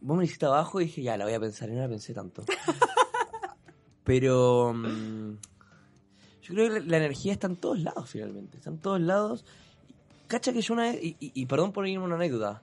[0.00, 1.68] Vos me dijiste abajo y dije, ya, la voy a pensar.
[1.68, 2.44] Y no la pensé tanto.
[4.04, 4.72] Pero.
[4.74, 5.38] mm,
[6.48, 8.56] yo creo que la, la energía está en todos lados, finalmente.
[8.56, 9.44] Está en todos lados.
[10.26, 11.02] Cacha que yo una vez.
[11.02, 12.62] Y, y- y perdón por irme a una anécdota.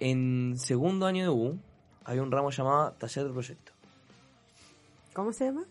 [0.00, 1.58] En segundo año de U,
[2.04, 3.72] había un ramo llamado Taller de Proyecto.
[5.12, 5.64] ¿Cómo se llama?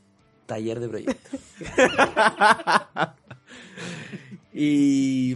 [0.46, 1.30] Taller de proyecto.
[4.54, 5.36] y,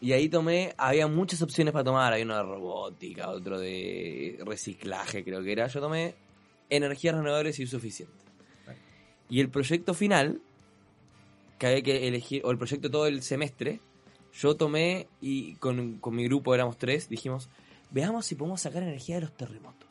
[0.00, 5.24] y ahí tomé, había muchas opciones para tomar, había uno de robótica, otro de reciclaje
[5.24, 5.66] creo que era.
[5.66, 6.14] Yo tomé
[6.68, 8.14] energías renovables y uso eficiente.
[9.28, 10.40] Y el proyecto final,
[11.60, 13.80] que había que elegir, o el proyecto todo el semestre,
[14.32, 17.50] yo tomé y con, con mi grupo éramos tres, dijimos,
[17.90, 19.88] veamos si podemos sacar energía de los terremotos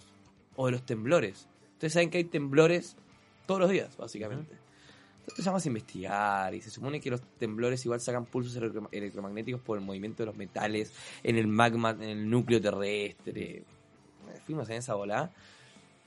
[0.56, 1.48] o de los temblores.
[1.74, 2.98] Ustedes saben que hay temblores
[3.46, 4.52] todos los días, básicamente.
[4.52, 9.62] Entonces empezamos a investigar y se supone que los temblores igual sacan pulsos electro- electromagnéticos
[9.62, 10.92] por el movimiento de los metales
[11.22, 13.64] en el magma, en el núcleo terrestre.
[14.46, 15.32] Fuimos en esa bola.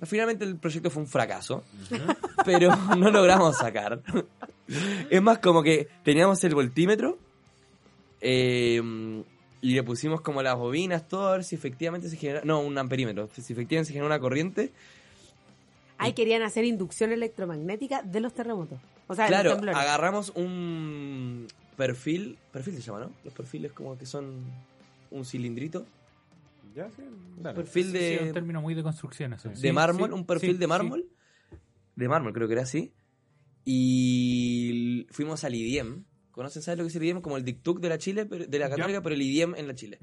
[0.05, 1.62] Finalmente el proyecto fue un fracaso,
[2.45, 4.01] pero no logramos sacar.
[5.11, 7.19] Es más como que teníamos el voltímetro
[8.20, 8.81] eh,
[9.61, 12.43] y le pusimos como las bobinas, todo, a ver si efectivamente se genera...
[12.45, 13.29] No, un amperímetro.
[13.33, 14.73] Si efectivamente se genera una corriente,
[16.03, 18.81] Ahí querían hacer inducción electromagnética de los terremotos.
[19.07, 21.47] O sea, Claro, los agarramos un
[21.77, 23.11] perfil, perfil se llama, ¿no?
[23.24, 24.43] Los perfiles como que son
[25.12, 25.87] un cilindrito,
[26.74, 27.03] Ya, sí,
[27.39, 27.57] dale.
[27.57, 29.49] perfil Sí, un de, término muy de construcción eso.
[29.51, 31.07] de Sí, mármol, sí, un perfil sí, de mármol,
[31.97, 32.93] de mármol creo que era así,
[33.65, 37.20] y fuimos al IDIEM, ¿conocen, sabes lo que es el IDIEM?
[37.20, 38.77] Como el Dictuc de la Chile, de la Ya.
[38.77, 39.99] Católica, pero el IDIEM en la Chile.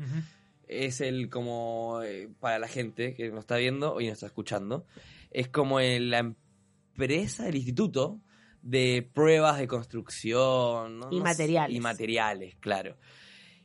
[0.68, 4.86] es el como eh, para la gente que nos está viendo y nos está escuchando
[5.32, 8.22] es como el- la empresa el instituto
[8.62, 11.08] de pruebas de construcción ¿no?
[11.12, 11.76] Y No sé, materiales.
[11.76, 12.98] y materiales claro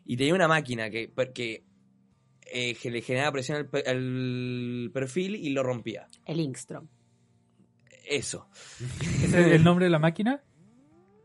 [0.06, 1.64] y tenía una máquina que que
[2.46, 6.86] eh, que le generaba presión al, pe- al perfil y lo rompía El Inkstrom.
[8.08, 8.48] eso
[9.22, 10.42] ¿Ese es el nombre de la máquina?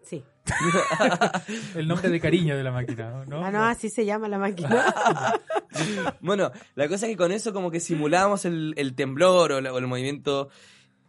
[0.03, 0.23] Sí.
[1.75, 3.45] El nombre de cariño de la máquina, ¿no?
[3.45, 4.83] Ah, no, así se llama la máquina.
[6.21, 9.71] Bueno, la cosa es que con eso como que simulábamos el, el temblor o, la-
[9.71, 10.49] o el movimiento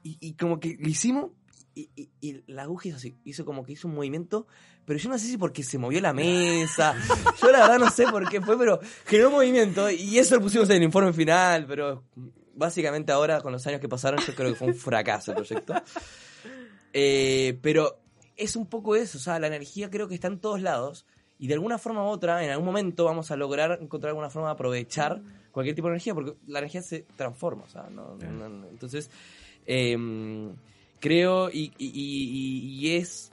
[0.02, 1.30] y, y como que lo hicimos
[1.74, 4.46] y, y- y la aguja hizo así, hizo como que hizo un movimiento,
[4.90, 6.96] pero yo no sé si porque se movió la mesa,
[7.40, 10.68] yo la verdad no sé por qué fue, pero generó movimiento y eso lo pusimos
[10.68, 12.02] en el informe final, pero
[12.56, 15.74] básicamente ahora con los años que pasaron yo creo que fue un fracaso el proyecto.
[16.92, 18.00] Eh, pero
[18.36, 21.06] es un poco eso, o sea, la energía creo que está en todos lados
[21.38, 24.48] y de alguna forma u otra, en algún momento vamos a lograr encontrar alguna forma
[24.48, 25.22] de aprovechar
[25.52, 28.66] cualquier tipo de energía, porque la energía se transforma, o sea, no- no- no- no.
[28.66, 29.08] entonces
[29.66, 30.52] em,
[30.98, 33.30] creo y, y- y- y es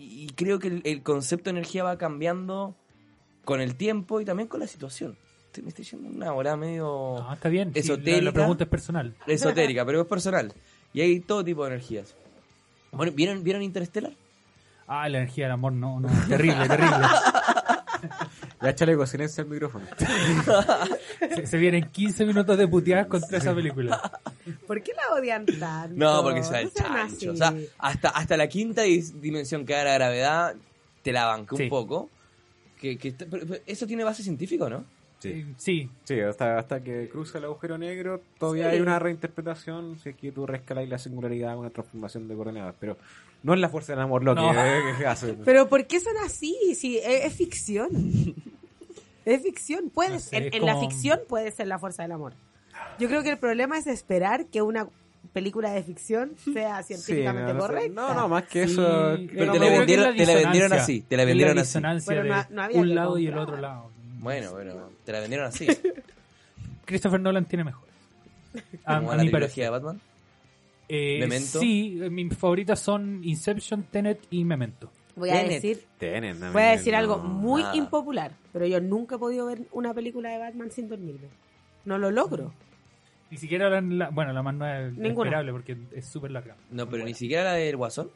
[0.00, 2.74] y creo que el, el concepto de energía va cambiando
[3.44, 5.16] con el tiempo y también con la situación.
[5.62, 7.72] Me estoy yendo una hora medio No, está bien.
[7.74, 8.22] la- Esotérica.
[8.22, 9.14] la pregunta es personal.
[9.26, 10.52] esotérica, pero es personal.
[10.92, 12.14] Y hay todo tipo de energías.
[12.92, 14.12] Bueno, ¿vieron, ¿vieron Interstellar?
[14.86, 16.08] Ah, la energía del amor, no, no.
[16.28, 16.96] Terrible, terrible.
[18.60, 19.86] Ya échale con silencio al micrófono.
[21.34, 24.20] Se, se vienen 15 minutos de puteadas contra esa película.
[24.66, 25.94] ¿Por qué la odian tanto?
[25.96, 27.32] No, porque sea el chancho.
[27.32, 30.54] O sea, hasta, hasta la quinta dimensión que da la gravedad,
[31.02, 31.62] te la banqué Sí.
[31.64, 32.10] un poco.
[32.80, 34.84] Que, que está- pero- pero eso tiene base científica, ¿no?
[35.20, 35.44] Sí.
[35.56, 35.90] Sí.
[36.04, 38.76] Sí, hasta, hasta que cruza el agujero negro, todavía Sí.
[38.76, 42.74] hay una reinterpretación si es que tú rescalas la singularidad, una transformación de coordenadas.
[42.78, 42.96] Pero
[43.42, 44.52] no es la fuerza del amor lo que, No.
[44.52, 45.32] eh, que hace.
[45.44, 46.56] Pero ¿por qué son así?
[46.74, 48.34] Si es, es ficción.
[49.24, 49.90] Es ficción.
[49.90, 52.32] Puede No sé, en, es en la ficción puede ser la fuerza del amor.
[52.98, 54.88] Yo creo que el problema es esperar que una
[55.32, 57.88] película de ficción sea científicamente no, correcta.
[57.92, 59.16] No, no, más que Sí, eso.
[59.34, 60.82] pero te la que vendieron- es te la vendieron disonancia.
[60.82, 61.74] así, te la vendieron así.
[61.74, 61.80] de
[62.24, 63.90] no- no había un lado y el otro lado.
[64.20, 64.74] Bueno, bueno,
[65.04, 65.66] te la vendieron así.
[66.86, 67.94] Christopher Nolan tiene mejores.
[68.84, 69.64] A, la mi trilogía parecer.
[69.64, 70.00] de Batman.
[70.88, 71.60] Eh, Memento.
[71.60, 74.90] Sí, mis favoritas son Inception, Tenet y Memento.
[75.16, 75.62] Voy a Tenet.
[75.62, 75.84] decir,
[76.40, 76.98] no, voy a decir no.
[76.98, 77.76] algo muy nada.
[77.76, 81.28] impopular, pero yo nunca he podido ver una película de Batman sin dormirme.
[81.84, 82.52] No lo logro.
[83.30, 85.28] Ni siquiera la, la- bueno, la más nueva es Ninguna.
[85.28, 86.56] esperable porque es súper larga.
[86.70, 88.10] No, pero ni siquiera la del Guasón.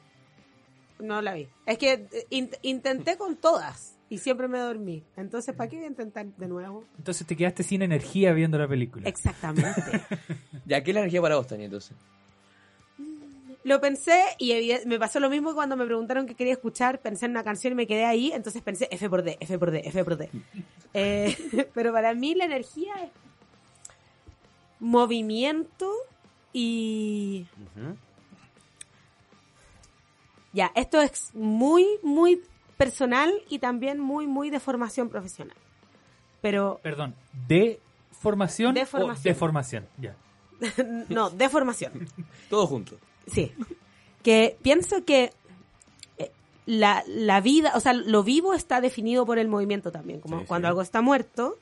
[1.01, 1.49] No la vi.
[1.67, 5.03] Es que eh, int- intenté con todas y siempre me dormí.
[5.17, 6.85] Entonces, ¿para qué voy a intentar de nuevo?
[6.97, 9.09] Entonces te quedaste sin energía viendo la película.
[9.09, 9.73] Exactamente.
[10.65, 11.97] Ya, ¿qué es la energía para vos, Tania, entonces?
[13.65, 17.01] Lo pensé y me pasó lo mismo cuando me preguntaron qué quería escuchar.
[17.01, 18.33] Pensé en una canción y me quedé ahí.
[18.33, 20.31] Entonces pensé F por D, F por D, F por D.
[20.95, 23.11] Eh, pero para mí la energía es
[24.79, 25.91] movimiento
[26.53, 27.47] y.
[30.53, 32.43] Ya, esto es muy, muy
[32.77, 35.57] personal y también muy, muy de formación profesional.
[36.43, 37.15] Pero, Perdón,
[37.49, 37.81] ¿de
[38.11, 39.23] formación, De o formación.
[39.23, 39.89] de formación?
[39.97, 40.17] Ya.
[41.09, 42.07] no, de formación.
[42.51, 42.99] Todo junto.
[43.27, 43.53] Sí.
[44.23, 45.33] Que pienso que
[46.19, 46.31] eh,
[46.67, 50.21] la, la vida, o sea, lo vivo está definido por el movimiento también.
[50.21, 50.71] Como Sí, cuando sí.
[50.71, 51.59] algo está muerto,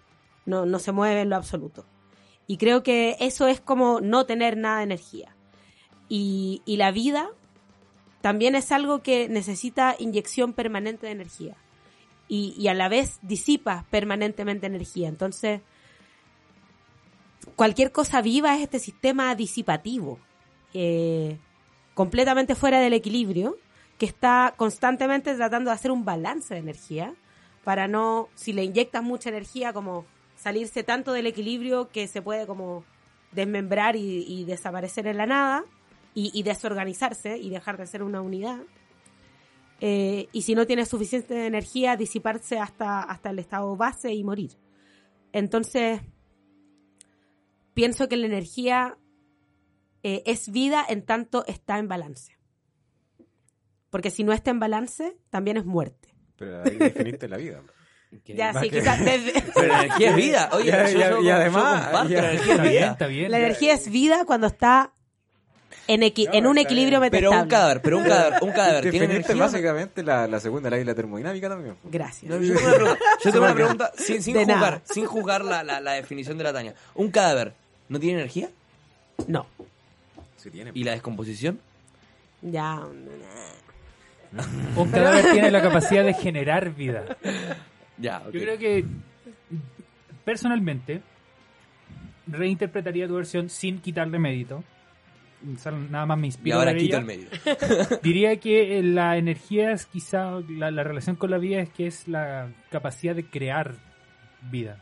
[0.47, 1.85] no, no se mueve en lo absoluto.
[2.47, 5.35] Y creo que eso es como no tener nada de energía.
[6.09, 7.31] Y, y la vida
[8.21, 11.57] también es algo que necesita inyección permanente de energía.
[12.29, 15.09] Y, y a la vez disipa permanentemente energía.
[15.09, 15.61] Entonces,
[17.57, 20.19] cualquier cosa viva es este sistema disipativo.
[20.75, 21.39] eh,
[21.95, 23.57] completamente fuera del equilibrio,
[23.99, 27.15] que está constantemente tratando de hacer un balance de energía
[27.65, 30.07] para no, si le inyectas mucha energía, como
[30.37, 32.85] salirse tanto del equilibrio que se puede como
[33.33, 35.65] desmembrar y, desaparecer en la nada
[36.15, 38.61] y, desorganizarse y dejar de ser una unidad.
[39.83, 44.53] Eh, y si no tiene suficiente energía, disiparse hasta, hasta el estado base y morir.
[45.33, 46.01] Entonces,
[47.75, 48.97] pienso que la energía
[50.03, 52.37] eh, es vida en tanto está en balance.
[53.91, 56.09] Porque si no está en balance, también es muerte.
[56.37, 57.61] Pero ahí definiste la vida.
[58.25, 60.49] Ya, sí, que- quizás desde- Pero la energía es vida.
[60.53, 62.23] Oye, Ya, yo- ya, yo- y yo además, comparto, ya.
[62.23, 62.93] la energía Está es bien, vida.
[62.93, 63.31] está bien.
[63.31, 64.93] la energía es vida cuando está
[65.87, 67.01] en, equi- No, en un equilibrio.
[67.11, 69.35] Pero un cadáver, pero un cadáver, un cadáver tiene energía.
[69.37, 71.77] básicamente la, la segunda ley de la termodinámica también.
[71.85, 72.31] Gracias.
[72.31, 75.63] No, yo tengo una pregunta, yo tengo una pregunta sin, sin juzgar, sin juzgar la,
[75.65, 76.75] la, la definición de la Tania.
[76.95, 77.55] ¿Un cadáver
[77.89, 78.51] no tiene energía?
[79.27, 79.47] No.
[80.41, 80.71] Sí tiene.
[80.75, 81.61] ¿Y la descomposición?
[82.43, 82.81] Ya.
[84.77, 87.17] Un cadáver tiene la capacidad de generar vida.
[87.99, 88.33] Ya, ok.
[88.33, 88.85] Yo creo que
[90.25, 91.03] personalmente
[92.27, 94.63] reinterpretaría tu versión sin quitarle mérito.
[95.55, 96.99] O sea, Nada más me Y inspiro ahora ella.
[96.99, 97.29] el medio.
[98.03, 101.87] Diría que eh, la energía es quizá la, la relación con la vida es que
[101.87, 103.75] es la capacidad de crear
[104.51, 104.79] vida.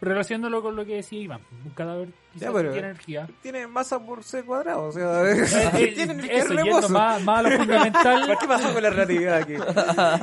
[0.00, 3.28] Relacionándolo con lo que decía Iván, un cadáver quizás Ya, pero- tiene energía.
[3.42, 5.22] Tiene masa por C cuadrado, o sea,
[5.78, 8.36] Eh, tiene energía Eso, más, más a lo fundamental.
[8.40, 9.54] ¿Qué pasó con la relatividad aquí?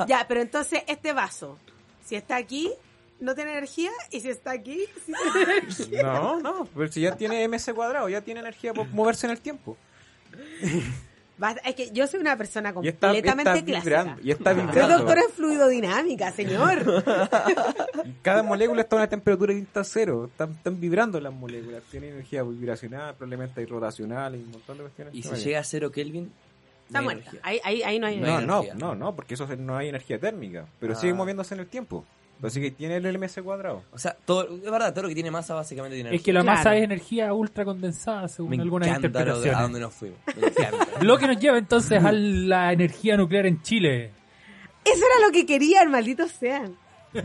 [0.08, 1.58] Ya, pero entonces este vaso,
[2.04, 2.72] si está aquí,
[3.20, 6.02] no tiene energía, y si está aquí, sí tiene energía.
[6.02, 9.40] No, no, pero si ya tiene MC cuadrado, ya tiene energía por moverse en el
[9.40, 9.76] tiempo.
[11.64, 13.80] Es que yo soy una persona Y está, completamente está clásica.
[14.02, 14.22] vibrando.
[14.22, 14.96] Y está Soy vibrando.
[14.98, 17.04] doctora en fluidodinámica, señor.
[18.22, 20.26] Cada molécula está a una temperatura distinta a cero.
[20.30, 21.82] Están, están vibrando las moléculas.
[21.90, 25.14] Tienen energía vibracional, probablemente hay rotacional y un montón de cuestiones.
[25.14, 25.44] Y si Vaya.
[25.44, 26.32] llega a cero Kelvin,
[26.86, 27.22] Está no muerta.
[27.30, 27.40] energía.
[27.44, 28.74] Ahí, ahí, ahí no hay No No, hay no, energía.
[28.74, 30.66] no, no, porque eso es- no hay energía térmica.
[30.80, 30.96] Pero Ah.
[30.96, 32.04] sigue moviéndose en el tiempo.
[32.42, 33.82] Así que tiene el MC cuadrado.
[33.90, 36.24] O sea, todo, es verdad, todo lo que tiene masa básicamente tiene Es energía.
[36.24, 36.56] que la Claro.
[36.58, 39.60] masa es energía ultra condensada, según Me algunas encanta lo de- a interpretaciones.
[39.62, 40.18] dónde nos fuimos.
[40.36, 41.04] Me.
[41.06, 44.12] Lo que nos lleva entonces a la energía nuclear en Chile.
[44.84, 46.76] Eso era lo que querían, malditos sean.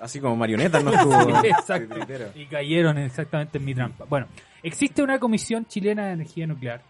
[0.00, 1.40] Así como marionetas no estuvo.
[1.42, 1.96] Sí, exacto.
[2.34, 4.04] Y cayeron exactamente en mi trampa.
[4.08, 4.26] Bueno,
[4.62, 6.80] existe una comisión chilena de energía nuclear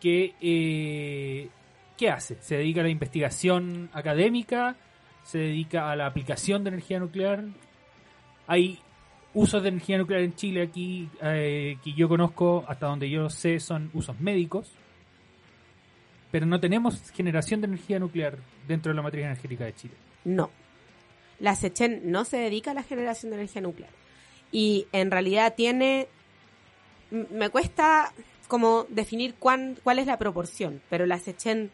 [0.00, 1.48] que eh,
[1.96, 2.36] ¿qué hace?
[2.42, 4.76] Se dedica a la investigación académica,
[5.24, 7.44] se dedica a la aplicación de energía nuclear.
[8.46, 8.78] Hay
[9.32, 13.58] usos de energía nuclear en Chile aquí eh, que yo conozco, hasta donde yo sé,
[13.58, 14.70] son usos médicos.
[16.30, 18.38] Pero no tenemos generación de energía nuclear
[18.68, 19.94] dentro de la matriz energética de Chile.
[20.24, 20.50] No.
[21.40, 23.90] La Sechen no se dedica a la generación de energía nuclear.
[24.52, 26.06] Y en realidad tiene...
[27.10, 28.12] Me cuesta
[28.48, 31.70] como definir cuán, cuál es la proporción, pero la Sechen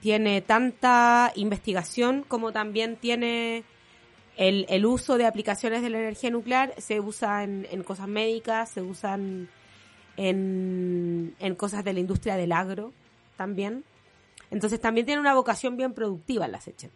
[0.00, 3.64] tiene tanta investigación como también tiene
[4.36, 6.74] el, el uso de aplicaciones de la energía nuclear.
[6.78, 9.48] Se usa en, en cosas médicas, se usan
[10.16, 12.92] en, en cosas de la industria del agro
[13.36, 13.84] también.
[14.50, 16.90] Entonces también tiene una vocación bien productiva la Sechen.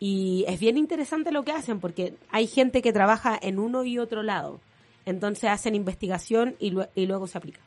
[0.00, 3.98] Y es bien interesante lo que hacen porque hay gente que trabaja en uno y
[3.98, 4.60] otro lado.
[5.06, 7.60] Entonces hacen investigación y, y luego se aplica.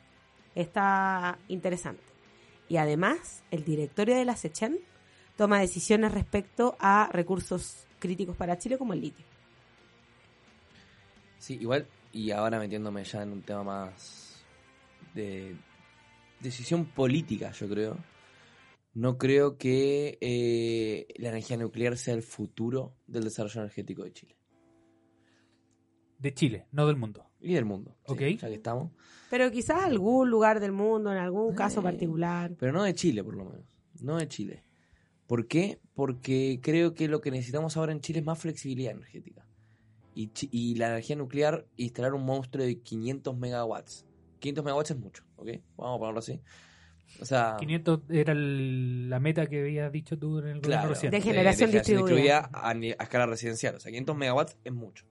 [0.54, 2.07] Está interesante.
[2.68, 4.78] Y además, el directorio de la SECHEN
[5.36, 9.24] toma decisiones respecto a recursos críticos para Chile como el litio.
[11.38, 14.44] Sí, igual, y ahora metiéndome ya en un tema más
[15.14, 15.56] de
[16.40, 17.96] decisión política, yo creo.
[18.94, 24.36] No creo que eh, la energía nuclear sea el futuro del desarrollo energético de Chile
[26.18, 27.27] De Chile, no del mundo.
[27.40, 27.96] Y del mundo.
[28.06, 28.20] sí, Ok.
[28.40, 28.92] ya que estamos.
[29.30, 32.52] Pero quizás algún lugar del mundo, en algún caso Eh, particular.
[32.58, 33.66] Pero no de Chile, por lo menos.
[34.00, 34.64] No de Chile.
[35.26, 35.78] ¿Por qué?
[35.94, 39.44] Porque creo que lo que necesitamos ahora en Chile es más flexibilidad energética.
[40.14, 44.04] Y, la energía nuclear, instalar un monstruo de 500 megawatts.
[44.40, 45.48] 500 megawatts es mucho, ¿ok?
[45.76, 46.40] Vamos a ponerlo así.
[47.20, 50.88] O sea, 500 era el- la meta que habías dicho tú en el gobierno claro,
[50.88, 51.16] reciente.
[51.18, 52.50] De generación distribuida.
[52.52, 53.76] a, a escala residencial.
[53.76, 55.04] O sea, 500 megawatts es mucho.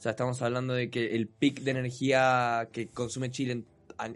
[0.00, 3.66] O sea, estamos hablando de que el pic de energía que consume Chile, en-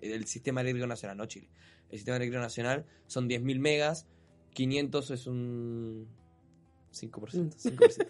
[0.01, 1.51] el sistema eléctrico nacional, no Chile.
[1.90, 4.06] El sistema eléctrico nacional son 10.000 megas,
[4.55, 6.09] 500 es un
[6.90, 7.55] 5%.
[7.55, 8.06] 5%.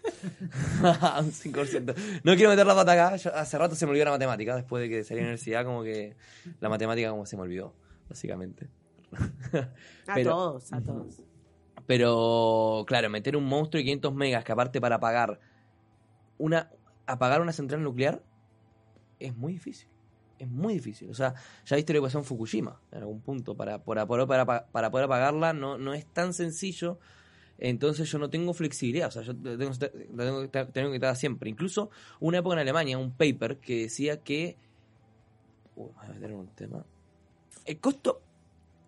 [1.20, 1.94] un 5%.
[2.22, 4.80] No quiero meter la pata acá, yo- hace rato se me olvidó la matemática, después
[4.80, 6.14] de que salí a la universidad, como que
[6.60, 7.74] la matemática como se me olvidó,
[8.08, 8.68] básicamente.
[10.06, 11.22] A Pero- todos, a todos.
[11.86, 15.40] Pero, claro, meter un monstruo de 500 megas que aparte para apagar
[16.38, 16.70] una,
[17.06, 18.22] apagar una central nuclear
[19.18, 19.88] es muy difícil.
[20.38, 21.08] Es muy difícil.
[21.10, 23.56] O sea, ya viste la ecuación Fukushima en algún punto.
[23.56, 26.98] Para, para, para, para poder apagarla no, no es tan sencillo.
[27.58, 29.08] Entonces yo no tengo flexibilidad.
[29.08, 31.48] O sea, yo tengo, tengo, que estar- tengo que estar siempre.
[31.48, 31.90] Incluso
[32.20, 34.56] una época en Alemania, un paper que decía que...
[35.76, 36.84] Uy, me voy a meter en un tema.
[37.64, 38.20] El costo...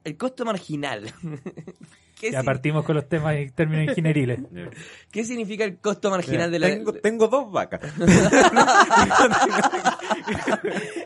[0.02, 1.12] El costo marginal.
[2.18, 4.40] ¿Qué Ya partimos con los temas y términos ingenieriles.
[5.12, 6.66] ¿Qué significa el costo marginal de la...
[6.68, 7.80] tengo, tengo dos vacas.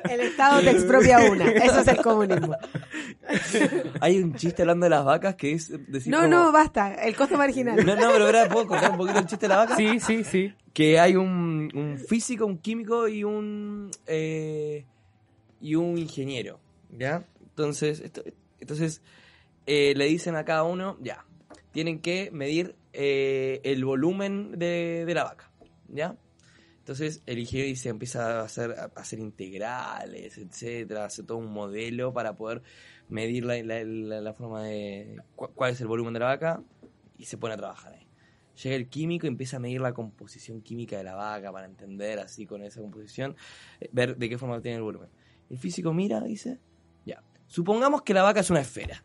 [0.09, 1.49] El Estado te expropia una.
[1.51, 2.57] Eso es el comunismo.
[4.01, 6.95] Hay un chiste hablando de las vacas que es decir No, como- no, basta.
[6.95, 7.77] El costo marginal.
[7.85, 9.77] No, no, pero ahora puedo contar un poquito el chiste de la vaca.
[9.77, 10.55] Sí, sí, sí.
[10.73, 14.87] Que hay un, un físico, un químico y un eh,
[15.61, 16.61] y un ingeniero,
[16.97, 17.25] ¿ya?
[17.43, 18.23] Entonces, esto-
[18.61, 19.03] entonces
[19.67, 21.25] eh, le dicen a cada uno, ya,
[21.73, 25.51] tienen que medir eh, el volumen de, de la vaca,
[25.89, 26.17] ¿ya?
[26.79, 32.13] Entonces el ingeniero dice, empieza a hacer, a hacer integrales, etcétera, hace todo un modelo
[32.13, 32.63] para poder
[33.09, 36.63] medir la, la- forma de cu- cuál es el volumen de la vaca
[37.19, 38.09] y se pone a trabajar ahí.
[38.63, 42.19] Llega el químico y empieza a medir la composición química de la vaca para entender
[42.19, 43.37] así con esa composición,
[43.81, 45.11] eh, ver de qué forma tiene el volumen.
[45.49, 46.59] El físico mira, dice,
[47.07, 49.05] ya, supongamos que la vaca es una esfera.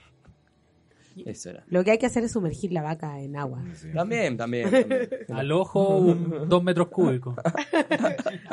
[1.25, 1.63] Eso era.
[1.67, 3.59] Lo que hay que hacer es sumergir la vaca en agua.
[3.93, 4.69] También, también.
[4.71, 5.09] también.
[5.33, 7.35] Al ojo, un, dos metros cúbicos.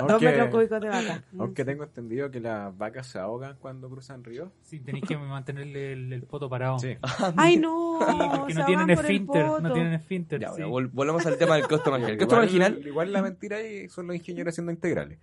[0.08, 1.22] Dos metros cúbicos de vaca.
[1.38, 4.50] aunque tengo entendido que las vacas se ahogan cuando cruzan ríos.
[4.62, 6.78] Sí, tenéis que mantenerle el, el poto parado.
[6.78, 6.96] Sí.
[7.36, 7.98] Ay, no.
[8.00, 10.40] Sí, porque se no tienen esfínter, no tienen esfínter.
[10.40, 10.62] Ya, sí.
[10.62, 12.12] bueno, vol- volvamos al tema del costo marginal.
[12.12, 15.18] El costo Igual- marginal Igual la mentira ahí son los ingenieros haciendo integrales.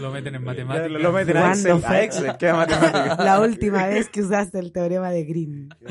[0.00, 0.90] Lo meten en matemáticas.
[1.02, 3.16] lo meten ¿Cuándo Excel, a Excel, que es matemática.
[3.22, 5.68] La última vez que usaste el teorema de Green.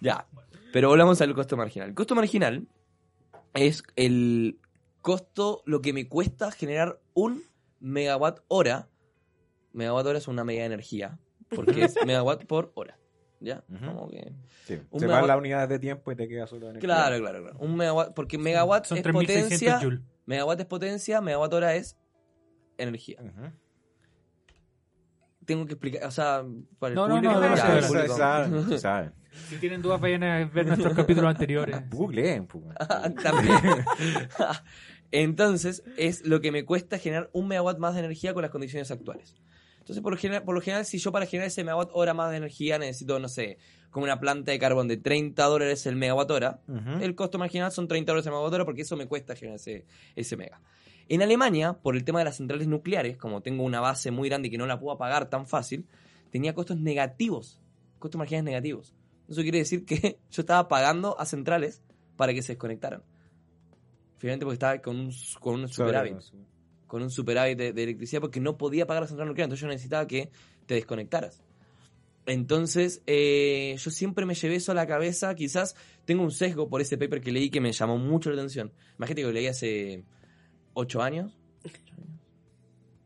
[0.00, 0.28] Ya,
[0.72, 1.88] pero volvamos al costo marginal.
[1.88, 2.68] El costo marginal
[3.54, 4.60] es el
[5.02, 7.42] costo, lo que me cuesta generar un
[7.80, 8.88] megawatt hora.
[9.72, 11.18] Megawatt hora es una medida de energía,
[11.50, 12.96] porque es megawatt por hora.
[13.40, 13.64] ¿Ya?
[13.68, 14.32] Como que...
[14.66, 16.86] Sí, Un se megawatt- van las unidades de tiempo y te queda solo energía.
[16.88, 17.58] Claro, claro, claro.
[17.58, 20.00] Un megawatt, porque megawatt Son es 3600 potencia, joules.
[20.26, 21.96] megawatt es potencia, megawatt hora es
[22.76, 23.18] energía.
[23.20, 23.50] Ujú.
[25.48, 26.44] Tengo que explicar, o sea,
[26.78, 27.32] para el No, no, público.
[27.40, 28.78] no, ya, no, no, Se público.
[28.78, 29.12] saben.
[29.48, 31.76] Si tienen dudas, vayan a ver nuestros capítulos anteriores.
[31.90, 32.46] Googleen.
[33.22, 33.56] También.
[35.10, 38.90] Entonces, es lo que me cuesta generar un megawatt más de energía con las condiciones
[38.90, 39.34] actuales.
[39.78, 42.30] Entonces, por lo, general, por lo general, si yo para generar ese megawatt hora más
[42.30, 43.56] de energía necesito, no sé,
[43.90, 47.02] como una planta de carbón de 30 dólares el megawatt hora, Ujú.
[47.02, 49.86] el costo marginal son 30 dólares el megawatt hora porque eso me cuesta generar ese,
[50.14, 50.60] ese mega.
[51.08, 54.48] En Alemania, por el tema de las centrales nucleares, como tengo una base muy grande
[54.48, 55.86] y que no la puedo apagar tan fácil,
[56.30, 57.60] tenía costos negativos,
[57.98, 58.94] costos marginales negativos.
[59.28, 61.82] Eso quiere decir que yo estaba pagando a centrales
[62.16, 63.02] para que se desconectaran.
[64.18, 66.16] Finalmente porque estaba con un, con un superávit
[66.88, 69.68] con un superávit de, de electricidad porque no podía pagar la central nuclear, entonces yo
[69.68, 70.30] necesitaba que
[70.66, 71.42] te desconectaras.
[72.26, 76.80] Entonces, eh, yo siempre me llevé eso a la cabeza, quizás tengo un sesgo por
[76.80, 78.72] ese paper que leí que me llamó mucho la atención.
[78.96, 80.04] Imagínate que lo leí hace
[80.78, 81.36] 8 años.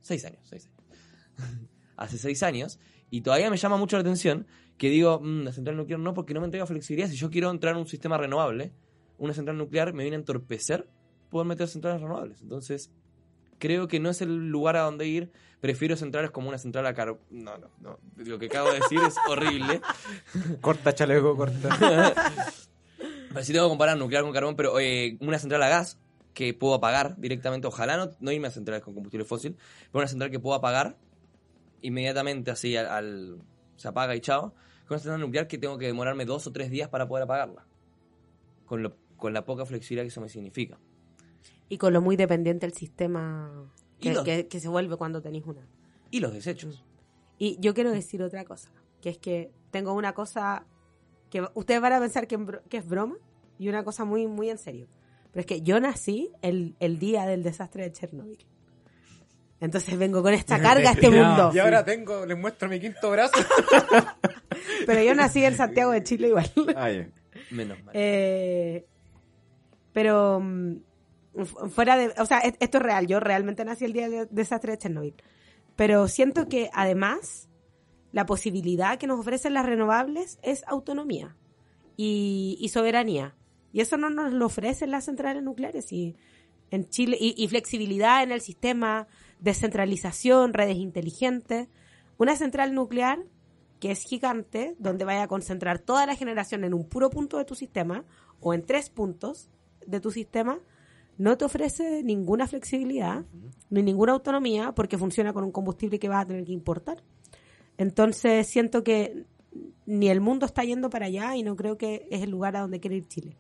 [0.03, 1.59] 6 años, 6 años.
[1.97, 2.79] hace 6 años.
[3.11, 4.47] Y todavía me llama mucho la atención
[4.77, 7.09] que digo, "Mm, la central nuclear no, porque no me entrega flexibilidad.
[7.09, 8.73] Si yo quiero entrar en un sistema renovable,
[9.17, 10.87] una central nuclear me viene a entorpecer
[11.31, 12.43] poder meter centrales renovables.
[12.43, 12.91] Entonces,
[13.59, 15.33] creo que no es el lugar a donde ir.
[15.61, 17.21] Prefiero centrales como una central a carbón.
[17.31, 17.99] No, no, no.
[18.17, 19.81] Lo que acabo de decir es horrible.
[20.61, 22.15] Corta, chaleco, corta.
[23.41, 25.99] Sí tengo que comparar nuclear con carbón, pero eh, una central a gas
[26.35, 27.67] que puedo apagar directamente.
[27.67, 29.57] Ojalá no, no irme a centrales con combustible fósil,
[29.91, 30.97] pero una central que puedo apagar
[31.83, 33.39] inmediatamente así al, al-
[33.77, 34.51] se apaga y chao.
[34.87, 37.67] Con una central nuclear que tengo que demorarme dos o tres días para poder apagarla.
[38.67, 40.79] Con, lo- con la poca flexibilidad que eso me significa.
[41.69, 45.45] Y con lo muy dependiente el sistema que, los- que- que se vuelve cuando tenéis
[45.47, 45.67] una.
[46.11, 46.85] Y los desechos.
[47.39, 50.65] Y yo quiero decir otra cosa, que es que tengo una cosa
[51.31, 52.39] que ustedes van a pensar que,
[52.69, 53.17] que es broma
[53.59, 54.87] y una cosa muy, muy en serio.
[55.33, 58.39] Pero es que yo nací el, el día del desastre de Chernobyl.
[59.61, 61.25] Entonces vengo con esta carga a este No.
[61.25, 61.51] mundo.
[61.55, 63.35] Y ahora tengo, les muestro mi quinto brazo.
[64.87, 66.51] Pero yo nací en Santiago de Chile igual.
[66.77, 67.11] Ay,
[67.51, 67.95] Menos mal.
[67.97, 68.87] Eh,
[69.93, 70.77] pero mm,
[71.45, 73.07] fu- fuera de, o sea, es- esto es real.
[73.07, 75.15] Yo realmente nací el día del desastre de Chernobyl.
[75.77, 77.49] Pero siento que además
[78.11, 81.37] la posibilidad que nos ofrecen las renovables es autonomía
[81.97, 83.35] y, y soberanía.
[83.73, 85.93] Y eso no nos lo ofrecen las centrales nucleares.
[85.93, 86.17] Y
[86.71, 89.07] en Chile y, flexibilidad en el sistema,
[89.41, 91.69] descentralización, redes inteligentes.
[92.19, 93.25] Una central nuclear
[93.81, 97.45] que es gigante, donde vaya a concentrar toda la generación en un puro punto de
[97.45, 98.05] tu sistema
[98.41, 99.51] o en tres puntos
[99.87, 100.61] de tu sistema,
[101.19, 103.25] no te ofrece ninguna flexibilidad
[103.71, 107.03] ni ninguna autonomía porque funciona con un combustible que vas a tener que importar.
[107.77, 109.27] Entonces siento que
[109.87, 112.61] ni el mundo está yendo para allá y no creo que es el lugar a
[112.61, 113.37] donde quiere ir Chile.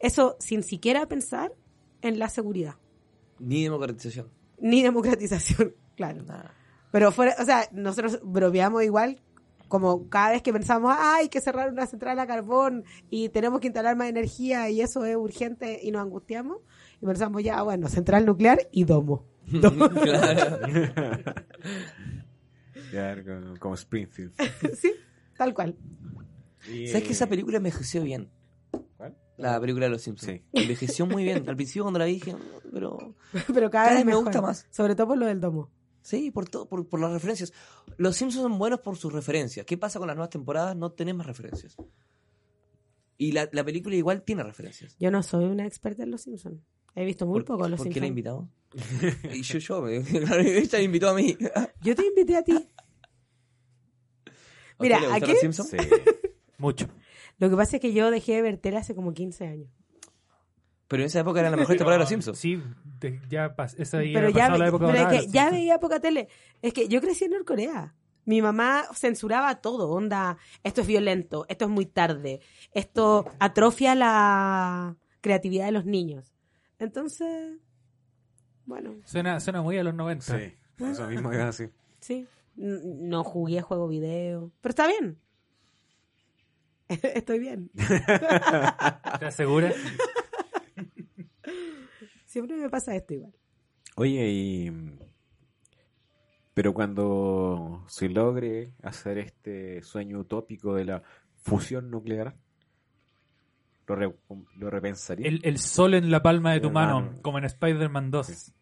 [0.00, 1.52] Eso sin siquiera pensar
[2.02, 2.74] en la seguridad,
[3.38, 4.28] Ni democratización.
[4.58, 6.22] ni democratización, claro.
[6.24, 6.54] Nada.
[6.90, 9.20] Pero fuera, o sea, nosotros bromeamos igual
[9.68, 13.60] como cada vez que pensamos, "Ah, hay que cerrar una central a carbón y tenemos
[13.60, 16.58] que instalar más energía y eso es urgente y nos angustiamos.
[17.00, 19.26] Y pensamos ya, bueno, central nuclear y domo.
[20.02, 20.58] claro.
[22.92, 24.32] ya, como, como Springfield.
[24.74, 24.92] sí,
[25.36, 25.76] tal cual.
[26.88, 28.28] ¿Sabes que esa película envejeció bien?
[29.40, 30.32] La película de los Simpsons.
[30.32, 30.42] Sí.
[30.52, 31.44] Envejeció muy bien.
[31.48, 32.38] Al principio cuando la vi dije, "Mm,
[32.72, 33.14] pero...
[33.52, 34.24] Pero cada, Cada vez vez me mejor.
[34.24, 34.66] gusta más.
[34.70, 35.70] Sobre todo por lo del domo.
[36.02, 37.52] Sí, por, todo, por, por las referencias.
[37.98, 39.66] Los Simpsons son buenos por sus referencias.
[39.66, 40.74] ¿Qué pasa con las nuevas temporadas?
[40.76, 41.76] No tenemos referencias.
[43.18, 44.96] Y la, la película igual tiene referencias.
[44.98, 46.62] Yo no soy una experta en los Simpsons.
[46.94, 48.08] He visto muy ¿Por, poco los ¿por qué la Simpsons.
[48.08, 48.48] invitado?
[49.34, 49.96] y yo, yo, me-
[50.58, 51.36] ella me invitó a mí.
[51.82, 52.52] Yo te invité a ti.
[54.26, 55.68] ¿A Mira, usted le gustan aquí- los Simpsons?
[55.70, 55.76] Sí.
[56.58, 56.86] Mucho.
[57.40, 59.68] Lo que pasa es que yo dejé de ver tele hace como 15 años.
[60.86, 62.38] Pero en esa época era la mejor temporada de los Simpsons.
[62.38, 62.62] Sí,
[63.00, 65.24] de- ya pas- esa ya pero ya, pasado la época pero es dorada de que
[65.24, 65.60] los ya Simpsons.
[65.60, 66.28] veía poca tele.
[66.62, 67.94] Es que yo crecí en Norcorea.
[68.26, 72.40] Mi mamá censuraba todo, onda, esto es violento, esto es muy tarde,
[72.72, 76.34] esto atrofia la creatividad de los niños.
[76.78, 77.56] Entonces,
[78.66, 80.38] bueno, Suena, suena muy a los 90.
[80.38, 80.54] Sí,
[80.84, 81.68] eso mismo iba así.
[82.00, 82.26] sí,
[82.56, 85.18] N- no jugué juego video, pero está bien.
[87.14, 87.70] Estoy bien.
[89.18, 89.74] ¿Te aseguras?
[92.26, 93.32] Siempre me pasa esto igual.
[93.96, 94.72] Oye, y...
[96.54, 101.02] Pero cuando se logre hacer este sueño utópico de la
[101.42, 102.36] fusión nuclear,
[103.86, 104.14] ¿lo, re-
[104.56, 105.26] lo repensaría?
[105.28, 107.22] El, el sol en la palma de tu mano, mano.
[107.22, 108.26] como en Spider-Man 2.
[108.26, 108.52] Sí.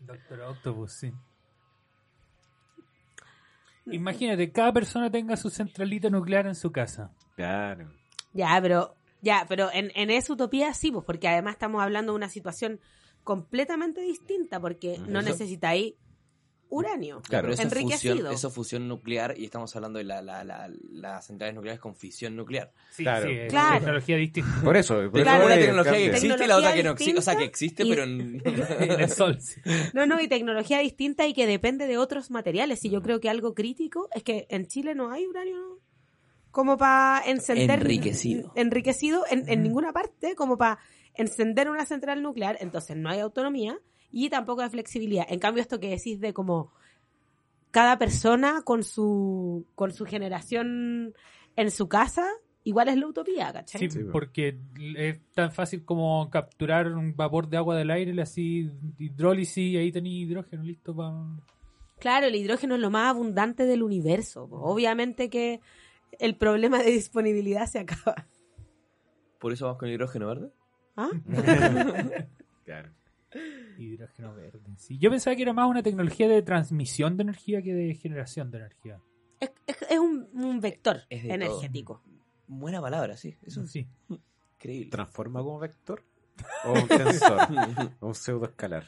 [0.00, 1.12] Doctor Octopus, sí.
[3.86, 7.12] Imagínate, cada persona tenga su centralita nuclear en su casa.
[7.34, 7.90] Claro.
[8.32, 12.16] Ya, pero, ya, pero en, en esa utopía sí, pues, porque además estamos hablando de
[12.16, 12.80] una situación
[13.24, 15.94] completamente distinta, porque no necesitáis
[16.72, 17.42] uranio Claro.
[17.48, 18.14] Pero eso es, enriquecido.
[18.16, 21.80] fusión, eso es fusión nuclear y estamos hablando de la, la- la- las centrales nucleares
[21.80, 22.72] con fisión nuclear.
[22.90, 23.26] Sí, Claro.
[23.28, 23.78] sí, es Claro.
[23.78, 24.60] tecnología distinta.
[24.64, 24.94] Por eso.
[25.10, 27.18] por Claro, eso una tecnología que existe y la otra que no Tecnología existe.
[27.18, 28.42] O sea, que existe, y- pero en...
[28.44, 29.60] en el sol, sí.
[29.94, 32.84] No, no, y tecnología distinta y que depende de otros materiales.
[32.84, 35.78] Y yo creo que algo crítico es que en Chile no hay uranio
[36.50, 37.80] como para encender.
[37.80, 38.52] Enriquecido.
[38.56, 40.78] Enriquecido en, en ninguna parte, como para
[41.14, 42.56] encender una central nuclear.
[42.60, 43.78] Entonces no hay autonomía
[44.12, 45.26] y tampoco hay flexibilidad.
[45.28, 46.72] En cambio, esto que decís de como
[47.70, 51.14] cada persona con su, con su generación
[51.56, 52.28] en su casa,
[52.64, 53.90] igual es la utopía, ¿cachai?
[53.90, 54.58] Sí, porque
[54.94, 59.76] es tan fácil como capturar un vapor de agua del aire, le así hidrólisis y
[59.78, 61.12] ahí tenéis hidrógeno listo para...
[61.98, 64.48] Claro, el hidrógeno es lo más abundante del universo.
[64.50, 65.60] Obviamente que
[66.18, 68.26] el problema de disponibilidad se acaba.
[69.38, 70.52] Por eso vamos con hidrógeno verde.
[70.96, 71.10] ¿Ah?
[72.64, 72.92] Claro.
[73.78, 74.60] Hidrógeno verde.
[74.78, 78.50] Sí, yo pensaba que era más una tecnología de transmisión de energía que de generación
[78.50, 78.98] de energía.
[79.40, 82.02] Es, es- es un, un vector Es energético.
[82.46, 83.36] Buena palabra, sí.
[83.42, 83.88] Eso es Sí.
[84.56, 84.90] increíble.
[84.90, 86.02] ¿Transforma como vector?
[86.64, 87.40] ¿O un tensor?
[88.00, 88.84] ¿O un pseudoescalar?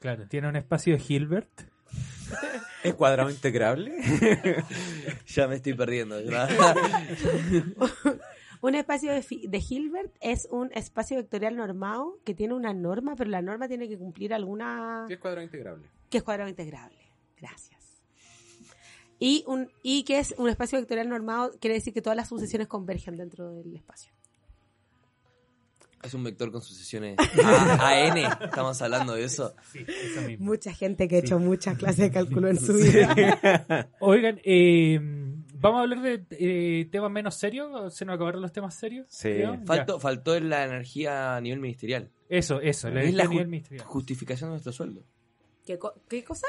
[0.00, 1.50] Claro, tiene un espacio de Hilbert.
[2.82, 3.92] ¿Es cuadrado integrable?
[5.26, 6.16] ya me estoy perdiendo.
[8.62, 13.42] Un espacio de, Hilbert es un espacio vectorial normado que tiene una norma, pero la
[13.42, 15.06] norma tiene que cumplir alguna...
[15.10, 15.88] es cuadrado integrable.
[16.08, 16.98] que es cuadrado integrable.
[17.40, 17.80] Gracias.
[19.18, 22.68] Y, un, y que es un espacio vectorial normado, quiere decir que todas las sucesiones
[22.68, 24.12] convergen dentro del espacio.
[26.02, 28.16] es un vector con sucesiones A- AN.
[28.44, 29.54] Estamos hablando de eso.
[29.72, 30.44] Sí, eso mismo.
[30.46, 33.88] Mucha gente que ha hecho muchas clases de cálculo en su vida.
[34.00, 35.00] Oigan, eh,
[35.62, 37.94] vamos a hablar de eh, temas menos serios.
[37.94, 39.06] ¿Se nos acabaron los temas serios?
[39.08, 39.30] Sí.
[39.64, 42.10] Faltó, faltó la energía a nivel ministerial.
[42.28, 43.86] Eso, eso, la Es energía la a nivel ju- ministerial.
[43.86, 45.02] justificación de nuestro sueldo.
[45.64, 46.46] ¿Qué, co- qué cosa?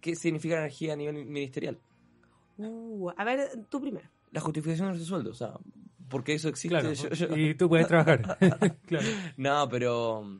[0.00, 1.78] ¿Qué significa la energía a nivel ministerial?
[2.58, 4.08] Uh, a ver, tú primero.
[4.30, 5.52] La justificación de nuestro sueldo, o sea,
[6.08, 6.68] porque eso existe.
[6.78, 8.38] Claro, yo- yo- y tú puedes trabajar.
[8.86, 9.06] claro.
[9.36, 10.38] No, pero mm,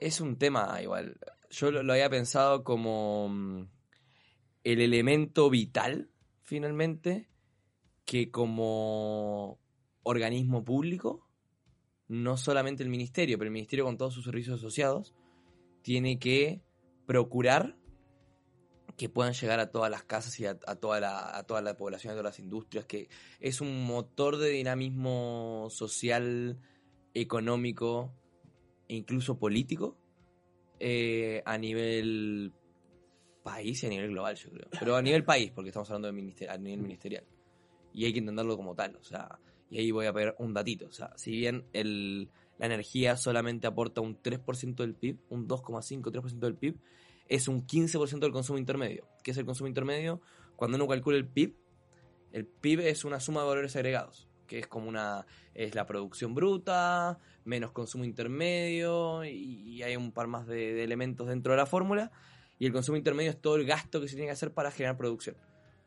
[0.00, 1.16] es un tema igual.
[1.50, 3.66] Yo lo, lo había pensado como mm,
[4.64, 6.08] el elemento vital,
[6.44, 7.28] finalmente,
[8.04, 9.58] que como
[10.02, 11.26] organismo público,
[12.06, 15.14] no solamente el ministerio, pero el ministerio con todos sus servicios asociados,
[15.82, 16.62] tiene que
[17.06, 17.76] procurar
[18.96, 22.24] que puedan llegar a todas las casas y a, toda la, a población, a todas
[22.24, 23.08] las industrias, que
[23.40, 26.58] es un motor de dinamismo social,
[27.14, 28.12] económico
[28.88, 29.96] e incluso político
[30.80, 32.52] eh, a nivel
[33.44, 34.66] país y a nivel global, yo creo.
[34.80, 37.22] Pero a nivel país, porque estamos hablando de minister- a nivel ministerial.
[37.92, 39.38] Y hay que entenderlo como tal, o sea,
[39.70, 40.86] y ahí voy a pegar un datito.
[40.86, 46.38] O sea, si bien el, la energía solamente aporta un 3% del PIB, un 2,5-3%
[46.40, 46.76] del PIB,
[47.28, 49.06] es un 15% del consumo intermedio.
[49.22, 50.20] ¿Qué es el consumo intermedio?
[50.56, 51.54] Cuando uno calcula el PIB,
[52.32, 56.34] el PIB es una suma de valores agregados, que es como una es la producción
[56.34, 61.58] bruta, menos consumo intermedio y, y hay un par más de, de elementos dentro de
[61.58, 62.10] la fórmula
[62.58, 64.96] y el consumo intermedio es todo el gasto que se tiene que hacer para generar
[64.96, 65.36] producción.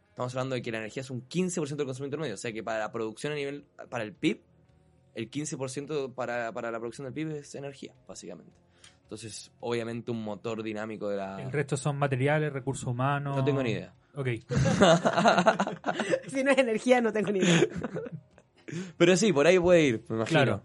[0.09, 2.63] Estamos hablando de que la energía es un 15% del consumo intermedio, o sea que
[2.63, 4.41] para la producción a nivel para el PIB
[5.17, 8.53] el 15% para, para la producción del PIB es energía, básicamente.
[9.01, 13.35] Entonces, obviamente un motor dinámico de la El resto son materiales, recursos humanos.
[13.35, 13.93] No tengo ni idea.
[14.15, 14.27] Ok.
[16.27, 17.67] Si no es energía, no tengo ni idea.
[18.97, 20.43] Pero sí, por ahí puede ir, me imagino.
[20.43, 20.63] Claro.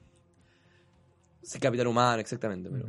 [1.40, 2.86] Sí, capital humano, exactamente, pero.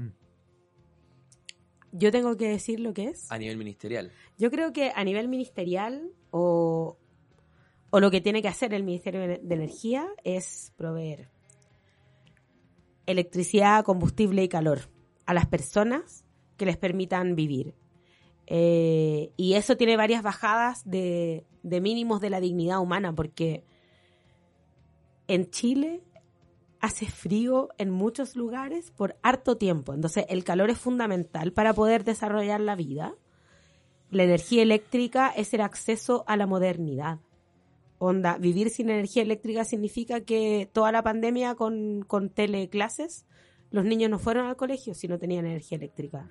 [1.93, 3.31] Yo tengo que decir lo que es.
[3.31, 4.11] a nivel ministerial.
[4.37, 6.97] Yo creo que a nivel ministerial o,
[7.91, 11.29] o lo que tiene que hacer el Ministerio de Energía es proveer
[13.05, 14.89] electricidad, combustible y calor
[15.25, 16.25] a las personas
[16.57, 17.75] que les permitan vivir.
[18.47, 23.63] Eh, y eso tiene varias bajadas de, de mínimos de la dignidad humana, porque
[25.27, 26.03] en Chile
[26.83, 29.93] hace frío en muchos lugares por harto tiempo.
[29.93, 33.15] Entonces el calor es fundamental para poder desarrollar la vida.
[34.11, 37.19] La energía eléctrica es el acceso a la modernidad.
[37.99, 43.25] Onda, vivir sin energía eléctrica significa que toda la pandemia con, con teleclases,
[43.71, 46.27] los niños no fueron al colegio si no tenían energía eléctrica.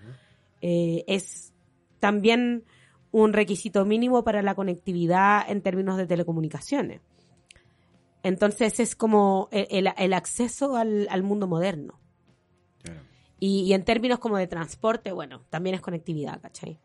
[0.61, 1.55] Eh, es
[1.99, 2.65] también
[3.11, 7.01] un requisito mínimo para la conectividad en términos de telecomunicaciones.
[8.23, 11.99] Entonces es como el, el- el acceso al, al mundo moderno.
[13.41, 16.79] Y, y en términos como de transporte, bueno, también es conectividad, ¿cachai?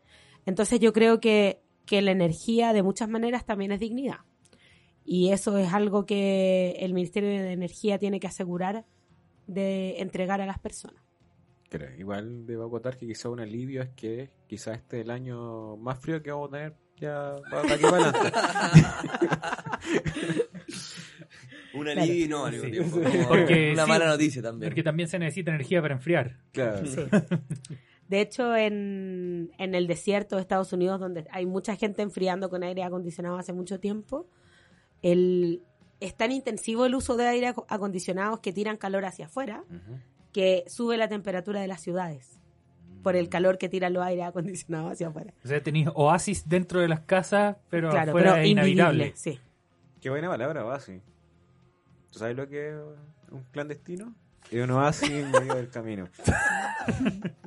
[0.44, 4.18] Entonces yo creo que, que la energía de muchas maneras también es dignidad.
[5.04, 8.84] Y eso es algo que el Ministerio de Energía tiene que asegurar
[9.46, 11.00] de entregar a las personas.
[11.70, 15.76] Creo, igual debo acotar que quizá un alivio es que quizá este es el año
[15.76, 18.32] más frío que vamos a tener ya de aquí para adelante.
[21.78, 22.00] Un Claro.
[22.02, 22.70] alivio y no al mismo Sí.
[22.72, 23.00] tiempo.
[23.00, 24.70] Como Porque una sí, mala noticia también.
[24.70, 26.36] Porque también se necesita energía para enfriar.
[26.52, 26.86] Claro.
[26.86, 27.00] Sí.
[28.08, 32.62] De hecho, en, en el desierto de Estados Unidos, donde hay mucha gente enfriando con
[32.62, 34.26] aire acondicionado hace mucho tiempo,
[35.02, 35.62] el,
[36.00, 39.62] es tan intensivo el uso de aire aco- acondicionados que tiran calor hacia afuera
[40.32, 42.38] que sube la temperatura de las ciudades
[43.02, 45.32] por el calor que tiran los aires acondicionados hacia afuera.
[45.44, 49.04] O sea, tenéis oasis dentro de las casas, pero claro, afuera pero es inhabitable.
[49.08, 49.38] invivible, sí.
[50.00, 51.00] Qué buena palabra, base.
[52.18, 52.74] ¿Tú sabes lo que es
[53.30, 54.12] un clandestino?
[54.50, 56.08] Es un oasis en medio del camino.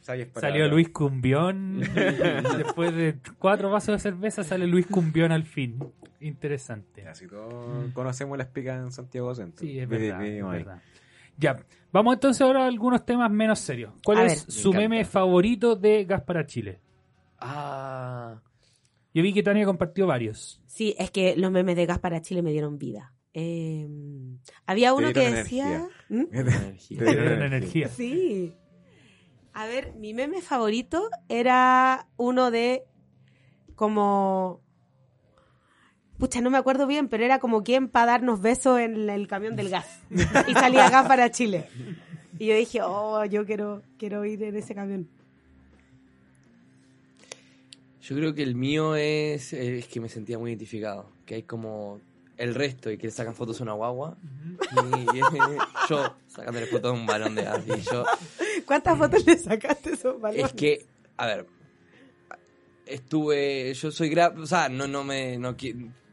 [0.00, 1.80] Salió Luis Cumbión.
[2.56, 5.78] Después de cuatro vasos de cerveza sale Luis Cumbión al fin.
[6.20, 7.06] Interesante.
[7.06, 9.66] Así todos conocemos las picas en Santiago Centro.
[9.66, 10.24] Sí, es verdad.
[10.24, 10.66] es.
[11.36, 11.58] Ya,
[11.92, 13.92] vamos entonces ahora a algunos temas menos serios.
[14.02, 14.54] ¿Cuál A es ver.
[14.54, 16.80] su Me meme favorito de Gas para Chile?
[17.38, 18.40] Ah,
[19.12, 20.62] Yo vi que Tania compartió varios.
[20.66, 23.12] Sí, es que los memes de gas para Chile me dieron vida.
[23.34, 23.88] Eh,
[24.66, 25.88] había uno que decía...
[26.08, 26.24] ¿Mm?
[26.32, 26.98] energía.
[26.98, 27.86] Te Te dieron dieron energía.
[27.86, 27.88] energía.
[27.88, 28.56] Sí.
[29.52, 32.84] A ver, mi meme favorito era uno de
[33.74, 34.62] como...
[36.18, 39.56] Pucha, no me acuerdo bien, pero era como quién para darnos besos en el camión
[39.56, 40.00] del gas.
[40.48, 41.66] Y salía gas para Chile.
[42.38, 45.08] Y yo dije, oh, yo quiero, quiero ir en ese camión.
[48.02, 51.10] Yo creo que el mío es, es que me sentía muy identificado.
[51.24, 52.00] Que hay como
[52.40, 54.16] el resto y que le sacan fotos a una guagua.
[54.72, 55.20] Y, y
[55.88, 57.62] yo sacándole fotos a un balón de gas.
[57.66, 58.04] Y yo,
[58.64, 60.46] ¿Cuántas fotos le sacaste a esos balones?
[60.46, 60.86] es que,
[61.18, 61.46] a ver,
[62.86, 65.54] estuve, yo soy gra o sea, no, no me, no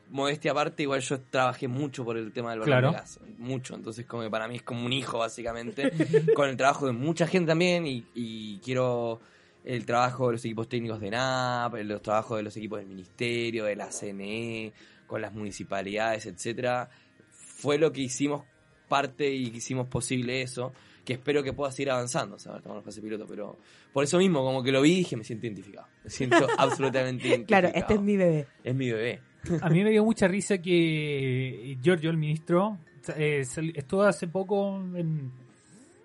[0.10, 2.92] modestia aparte, igual yo trabajé mucho por el tema del balón Claro.
[2.92, 3.20] de gas.
[3.38, 3.76] Mucho.
[3.76, 5.92] Entonces, como que para mí es como un hijo, básicamente.
[6.36, 7.88] con el trabajo de mucha gente también.
[7.88, 9.20] Y, y quiero
[9.64, 13.66] el trabajo de los equipos técnicos de NAP, los trabajos de los equipos del Ministerio,
[13.66, 14.72] de la CNE,
[15.08, 16.90] con las municipalidades, etcétera.
[17.32, 18.44] Fue lo que hicimos
[18.88, 20.74] parte y que hicimos posible eso.
[21.04, 23.58] Que espero que pueda seguir avanzando, o sea, estamos en fase piloto, pero
[23.94, 25.88] por eso mismo, como que lo vi y dije, me siento identificado.
[26.04, 27.62] Me siento absolutamente identificado.
[27.62, 28.48] Claro, este es mi bebé.
[28.62, 29.22] Es mi bebé.
[29.62, 32.80] A mí me dio mucha risa que Giorgio, el ministro,
[33.16, 35.32] eh, estuvo hace poco en.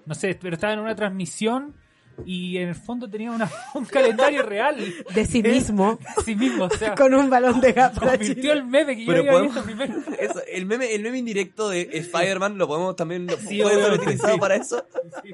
[0.06, 1.74] No sé, pero estaba en una transmisión
[2.26, 4.76] y en el fondo tenía una- un calendario real
[5.14, 6.64] De sí mismo, de sí mismo.
[6.64, 9.54] O sea, con un balón de gas para convirtió el meme que yo había podemos-
[9.54, 9.94] visto primero.
[10.18, 14.34] Eso, el meme, el meme indirecto de Spider-Man lo podemos también lo Sí, obviamente, utilizado
[14.34, 14.40] sí.
[14.40, 14.86] para eso.
[15.22, 15.30] Sí.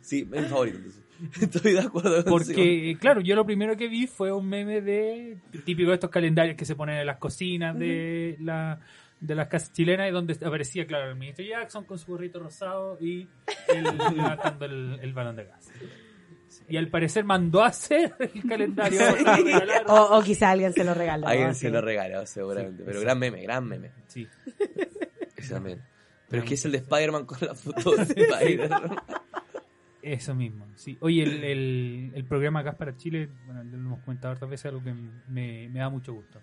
[0.00, 0.78] Sí, es mi favorito.
[0.78, 1.00] entonces.
[1.42, 2.24] Estoy de acuerdo.
[2.24, 5.36] Porque, claro, yo lo primero que vi fue un meme de
[5.66, 8.80] típico de estos calendarios que se ponen en las cocinas de la
[9.20, 12.96] de las casas chilenas y donde aparecía, claro, el ministro Jackson con su gorrito rosado
[13.02, 13.28] y
[13.68, 13.84] él
[14.16, 15.68] levantando el, el balón de gas.
[16.70, 19.00] Y al parecer mandó a hacer el calendario.
[19.86, 21.26] O, o quizá alguien se lo regaló.
[21.26, 21.62] Alguien sí.
[21.62, 22.78] se lo regaló, seguramente.
[22.78, 23.04] Sí, pero sí.
[23.04, 23.90] gran meme, gran meme.
[24.06, 24.26] Sí.
[25.36, 25.82] Ese también.
[26.28, 28.96] Pero es que es el de Spider-Man con la foto de Spider-Man.
[30.02, 30.96] Eso mismo, sí.
[31.00, 34.82] Oye, el, el, el programa Gas para Chile, bueno, lo hemos comentado otras veces, algo
[34.82, 36.40] que me, me da mucho gusto.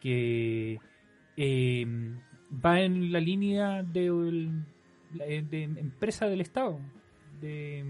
[0.00, 0.78] Que
[1.36, 1.86] eh,
[2.64, 4.10] va en la línea de,
[5.14, 6.78] la- de empresa del Estado.
[7.40, 7.82] De,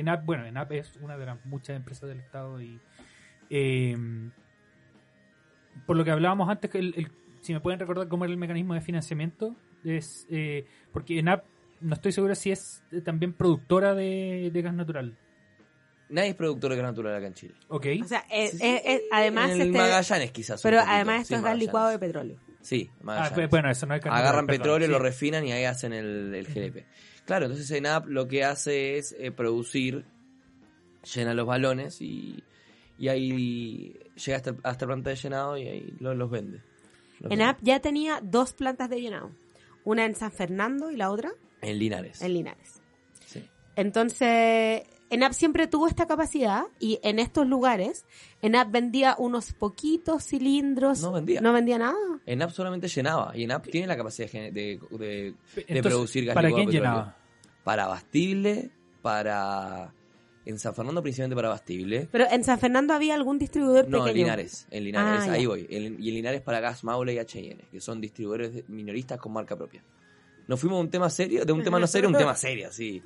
[0.00, 2.78] ENAP, bueno, ENAP es una de las muchas empresas del Estado y
[3.50, 3.96] eh,
[5.86, 7.10] por lo que hablábamos antes, que el- el-
[7.40, 9.54] si me pueden recordar cómo era el mecanismo de financiamiento,
[9.84, 11.44] es eh, porque ENAP
[11.80, 15.16] no estoy seguro si es eh, también productora de, de gas natural.
[16.10, 17.54] Nadie es productor de gas natural acá en Chile.
[17.68, 17.86] Ok.
[18.02, 20.62] O sea, eh, eh, eh, además en el este, Magallanes quizás.
[20.62, 20.92] pero poquito.
[20.94, 22.38] además esto Sí, es gas licuado de petróleo.
[22.60, 23.50] Sí, Ah, Magallanes.
[23.50, 25.12] bueno, eso no es gas Agarran natural, petróleo, perdón, lo sí.
[25.12, 26.86] refinan y ahí hacen el, el GLP.
[27.28, 30.06] Claro, entonces ENAP lo que hace es eh, producir,
[31.14, 32.42] llena los balones y,
[32.98, 33.94] y ahí
[34.24, 36.62] llega hasta, hasta la planta de llenado y ahí lo- los vende.
[37.20, 39.30] Los ENAP ya tenía dos plantas de llenado.
[39.84, 41.30] Una en San Fernando y la otra.
[41.60, 42.22] En Linares.
[42.22, 42.80] en Linares.
[43.26, 43.44] Sí.
[43.76, 48.04] Entonces, ENAP siempre tuvo esta capacidad y en estos lugares
[48.42, 51.00] ENAP vendía unos poquitos cilindros.
[51.00, 51.40] No vendía.
[51.40, 51.96] No vendía nada.
[52.26, 56.34] ENAP solamente llenaba y ENAP tiene la capacidad de, de, de- de Entonces, producir gas
[56.34, 57.16] ¿Para quién llenaba?
[57.64, 58.70] Para Abastible,
[59.02, 59.92] para...
[60.44, 62.08] En San Fernando principalmente para Abastible.
[62.10, 64.10] Pero en San Fernando había algún distribuidor No, pequeño.
[64.12, 65.48] en Linares, en Linares, Ah, ahí ya.
[65.48, 65.66] voy.
[65.68, 69.32] En- y en Linares para Gas Maule y H&N, que son distribuidores de- minoristas con
[69.34, 69.82] marca propia.
[70.48, 72.72] Nos fuimos a un tema serio, de un tema no serio a un tema serio,
[72.72, 73.02] sí.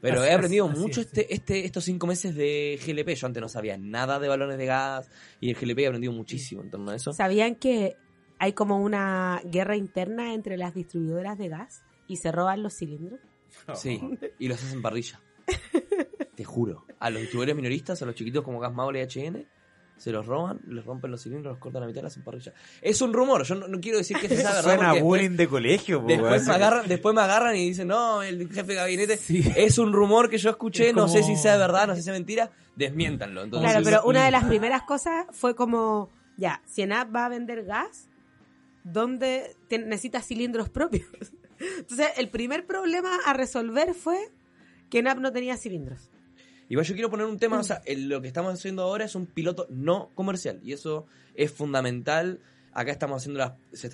[0.00, 3.10] Pero Así he aprendido así mucho es, este, este, estos cinco meses de GLP.
[3.10, 6.62] Yo antes no sabía nada de balones de gas y el GLP he aprendido muchísimo
[6.62, 7.12] en torno a eso.
[7.12, 7.96] ¿Sabían que
[8.38, 13.20] hay como una guerra interna entre las distribuidoras de gas y se roban los cilindros?
[13.74, 14.00] Sí,
[14.38, 15.20] y los hacen parrilla.
[16.34, 16.86] Te juro.
[16.98, 19.46] A los distribuidores minoristas, a los chiquitos como Gas Maule y H&N,
[19.96, 22.22] se los roban, les rompen los cilindros, los cortan a la mitad y los hacen
[22.22, 22.52] parrilla.
[22.82, 24.62] Es un rumor, yo no, no quiero decir que sea verdad.
[24.62, 27.88] Suena porque después- bullying de colegio, po, Después me, agarran, después me agarran y dicen,
[27.88, 29.42] no, el jefe de gabinete Sí.
[29.56, 32.04] es un rumor que yo escuché, Es no sé si sea verdad, no sé si
[32.04, 33.42] sea mentira, desmiéntanlo.
[33.44, 37.28] Entonces, Claro, pero una de las primeras cosas fue como, ya, si ENAP va a
[37.30, 38.08] vender gas,
[38.84, 41.06] ¿dónde te- necesita cilindros propios?
[41.78, 44.18] Entonces, el primer problema a resolver fue
[44.90, 46.10] que ENAP no tenía cilindros.
[46.68, 49.14] Igual yo quiero poner un tema, o sea, el- lo que estamos haciendo ahora es
[49.14, 52.40] un piloto no comercial y eso es fundamental.
[52.72, 53.52] Acá estamos haciendo las...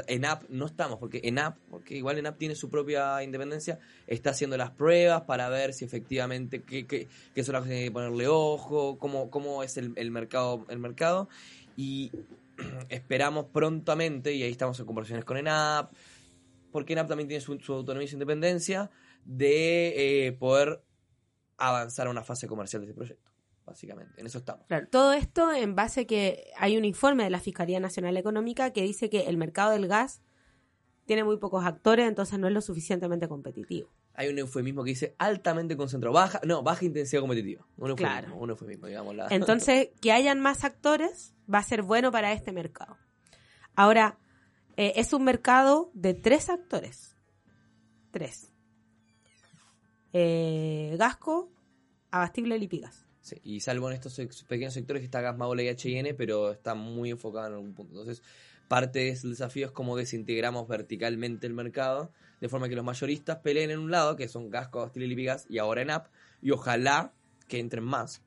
[0.09, 3.79] En app no estamos, porque en app, porque igual en app tiene su propia independencia,
[4.09, 7.79] está haciendo las pruebas para ver si efectivamente qué, qué, qué son las cosas que
[7.79, 11.29] hay que ponerle ojo, cómo, cómo es el, el mercado, el mercado
[11.77, 12.11] y
[12.89, 15.93] esperamos prontamente, y ahí estamos en conversaciones con ENAP,
[16.73, 18.91] porque ENAP también tiene su, su autonomía y su independencia,
[19.25, 20.81] de eh, poder
[21.69, 23.31] avanzar a una fase comercial de este proyecto,
[23.65, 24.21] básicamente.
[24.21, 24.67] En eso estamos.
[24.67, 28.73] Claro, todo esto en base a que hay un informe de la Fiscalía Nacional Económica
[28.73, 30.21] que dice que el mercado del gas
[31.05, 33.91] tiene muy pocos actores, entonces no es lo suficientemente competitivo.
[34.15, 37.67] Hay un eufemismo que dice altamente concentrado, baja, no, baja intensidad competitiva.
[37.77, 38.37] Un eufemismo, Claro.
[38.37, 39.15] un eufemismo, digamos.
[39.17, 39.27] La...
[39.31, 42.97] Entonces, que hayan más actores va a ser bueno para este mercado.
[43.75, 44.19] Ahora,
[44.77, 47.17] eh, es un mercado de tres actores.
[48.11, 48.53] Tres.
[50.13, 51.51] Eh, Gasco,
[52.13, 53.07] Abastible Lipigas.
[53.23, 56.75] Sí, y salvo en estos pequeños sectores que está Gas Maule y H&N, pero está
[56.75, 57.93] muy enfocado en algún punto.
[57.93, 58.23] Entonces,
[58.69, 63.71] parte del desafío es cómo desintegramos verticalmente el mercado, de forma que los mayoristas peleen
[63.71, 66.09] en un lado, que son Gasco, Abastible Lipigas, y ahora en App,
[66.43, 67.13] y ojalá
[67.49, 68.23] que entren más.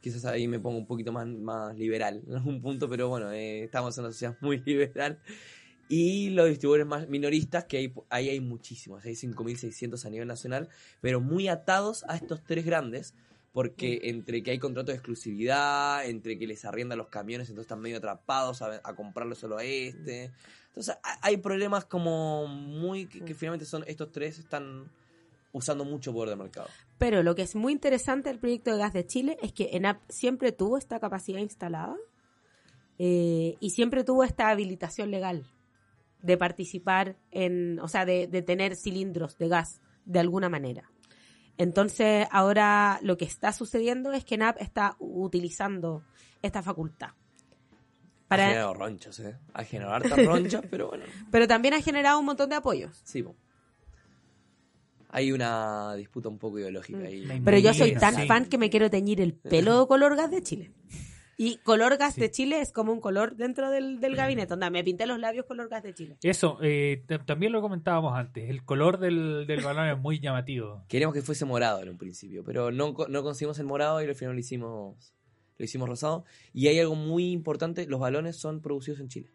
[0.00, 3.64] Quizás ahí me pongo un poquito más, más liberal en algún punto, pero bueno, eh,
[3.64, 5.20] estamos en una sociedad muy liberal.
[5.88, 10.68] Y los distribuidores más minoristas, que hay, ahí hay muchísimos, hay 5.600 a nivel nacional,
[11.00, 13.14] pero muy atados a estos tres grandes,
[13.52, 17.80] porque entre que hay contratos de exclusividad, entre que les arriendan los camiones, entonces están
[17.80, 20.32] medio atrapados a, a comprarlo solo a este.
[20.68, 24.90] Entonces ha- hay problemas como muy que, que finalmente son estos tres están
[25.52, 26.68] usando mucho poder de mercado.
[26.98, 30.02] Pero lo que es muy interesante del proyecto de gas de Chile es que ENAP
[30.10, 31.96] siempre tuvo esta capacidad instalada
[32.98, 35.46] eh, y siempre tuvo esta habilitación legal
[36.22, 40.90] de participar en, o sea, de, de tener cilindros de gas de alguna manera.
[41.58, 46.02] Entonces, ahora lo que está sucediendo es que ENAP está utilizando
[46.42, 47.08] esta facultad.
[47.08, 49.36] Ha Para, generado ronchas, ¿eh?
[49.54, 51.04] Ha generado hartas ronchas, pero bueno.
[51.30, 53.00] pero también ha generado un montón de apoyos.
[53.04, 53.36] Sí, po.
[55.08, 57.40] Hay una disputa un poco ideológica ahí.
[57.42, 58.26] Pero yo soy tan sí.
[58.26, 60.72] fan que me quiero teñir el pelo de color gas de Chile.
[61.38, 62.20] Y color gas Sí.
[62.22, 64.54] de Chile es como un color dentro del, del gabinete.
[64.54, 66.16] Onda, me pinté los labios color gas de Chile.
[66.22, 68.48] Eso, eh, también lo comentábamos antes.
[68.48, 70.84] El color del, del balón es muy llamativo.
[70.88, 74.14] Queríamos que fuese morado en un principio, pero no, no conseguimos el morado y al
[74.14, 75.14] final lo hicimos,
[75.58, 76.24] lo hicimos rosado.
[76.54, 79.30] Y hay algo muy importante, los balones son producidos en Chile,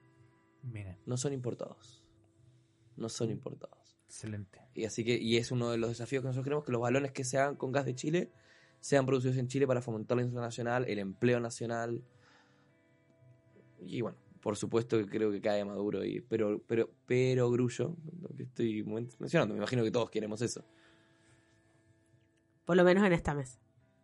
[0.63, 2.03] Miren, no son importados.
[2.97, 3.77] No son importados.
[4.07, 4.59] excelente.
[4.73, 7.11] Y así que, y es uno de los desafíos que nosotros queremos, que los balones
[7.11, 8.31] que se hagan con gas de Chile
[8.81, 12.03] sean producidos en Chile para fomentar la industria nacional, el empleo nacional.
[13.79, 18.35] Y bueno, por supuesto que creo que cae Maduro, y, pero, pero, pero Grullo, lo
[18.35, 20.65] que estoy mencionando, me imagino que todos queremos eso.
[22.65, 23.59] Por lo menos en esta mesa.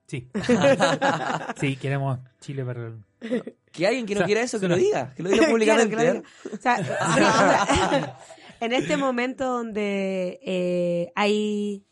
[0.05, 0.29] Sí.
[1.59, 3.55] sí, queremos Chile para el...
[3.71, 5.95] Que alguien que no O sea, quiera eso, que lo diga, que lo diga públicamente.
[5.95, 6.23] Claro, ¿eh?
[6.43, 6.57] que lo diga.
[6.57, 8.17] O sea, sí, o sea,
[8.61, 11.85] en este momento donde eh, hay,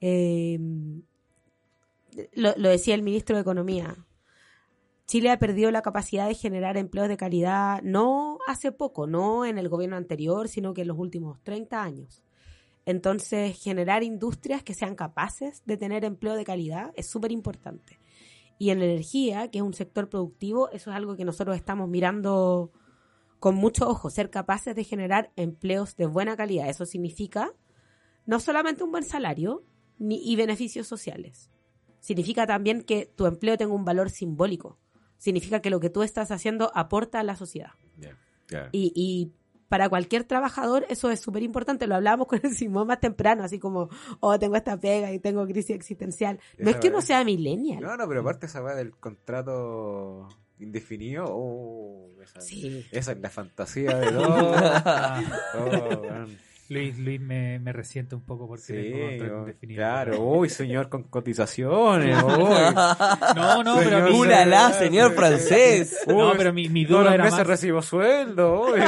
[0.00, 0.58] eh,
[2.32, 3.96] lo, decía el ministro de Economía,
[5.06, 9.58] Chile ha perdido la capacidad de generar empleos de calidad no hace poco, no en
[9.58, 12.22] el gobierno anterior, sino que en los últimos 30 años.
[12.86, 17.98] Entonces, generar industrias que sean capaces de tener empleo de calidad es súper importante.
[18.58, 21.88] Y en la energía, que es un sector productivo, eso es algo que nosotros estamos
[21.88, 22.70] mirando
[23.38, 26.68] con mucho ojo, ser capaces de generar empleos de buena calidad.
[26.68, 27.52] Eso significa
[28.26, 29.64] no solamente un buen salario
[29.98, 31.50] ni, y beneficios sociales.
[32.00, 34.78] Significa también que tu empleo tenga un valor simbólico.
[35.18, 37.72] Significa que lo que tú estás haciendo aporta a la sociedad.
[38.72, 39.32] Y, y
[39.68, 41.86] para cualquier trabajador eso es súper importante.
[41.86, 45.46] Lo hablábamos con el Simón más temprano, así como, oh, tengo esta pega y tengo
[45.46, 46.40] crisis existencial.
[46.58, 47.06] No es que uno weá.
[47.06, 47.80] sea millennial.
[47.80, 50.26] No, no, pero aparte esa weá del contrato
[50.58, 52.84] indefinido, oh, esa, Sí.
[52.90, 54.16] esa es la fantasía de
[55.54, 56.38] Oh, weón.
[56.70, 59.78] Luis, Luis me, me resiente un poco porque Sí, tengo indefinido.
[59.80, 62.74] claro, uy, señor con cotizaciones, uy.
[63.34, 65.98] No, no, pero a mí- Señor, ¡Ulala, sí, señor francés!
[66.06, 67.46] Uy, No, pero mi, mi Todos duda los era meses más...
[67.48, 68.80] recibo sueldo, uy.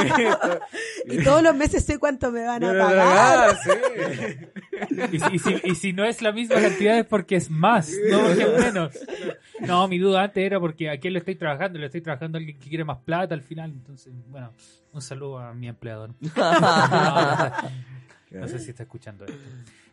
[1.05, 3.57] Y todos los meses sé cuánto me van a pagar.
[5.11, 7.91] Y, si- y si, y si no es la misma cantidad es porque es más,
[8.09, 8.97] no porque es menos.
[9.59, 12.39] No, mi duda antes era porque a quién le estoy trabajando, le estoy trabajando a
[12.39, 13.71] alguien que quiere más plata al final.
[13.71, 14.51] Entonces, bueno,
[14.93, 16.11] un saludo a mi empleador.
[16.35, 19.37] No, no sé si está escuchando esto.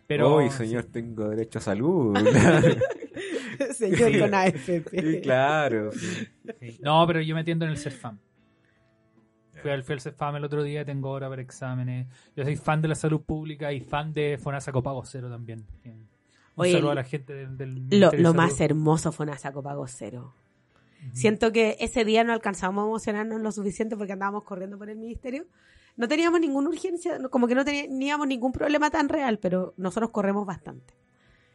[0.06, 2.16] Pero, Uy, señor, tengo derecho a salud.
[3.74, 4.18] Señor Sí.
[4.18, 4.90] con AFP.
[4.90, 5.90] Sí, claro.
[6.80, 8.18] No, pero yo me atiendo en el CERFAM.
[9.60, 12.06] Fui al, fui al CERFAM el otro día, tengo hora para exámenes.
[12.34, 15.66] Yo soy fan de la salud pública y fan de FONASA Copago Cero también.
[15.84, 16.06] Un
[16.56, 19.62] Oye, saludo a la gente del, del Lo, lo más hermoso fue una saco
[21.12, 24.96] Siento que ese día no alcanzamos a emocionarnos lo suficiente porque andábamos corriendo por el
[24.96, 25.46] ministerio.
[25.96, 30.46] No teníamos ninguna urgencia, como que no teníamos ningún problema tan real, pero nosotros corremos
[30.46, 30.94] bastante.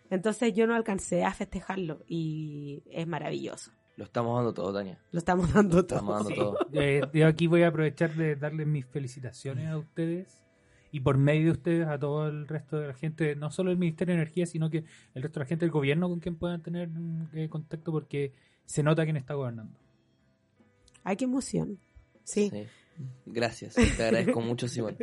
[0.09, 3.71] Entonces yo no alcancé a festejarlo y es maravilloso.
[3.97, 4.99] Lo estamos dando todo, Tania.
[5.11, 6.35] Lo estamos dando Lo estamos todo.
[6.35, 6.67] dando todo.
[6.73, 10.43] Eh, yo aquí voy a aprovechar de darles mis felicitaciones a ustedes
[10.91, 13.77] y por medio de ustedes a todo el resto de la gente, no solo el
[13.77, 16.61] Ministerio de Energía, sino que el resto de la gente del gobierno con quien puedan
[16.61, 18.33] tener mm, eh, contacto porque
[18.65, 19.77] se nota quién está gobernando.
[21.03, 21.79] Ay, qué emoción.
[22.23, 22.49] Sí.
[22.51, 22.65] Sí.
[23.25, 24.97] Gracias, te agradezco mucho, Simón.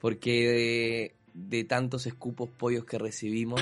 [0.00, 3.60] Porque de, de tantos escupos pollos que recibimos,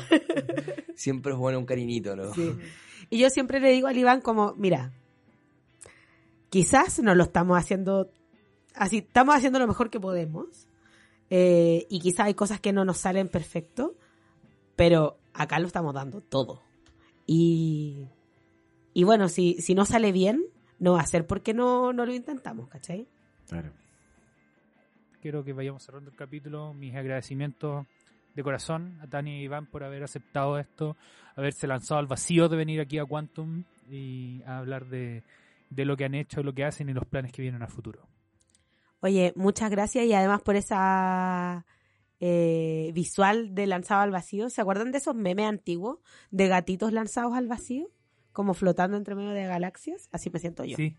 [0.97, 2.33] siempre es bueno un cariñito, ¿no?
[2.35, 2.53] Sí.
[3.11, 4.93] Y yo siempre le digo al Iván como, mira,
[6.51, 8.11] quizás no lo estamos haciendo
[8.75, 10.69] así, estamos haciendo lo mejor que podemos.
[11.31, 13.95] eh, y quizás hay cosas que no nos salen perfecto,
[14.77, 16.63] pero acá lo estamos dando todo.
[17.27, 18.07] Y,
[18.95, 20.45] y bueno, si, si no sale bien,
[20.79, 23.07] no va a ser porque no, no lo intentamos, ¿cachai?
[23.49, 23.71] Claro.
[25.21, 26.73] Quiero que vayamos cerrando el capítulo.
[26.73, 27.87] Mis agradecimientos
[28.35, 30.97] de corazón a Tania y Iván por haber aceptado esto,
[31.37, 35.23] haberse lanzado al vacío de venir aquí a Quantum y a hablar de,
[35.71, 38.07] de lo que han hecho, lo que hacen y los planes que vienen a futuro.
[39.01, 41.67] Oye, muchas gracias y además por esa
[42.21, 44.49] eh, visual de lanzado al vacío.
[44.51, 45.99] ¿Se acuerdan de esos memes antiguos
[46.31, 47.91] de gatitos lanzados al vacío?
[48.35, 50.11] Como flotando entre medio de galaxias.
[50.13, 50.77] Así me siento yo.
[50.77, 50.95] Sí.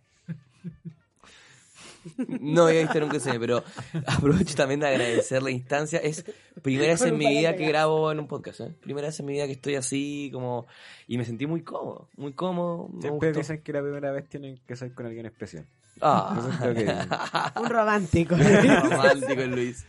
[2.39, 3.63] No había visto nunca ese pero
[4.05, 5.99] aprovecho también de agradecer la instancia.
[5.99, 6.23] Es
[6.61, 8.75] primera vez en mi vida que grabo en un podcast, ¿eh?
[8.81, 10.65] Primera vez en mi vida que estoy así como...
[11.07, 12.89] Y me sentí muy cómodo, muy cómodo.
[12.93, 13.39] Me Siempre gustó.
[13.39, 15.65] dicen que la primera vez tienen que ser con alguien especial.
[16.01, 17.53] Ah.
[17.61, 18.35] Un romántico.
[18.35, 19.85] Romántico el Luis.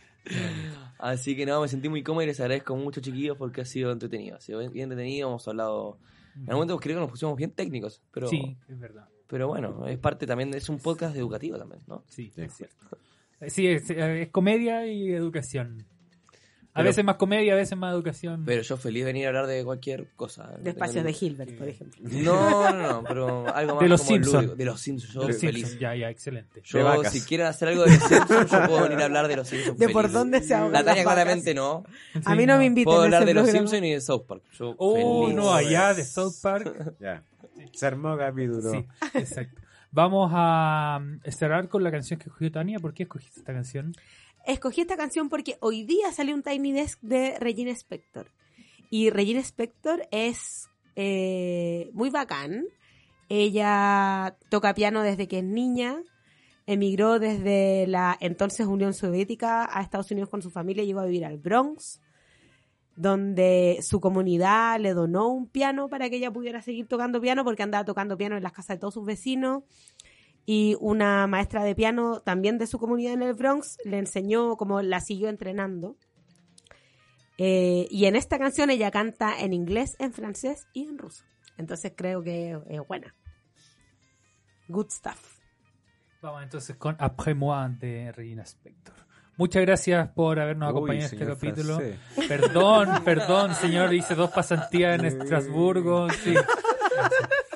[0.99, 3.91] Así que no, me sentí muy cómodo y les agradezco mucho, chiquillos, porque ha sido
[3.91, 4.37] entretenido.
[4.37, 5.97] Ha sido bien entretenido, hemos hablado...
[6.43, 9.07] En algún momento creo que nos pusimos bien técnicos, pero, Sí, es verdad.
[9.27, 12.03] pero bueno, es parte también, es un podcast educativo también, ¿no?
[12.07, 12.41] Sí, Sí.
[12.41, 12.85] es cierto.
[13.47, 15.85] Sí, es, es comedia y educación.
[16.79, 18.43] A veces más comedia, a veces más educación.
[18.45, 20.43] Pero yo feliz de venir a hablar de cualquier cosa.
[20.43, 21.99] No De tengo espacios de Hilbert, por ejemplo.
[22.03, 24.35] No, no, no, pero algo más De los como Simpson.
[24.41, 24.55] lúdico.
[24.55, 25.55] De los Simpsons, yo Los feliz.
[25.67, 26.61] Simpsons, ya, ya, excelente.
[26.61, 29.35] De Yo, si quieren hacer algo de los Simpsons, yo puedo venir a hablar de
[29.35, 29.77] los Simpsons.
[29.77, 30.13] De por feliz.
[30.13, 31.13] dónde se ahogan La Tania las vacas.
[31.15, 31.83] claramente no.
[32.25, 33.49] A mí no me inviten Puedo a hablar de los.
[33.49, 34.43] Simpsons y de South Park.
[34.57, 35.35] Yo Oh, feliz.
[35.35, 36.95] no, allá de South Park.
[36.99, 37.23] Ya.
[37.73, 38.71] Se armó capítulo.
[38.71, 38.85] Sí,
[39.15, 39.61] exacto.
[39.91, 42.77] Vamos a mm, cerrar con la canción que escogió Tania.
[42.79, 43.93] ¿Por qué escogiste esta canción?
[44.47, 48.31] Escogí esta canción porque hoy día salió un Tiny Desk de Regina Spector.
[48.89, 52.63] Y Regina Spector es eh, muy bacán.
[53.27, 56.01] Ella toca piano desde que es niña.
[56.65, 60.85] Emigró desde la entonces Unión Soviética a Estados Unidos con su familia.
[60.85, 61.99] Llegó a vivir al Bronx,
[62.95, 67.63] donde su comunidad le donó un piano para que ella pudiera seguir tocando piano porque
[67.63, 69.63] andaba tocando piano en las casas de todos sus vecinos
[70.49, 74.81] y una maestra de piano también de su comunidad en el Bronx le enseñó como
[74.81, 75.97] la siguió entrenando.
[77.37, 81.25] Eh, y en esta canción ella canta en inglés, en francés y en ruso.
[81.57, 83.13] Entonces creo que es buena.
[84.69, 85.37] Good stuff.
[86.21, 88.95] Vamos entonces con Après moi de Regina Spector.
[89.35, 91.75] Muchas gracias por habernos Uy, acompañado en este capítulo.
[91.75, 91.99] francés.
[92.29, 96.09] Perdón, perdón, señor, hice dos pasantías en Estrasburgo.
[96.09, 96.35] Sí.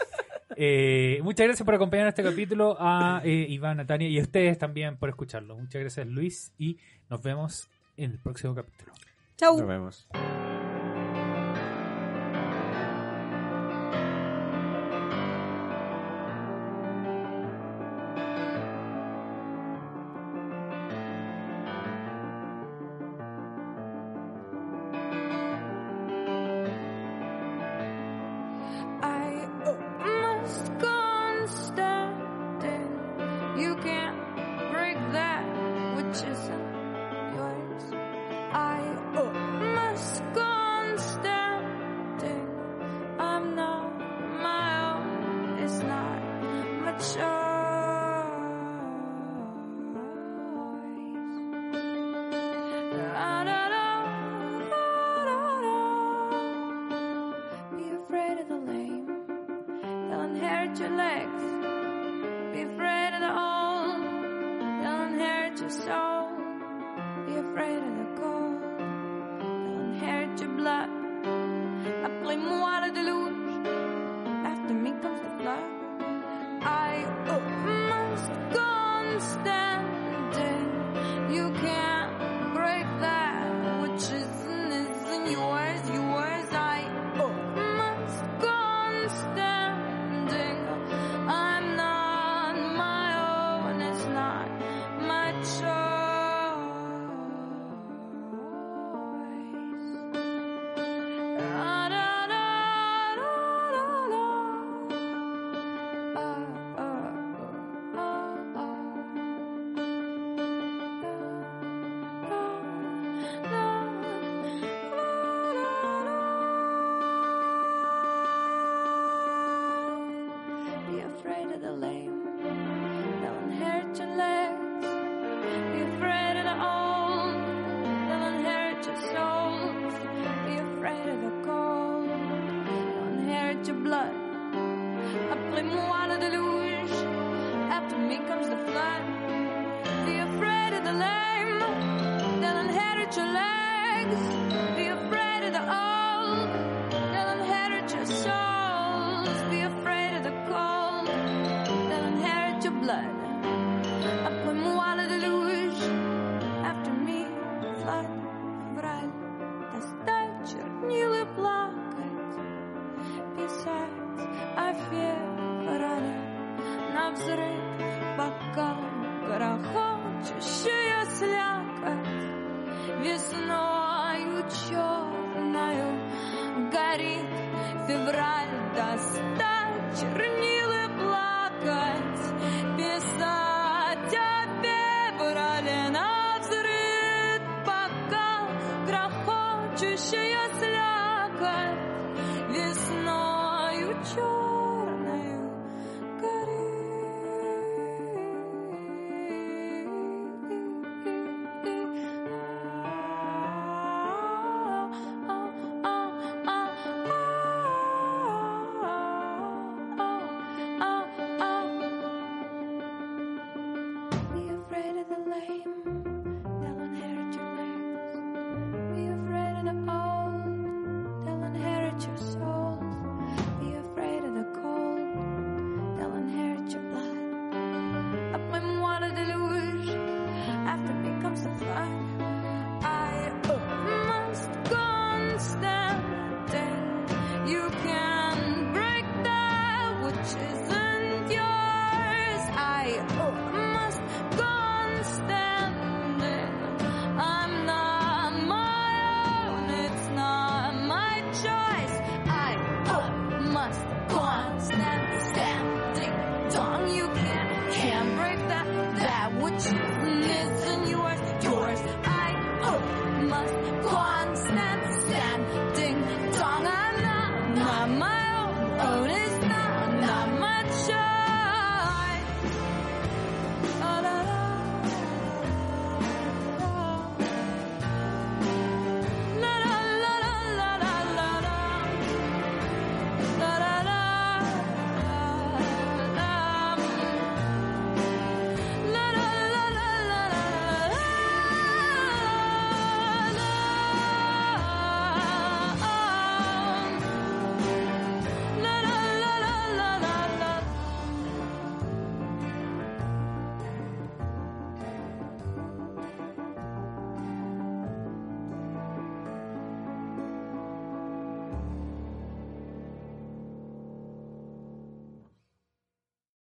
[0.56, 4.58] Eh, muchas gracias por acompañar este capítulo a eh, Iván, a Tania y a ustedes
[4.58, 5.58] también por escucharlo.
[5.58, 6.78] Muchas gracias Luis y
[7.10, 8.92] nos vemos en el próximo capítulo.
[9.38, 9.58] Chau.
[9.58, 10.08] Nos vemos.